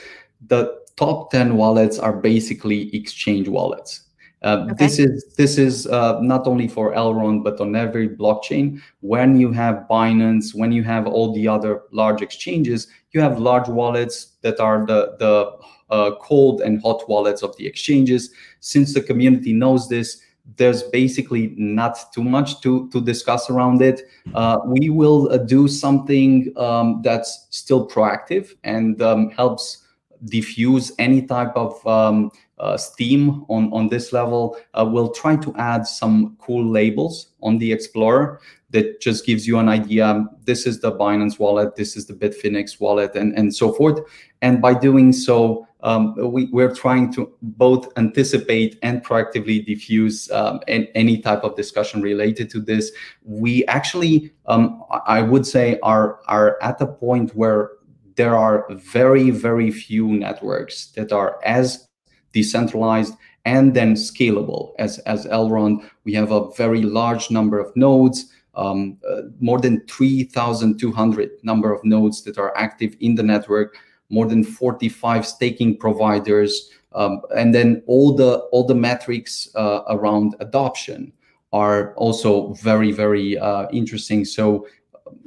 The 0.48 0.76
top 0.96 1.30
ten 1.30 1.56
wallets 1.56 2.00
are 2.00 2.12
basically 2.12 2.92
exchange 2.94 3.46
wallets. 3.46 4.08
Uh, 4.42 4.66
okay. 4.70 4.74
This 4.76 4.98
is 4.98 5.34
this 5.36 5.56
is 5.56 5.86
uh, 5.86 6.20
not 6.20 6.48
only 6.48 6.66
for 6.66 6.92
Elrond 6.94 7.44
but 7.44 7.60
on 7.60 7.76
every 7.76 8.08
blockchain. 8.08 8.80
When 9.00 9.38
you 9.38 9.52
have 9.52 9.86
Binance, 9.88 10.52
when 10.52 10.72
you 10.72 10.82
have 10.82 11.06
all 11.06 11.32
the 11.32 11.46
other 11.46 11.82
large 11.92 12.22
exchanges, 12.22 12.88
you 13.12 13.20
have 13.20 13.38
large 13.38 13.68
wallets 13.68 14.32
that 14.42 14.58
are 14.58 14.84
the 14.84 15.14
the 15.20 15.56
uh, 15.94 16.16
cold 16.20 16.60
and 16.60 16.82
hot 16.82 17.08
wallets 17.08 17.42
of 17.42 17.56
the 17.56 17.66
exchanges. 17.68 18.30
Since 18.58 18.94
the 18.94 19.00
community 19.00 19.52
knows 19.52 19.88
this, 19.88 20.20
there's 20.56 20.82
basically 20.84 21.54
not 21.56 21.98
too 22.14 22.22
much 22.22 22.60
to 22.60 22.88
to 22.90 23.00
discuss 23.00 23.50
around 23.50 23.82
it. 23.82 24.02
Uh, 24.34 24.58
we 24.64 24.90
will 24.90 25.30
uh, 25.30 25.38
do 25.38 25.68
something 25.68 26.52
um, 26.56 27.00
that's 27.02 27.46
still 27.50 27.86
proactive 27.88 28.54
and 28.64 29.02
um, 29.02 29.30
helps 29.30 29.84
diffuse 30.24 30.92
any 30.98 31.22
type 31.22 31.54
of 31.56 31.86
um, 31.86 32.30
uh, 32.58 32.76
steam 32.76 33.44
on, 33.48 33.72
on 33.72 33.88
this 33.88 34.12
level, 34.12 34.56
uh, 34.74 34.88
we'll 34.88 35.10
try 35.10 35.36
to 35.36 35.54
add 35.56 35.86
some 35.86 36.36
cool 36.40 36.64
labels 36.64 37.28
on 37.42 37.58
the 37.58 37.72
Explorer 37.72 38.40
that 38.70 39.00
just 39.00 39.26
gives 39.26 39.46
you 39.46 39.58
an 39.58 39.68
idea. 39.68 40.24
This 40.44 40.66
is 40.66 40.80
the 40.80 40.92
Binance 40.92 41.38
wallet, 41.38 41.76
this 41.76 41.96
is 41.96 42.06
the 42.06 42.14
Bitfinex 42.14 42.80
wallet, 42.80 43.14
and, 43.14 43.36
and 43.38 43.54
so 43.54 43.72
forth. 43.72 44.00
And 44.42 44.60
by 44.60 44.74
doing 44.74 45.12
so, 45.12 45.66
um, 45.80 46.14
we, 46.32 46.46
we're 46.46 46.74
trying 46.74 47.12
to 47.12 47.32
both 47.42 47.92
anticipate 47.96 48.78
and 48.82 49.04
proactively 49.04 49.64
diffuse 49.64 50.30
um, 50.32 50.60
any 50.66 51.18
type 51.18 51.44
of 51.44 51.54
discussion 51.56 52.02
related 52.02 52.50
to 52.50 52.60
this. 52.60 52.90
We 53.22 53.64
actually, 53.66 54.32
um, 54.46 54.82
I 55.06 55.22
would 55.22 55.46
say, 55.46 55.78
are, 55.82 56.18
are 56.26 56.58
at 56.60 56.80
a 56.80 56.86
point 56.86 57.36
where 57.36 57.70
there 58.16 58.36
are 58.36 58.66
very, 58.70 59.30
very 59.30 59.70
few 59.70 60.08
networks 60.08 60.86
that 60.92 61.12
are 61.12 61.38
as 61.44 61.86
decentralized 62.32 63.14
and 63.46 63.74
then 63.74 63.94
scalable 63.94 64.72
as, 64.78 64.98
as 65.00 65.24
Elrond. 65.26 65.88
We 66.04 66.12
have 66.14 66.32
a 66.32 66.50
very 66.52 66.82
large 66.82 67.30
number 67.30 67.58
of 67.58 67.74
nodes, 67.76 68.32
um, 68.54 68.98
uh, 69.08 69.22
more 69.40 69.60
than 69.60 69.86
3,200 69.86 71.30
number 71.42 71.72
of 71.72 71.84
nodes 71.84 72.22
that 72.24 72.38
are 72.38 72.56
active 72.56 72.96
in 73.00 73.14
the 73.14 73.22
network, 73.22 73.76
more 74.10 74.26
than 74.26 74.42
45 74.42 75.26
staking 75.26 75.78
providers, 75.78 76.70
um, 76.92 77.20
and 77.36 77.54
then 77.54 77.82
all 77.86 78.14
the 78.14 78.38
all 78.52 78.66
the 78.66 78.74
metrics 78.74 79.48
uh, 79.54 79.82
around 79.90 80.34
adoption 80.40 81.12
are 81.52 81.94
also 81.94 82.54
very 82.54 82.90
very 82.90 83.38
uh, 83.38 83.68
interesting. 83.70 84.24
So 84.24 84.66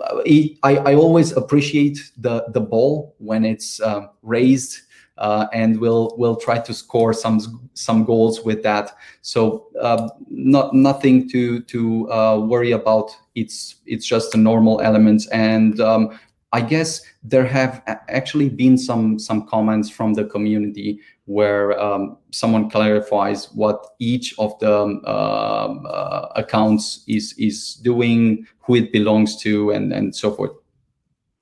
uh, 0.02 0.22
I, 0.28 0.58
I 0.64 0.95
always 0.95 1.32
appreciate 1.32 2.12
the 2.18 2.45
the 2.50 2.62
ball 2.62 3.16
when 3.20 3.45
it's 3.45 3.80
uh, 3.80 4.08
raised 4.24 4.82
uh, 5.20 5.48
and 5.54 5.80
we'll 5.80 6.16
we'll 6.18 6.36
try 6.36 6.58
to 6.58 6.74
score 6.74 7.14
some 7.14 7.70
some 7.74 8.04
goals 8.04 8.44
with 8.44 8.64
that. 8.64 8.96
So 9.22 9.68
uh, 9.80 10.10
not 10.30 10.74
nothing 10.74 11.30
to 11.30 11.62
to 11.62 12.12
uh, 12.12 12.40
worry 12.40 12.72
about. 12.72 13.12
It's 13.36 13.76
it's 13.86 14.06
just 14.06 14.34
a 14.34 14.38
normal 14.38 14.82
element, 14.82 15.28
and 15.32 15.80
um, 15.80 16.18
I 16.52 16.62
guess 16.62 17.02
there 17.24 17.46
have 17.46 17.84
actually 18.08 18.50
been 18.50 18.78
some 18.78 19.20
some 19.20 19.46
comments 19.48 19.90
from 19.90 20.14
the 20.14 20.26
community 20.26 21.00
where 21.26 21.80
um, 21.80 22.18
someone 22.32 22.70
clarifies 22.70 23.52
what 23.54 23.86
each 24.00 24.34
of 24.40 24.58
the 24.60 24.74
um, 24.74 25.86
uh, 25.86 26.28
accounts 26.36 27.04
is 27.08 27.34
is 27.38 27.76
doing, 27.76 28.48
who 28.62 28.76
it 28.76 28.92
belongs 28.92 29.36
to, 29.42 29.72
and 29.72 29.94
and 29.94 30.16
so 30.16 30.32
forth. 30.32 30.59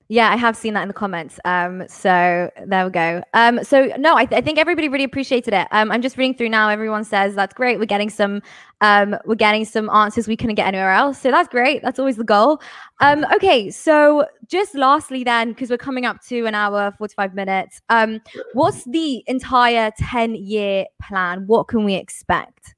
Yeah, 0.09 0.31
I 0.31 0.37
have 0.37 0.55
seen 0.55 0.73
that 0.75 0.83
in 0.83 0.87
the 0.87 0.93
comments. 0.93 1.37
Um, 1.43 1.83
so 1.89 2.49
there 2.65 2.85
we 2.85 2.91
go. 2.91 3.21
Um, 3.33 3.61
so 3.63 3.91
no, 3.97 4.15
I, 4.15 4.25
th- 4.25 4.41
I 4.41 4.41
think 4.41 4.57
everybody 4.57 4.87
really 4.87 5.03
appreciated 5.03 5.53
it. 5.53 5.67
Um, 5.71 5.91
I'm 5.91 6.01
just 6.01 6.17
reading 6.17 6.33
through 6.33 6.47
now. 6.47 6.69
Everyone 6.69 7.03
says 7.03 7.35
that's 7.35 7.53
great. 7.53 7.77
We're 7.77 7.85
getting 7.85 8.09
some, 8.09 8.41
um, 8.79 9.17
we're 9.25 9.35
getting 9.35 9.65
some 9.65 9.89
answers 9.89 10.25
we 10.25 10.37
couldn't 10.37 10.55
get 10.55 10.67
anywhere 10.67 10.91
else. 10.91 11.19
So 11.19 11.29
that's 11.29 11.49
great. 11.49 11.81
That's 11.81 11.99
always 11.99 12.15
the 12.15 12.23
goal. 12.23 12.61
Um, 13.01 13.25
okay, 13.35 13.69
so 13.69 14.25
just 14.47 14.75
lastly, 14.75 15.25
then, 15.25 15.49
because 15.49 15.69
we're 15.69 15.77
coming 15.77 16.05
up 16.05 16.23
to 16.27 16.45
an 16.45 16.55
hour, 16.55 16.93
45 16.97 17.35
minutes. 17.35 17.81
Um, 17.89 18.21
what's 18.53 18.85
the 18.85 19.23
entire 19.27 19.91
10 19.99 20.35
year 20.35 20.85
plan? 21.01 21.45
What 21.47 21.67
can 21.67 21.83
we 21.83 21.95
expect? 21.95 22.75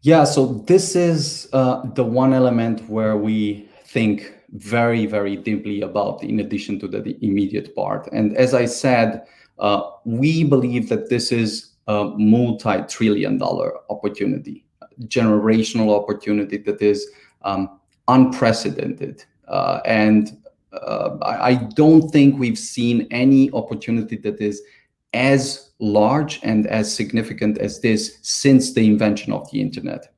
Yeah, 0.00 0.24
so 0.24 0.46
this 0.66 0.96
is 0.96 1.48
uh, 1.52 1.86
the 1.94 2.02
one 2.02 2.32
element 2.32 2.88
where 2.88 3.16
we 3.16 3.68
think 3.84 4.34
very, 4.52 5.06
very 5.06 5.36
deeply 5.36 5.80
about 5.82 6.22
in 6.22 6.40
addition 6.40 6.78
to 6.80 6.88
the, 6.88 7.00
the 7.00 7.16
immediate 7.22 7.74
part. 7.74 8.08
And 8.12 8.36
as 8.36 8.54
I 8.54 8.66
said, 8.66 9.26
uh, 9.58 9.82
we 10.04 10.44
believe 10.44 10.88
that 10.88 11.08
this 11.08 11.32
is 11.32 11.72
a 11.86 12.12
multi-trillion 12.16 13.38
dollar 13.38 13.72
opportunity, 13.90 14.64
generational 15.04 15.98
opportunity 15.98 16.58
that 16.58 16.80
is 16.82 17.10
um, 17.42 17.80
unprecedented. 18.08 19.24
Uh, 19.48 19.80
and 19.84 20.38
uh, 20.72 21.16
I 21.22 21.54
don't 21.54 22.10
think 22.10 22.38
we've 22.38 22.58
seen 22.58 23.06
any 23.10 23.50
opportunity 23.52 24.16
that 24.16 24.40
is 24.40 24.62
as 25.12 25.70
large 25.78 26.40
and 26.42 26.66
as 26.66 26.94
significant 26.94 27.58
as 27.58 27.80
this 27.80 28.18
since 28.22 28.72
the 28.72 28.86
invention 28.86 29.32
of 29.32 29.50
the 29.50 29.60
internet. 29.60 30.08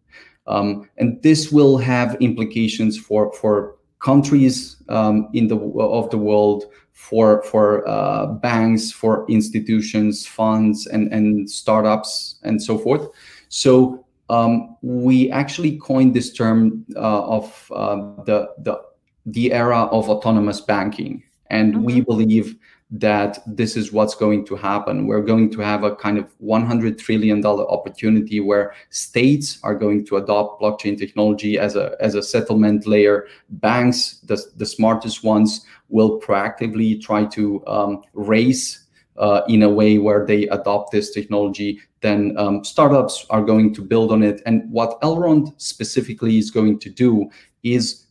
Um, 0.47 0.89
and 0.99 1.23
this 1.23 1.51
will 1.51 1.79
have 1.79 2.17
implications 2.21 2.99
for, 2.99 3.33
for 3.33 3.77
countries 4.05 4.77
um, 4.89 5.29
in 5.33 5.49
the 5.49 5.57
of 5.57 6.11
the 6.11 6.19
world 6.19 6.65
for 6.93 7.43
for 7.43 7.87
uh, 7.89 8.27
banks, 8.27 8.93
for 8.93 9.27
institutions, 9.29 10.27
funds, 10.27 10.87
and 10.87 11.13
and 11.13 11.51
startups, 11.51 12.39
and 12.45 12.63
so 12.63 12.79
forth. 12.79 13.09
So 13.49 14.05
um, 14.31 14.77
we 14.83 15.31
actually 15.31 15.79
coined 15.79 16.15
this 16.15 16.33
term 16.33 16.85
uh, 16.95 17.27
of 17.27 17.73
uh, 17.75 17.97
the 18.25 18.51
the 18.59 18.81
the 19.27 19.53
era 19.53 19.89
of 19.91 20.09
autonomous 20.09 20.61
banking, 20.61 21.24
and 21.51 21.75
mm-hmm. 21.75 21.85
we 21.85 22.01
believe 22.01 22.57
that 22.91 23.39
this 23.47 23.77
is 23.77 23.93
what's 23.93 24.15
going 24.15 24.45
to 24.47 24.55
happen. 24.55 25.07
We're 25.07 25.23
going 25.23 25.51
to 25.53 25.61
have 25.61 25.83
a 25.83 25.97
kind 25.97 26.17
of 26.17 26.33
$100 26.39 26.99
trillion 26.99 27.45
opportunity 27.45 28.41
where 28.41 28.75
states 28.91 29.59
are 29.65 29.75
going 29.75 30.07
to 30.07 30.17
adopt 30.19 30.61
blockchain 30.61 30.97
technology 30.97 31.59
as 31.59 31.75
a, 31.75 31.97
as 31.99 32.15
a 32.15 32.23
settlement 32.23 32.87
layer. 32.87 33.27
Banks, 33.49 34.21
the, 34.21 34.41
the 34.57 34.67
smartest 34.67 35.25
ones, 35.25 35.65
will 35.89 36.21
proactively 36.21 37.01
try 37.01 37.25
to 37.27 37.67
um, 37.67 38.03
raise 38.13 38.87
uh, 39.17 39.43
in 39.49 39.63
a 39.63 39.69
way 39.69 39.99
where 39.99 40.25
they 40.27 40.47
adopt 40.49 40.93
this 40.93 41.11
technology. 41.11 41.81
Then 42.01 42.37
um, 42.37 42.65
startups 42.65 43.27
are 43.31 43.43
going 43.43 43.75
to 43.75 43.83
build 43.83 44.13
on 44.13 44.23
it. 44.23 44.41
And 44.47 44.71
what 44.71 45.01
Elrond 45.01 45.61
specifically 45.61 46.39
is 46.39 46.51
going 46.51 46.79
to 46.81 46.91
do 46.91 47.29
is 47.63 48.04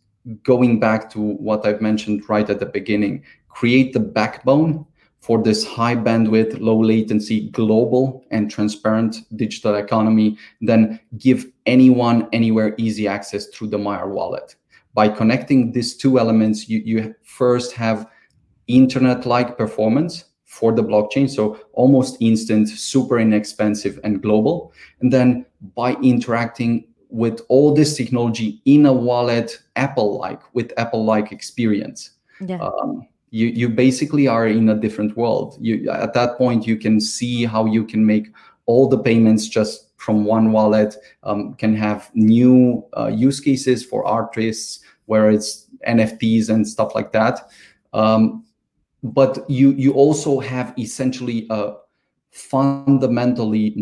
going 0.43 0.79
back 0.79 1.09
to 1.11 1.19
what 1.19 1.65
I've 1.65 1.81
mentioned 1.81 2.27
right 2.29 2.49
at 2.49 2.59
the 2.59 2.65
beginning, 2.65 3.23
create 3.49 3.93
the 3.93 3.99
backbone 3.99 4.85
for 5.19 5.41
this 5.41 5.65
high 5.65 5.95
bandwidth, 5.95 6.59
low 6.59 6.77
latency, 6.77 7.49
global 7.51 8.25
and 8.31 8.51
transparent 8.51 9.17
digital 9.37 9.75
economy, 9.75 10.37
then 10.59 10.99
give 11.17 11.45
anyone, 11.65 12.27
anywhere 12.33 12.75
easy 12.77 13.07
access 13.07 13.47
through 13.47 13.67
the 13.67 13.77
Maiar 13.77 14.09
wallet. 14.09 14.55
By 14.93 15.07
connecting 15.07 15.71
these 15.71 15.95
two 15.95 16.19
elements, 16.19 16.67
you, 16.67 16.81
you 16.83 17.15
first 17.23 17.71
have 17.73 18.05
internet-like 18.67 19.57
performance 19.57 20.25
for 20.43 20.71
the 20.71 20.83
blockchain, 20.83 21.29
so 21.29 21.57
almost 21.71 22.17
instant, 22.19 22.69
super 22.69 23.17
inexpensive 23.17 23.99
and 24.03 24.21
global. 24.21 24.73
And 24.99 25.11
then 25.11 25.45
by 25.73 25.93
interacting 25.95 26.85
with 27.13 27.41
all 27.47 27.73
this 27.73 27.95
technology 27.95 28.59
in 28.65 28.87
a 28.87 28.91
wallet, 28.91 29.61
Apple-like, 29.75 30.41
with 30.55 30.73
Apple-like 30.77 31.31
experience. 31.31 32.09
Yeah. 32.41 32.57
Um, 32.57 33.07
you 33.29 33.47
you 33.47 33.67
basically 33.67 34.27
are 34.27 34.47
in 34.47 34.69
a 34.69 34.75
different 34.75 35.17
world 35.17 35.57
you 35.59 35.89
at 35.89 36.13
that 36.13 36.37
point 36.37 36.67
you 36.67 36.77
can 36.77 37.01
see 37.01 37.45
how 37.45 37.65
you 37.65 37.83
can 37.83 38.05
make 38.05 38.27
all 38.67 38.87
the 38.87 38.97
payments 38.97 39.47
just 39.47 39.89
from 39.97 40.23
one 40.23 40.51
wallet 40.51 40.95
um, 41.23 41.55
can 41.55 41.75
have 41.75 42.11
new 42.13 42.85
uh, 42.95 43.07
use 43.07 43.39
cases 43.39 43.83
for 43.83 44.05
artists 44.05 44.81
where 45.07 45.31
it's 45.31 45.65
nfts 45.87 46.49
and 46.49 46.67
stuff 46.67 46.93
like 46.93 47.11
that 47.11 47.49
um, 47.93 48.45
but 49.01 49.49
you 49.49 49.71
you 49.71 49.93
also 49.93 50.39
have 50.39 50.71
essentially 50.77 51.47
a 51.49 51.73
fundamentally 52.29 53.73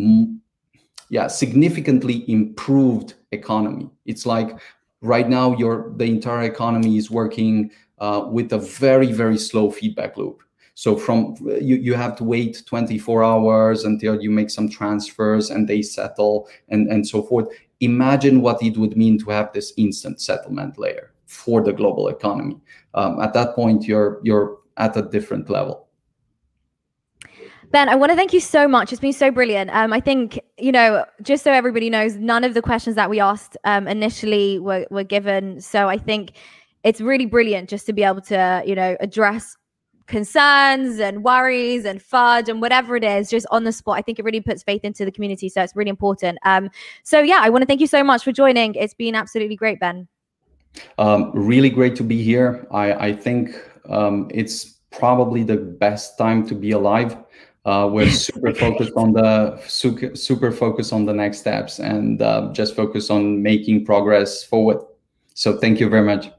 yeah 1.12 1.28
significantly 1.28 2.26
improved 2.28 3.14
economy 3.32 3.88
it's 4.06 4.26
like 4.26 4.60
right 5.02 5.30
now 5.30 5.56
your 5.58 5.94
the 5.98 6.06
entire 6.06 6.44
economy 6.44 6.98
is 6.98 7.12
working 7.12 7.72
uh, 8.02 8.28
with 8.32 8.52
a 8.52 8.58
very, 8.58 9.12
very 9.12 9.38
slow 9.38 9.70
feedback 9.70 10.18
loop. 10.18 10.42
So 10.74 10.98
from 10.98 11.36
you, 11.62 11.76
you 11.76 11.94
have 11.94 12.16
to 12.18 12.24
wait 12.24 12.64
24 12.66 13.24
hours 13.24 13.84
until 13.84 14.20
you 14.20 14.32
make 14.32 14.50
some 14.50 14.70
transfers 14.70 15.52
and 15.52 15.68
they 15.68 15.84
settle 15.84 16.50
and, 16.70 16.92
and 16.92 17.08
so 17.08 17.22
forth. 17.22 17.48
Imagine 17.80 18.42
what 18.42 18.62
it 18.64 18.78
would 18.78 18.98
mean 18.98 19.20
to 19.20 19.30
have 19.30 19.54
this 19.54 19.74
instant 19.78 20.20
settlement 20.20 20.80
layer 20.80 21.12
for 21.28 21.62
the 21.62 21.72
global 21.72 22.08
economy. 22.08 22.58
Um, 22.96 23.22
at 23.22 23.34
that 23.34 23.54
point, 23.54 23.88
you're 23.88 24.20
you're 24.24 24.58
at 24.78 24.98
a 24.98 25.04
different 25.04 25.50
level. 25.50 25.88
Ben, 27.72 27.88
I 27.88 27.96
want 27.96 28.12
to 28.12 28.18
thank 28.18 28.34
you 28.34 28.42
so 28.42 28.68
much. 28.68 28.92
It's 28.92 29.00
been 29.00 29.14
so 29.14 29.32
brilliant. 29.32 29.70
Um, 29.74 29.94
I 29.94 30.02
think, 30.02 30.38
you 30.58 30.74
know, 30.74 31.06
just 31.22 31.42
so 31.42 31.54
everybody 31.54 31.90
knows, 31.90 32.18
none 32.18 32.44
of 32.44 32.54
the 32.54 32.62
questions 32.62 32.98
that 32.98 33.10
we 33.10 33.22
asked 33.22 33.56
um, 33.64 33.88
initially 33.88 34.60
were, 34.60 34.86
were 34.92 35.06
given. 35.06 35.62
So 35.62 35.88
I 35.88 35.98
think 35.98 36.34
it's 36.84 37.00
really 37.00 37.26
brilliant 37.26 37.70
just 37.70 37.86
to 37.86 37.94
be 37.94 38.04
able 38.04 38.20
to, 38.24 38.62
you 38.66 38.76
know, 38.76 38.98
address 39.00 39.56
concerns 40.08 41.00
and 41.00 41.24
worries 41.24 41.86
and 41.86 42.02
FUD 42.02 42.50
and 42.50 42.60
whatever 42.60 42.98
it 42.98 43.06
is 43.06 43.30
just 43.30 43.48
on 43.52 43.64
the 43.64 43.72
spot. 43.72 43.98
I 43.98 44.02
think 44.02 44.20
it 44.20 44.26
really 44.26 44.42
puts 44.42 44.64
faith 44.64 44.84
into 44.84 45.06
the 45.06 45.12
community. 45.12 45.48
So 45.48 45.62
it's 45.62 45.74
really 45.74 45.90
important. 45.90 46.40
Um, 46.44 46.70
so 47.04 47.22
yeah, 47.22 47.40
I 47.42 47.50
want 47.50 47.62
to 47.62 47.66
thank 47.66 47.80
you 47.80 47.88
so 47.88 48.04
much 48.04 48.26
for 48.26 48.34
joining. 48.34 48.76
It's 48.76 48.94
been 48.94 49.16
absolutely 49.16 49.56
great, 49.56 49.80
Ben. 49.80 50.10
Um, 50.98 51.32
really 51.34 51.70
great 51.70 51.96
to 51.96 52.04
be 52.04 52.22
here. 52.22 52.68
I, 52.70 52.94
I 52.94 53.14
think 53.14 53.56
um, 53.88 54.30
it's 54.34 54.80
probably 54.92 55.44
the 55.44 55.56
best 55.56 56.18
time 56.18 56.46
to 56.48 56.54
be 56.54 56.72
alive 56.72 57.16
uh, 57.66 57.90
we're 57.92 58.10
super 58.28 58.54
focused 58.54 58.94
on 58.96 59.14
the 59.14 59.62
super, 59.68 60.16
super 60.16 60.52
focused 60.52 60.94
on 60.94 61.06
the 61.06 61.14
next 61.14 61.40
steps 61.40 61.80
and 61.80 62.22
uh, 62.22 62.50
just 62.54 62.76
focus 62.76 63.10
on 63.10 63.42
making 63.42 63.86
progress 63.86 64.44
forward. 64.44 64.78
So 65.34 65.58
thank 65.58 65.80
you 65.80 65.90
very 65.90 66.06
much. 66.06 66.32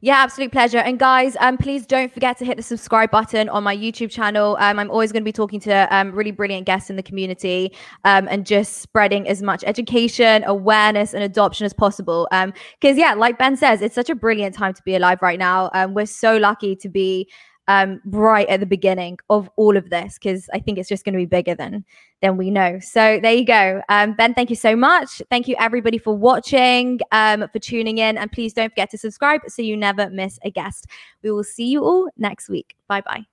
Yeah, 0.00 0.16
absolute 0.18 0.52
pleasure. 0.52 0.78
And 0.78 0.98
guys, 0.98 1.36
um, 1.40 1.56
please 1.56 1.86
don't 1.86 2.12
forget 2.12 2.36
to 2.38 2.44
hit 2.44 2.56
the 2.56 2.62
subscribe 2.62 3.10
button 3.10 3.48
on 3.48 3.64
my 3.64 3.76
YouTube 3.76 4.10
channel. 4.10 4.56
Um, 4.60 4.78
I'm 4.78 4.90
always 4.90 5.10
going 5.10 5.22
to 5.22 5.24
be 5.24 5.32
talking 5.32 5.58
to 5.60 5.94
um, 5.94 6.12
really 6.12 6.30
brilliant 6.30 6.66
guests 6.66 6.90
in 6.90 6.96
the 6.96 7.02
community 7.02 7.74
um, 8.04 8.28
and 8.30 8.44
just 8.44 8.82
spreading 8.82 9.26
as 9.26 9.42
much 9.42 9.64
education, 9.66 10.44
awareness, 10.46 11.14
and 11.14 11.22
adoption 11.22 11.64
as 11.64 11.72
possible. 11.72 12.28
Because, 12.30 12.92
um, 12.92 12.98
yeah, 12.98 13.14
like 13.14 13.38
Ben 13.38 13.56
says, 13.56 13.80
it's 13.80 13.94
such 13.94 14.10
a 14.10 14.14
brilliant 14.14 14.54
time 14.54 14.74
to 14.74 14.82
be 14.82 14.94
alive 14.94 15.22
right 15.22 15.38
now. 15.38 15.70
Um, 15.72 15.94
we're 15.94 16.06
so 16.06 16.36
lucky 16.36 16.76
to 16.76 16.88
be 16.88 17.28
um, 17.68 18.00
right 18.06 18.48
at 18.48 18.60
the 18.60 18.66
beginning 18.66 19.18
of 19.30 19.50
all 19.56 19.76
of 19.76 19.90
this 19.90 20.18
because 20.18 20.48
I 20.52 20.58
think 20.58 20.78
it's 20.78 20.88
just 20.88 21.04
going 21.04 21.14
to 21.14 21.18
be 21.18 21.26
bigger 21.26 21.54
than 21.54 21.84
than 22.22 22.36
we 22.36 22.50
know. 22.50 22.78
So 22.80 23.20
there 23.20 23.34
you 23.34 23.44
go, 23.44 23.82
um, 23.88 24.14
Ben. 24.14 24.34
Thank 24.34 24.50
you 24.50 24.56
so 24.56 24.74
much. 24.74 25.20
Thank 25.30 25.48
you 25.48 25.56
everybody 25.58 25.98
for 25.98 26.16
watching, 26.16 27.00
um, 27.12 27.46
for 27.52 27.58
tuning 27.58 27.98
in, 27.98 28.16
and 28.18 28.30
please 28.30 28.52
don't 28.52 28.70
forget 28.70 28.90
to 28.90 28.98
subscribe 28.98 29.42
so 29.48 29.62
you 29.62 29.76
never 29.76 30.10
miss 30.10 30.38
a 30.42 30.50
guest. 30.50 30.86
We 31.22 31.30
will 31.30 31.44
see 31.44 31.66
you 31.66 31.84
all 31.84 32.08
next 32.16 32.48
week. 32.48 32.74
Bye 32.88 33.02
bye. 33.02 33.24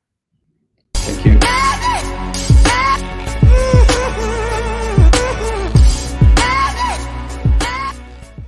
Thank 0.93 1.43
you. 1.43 1.72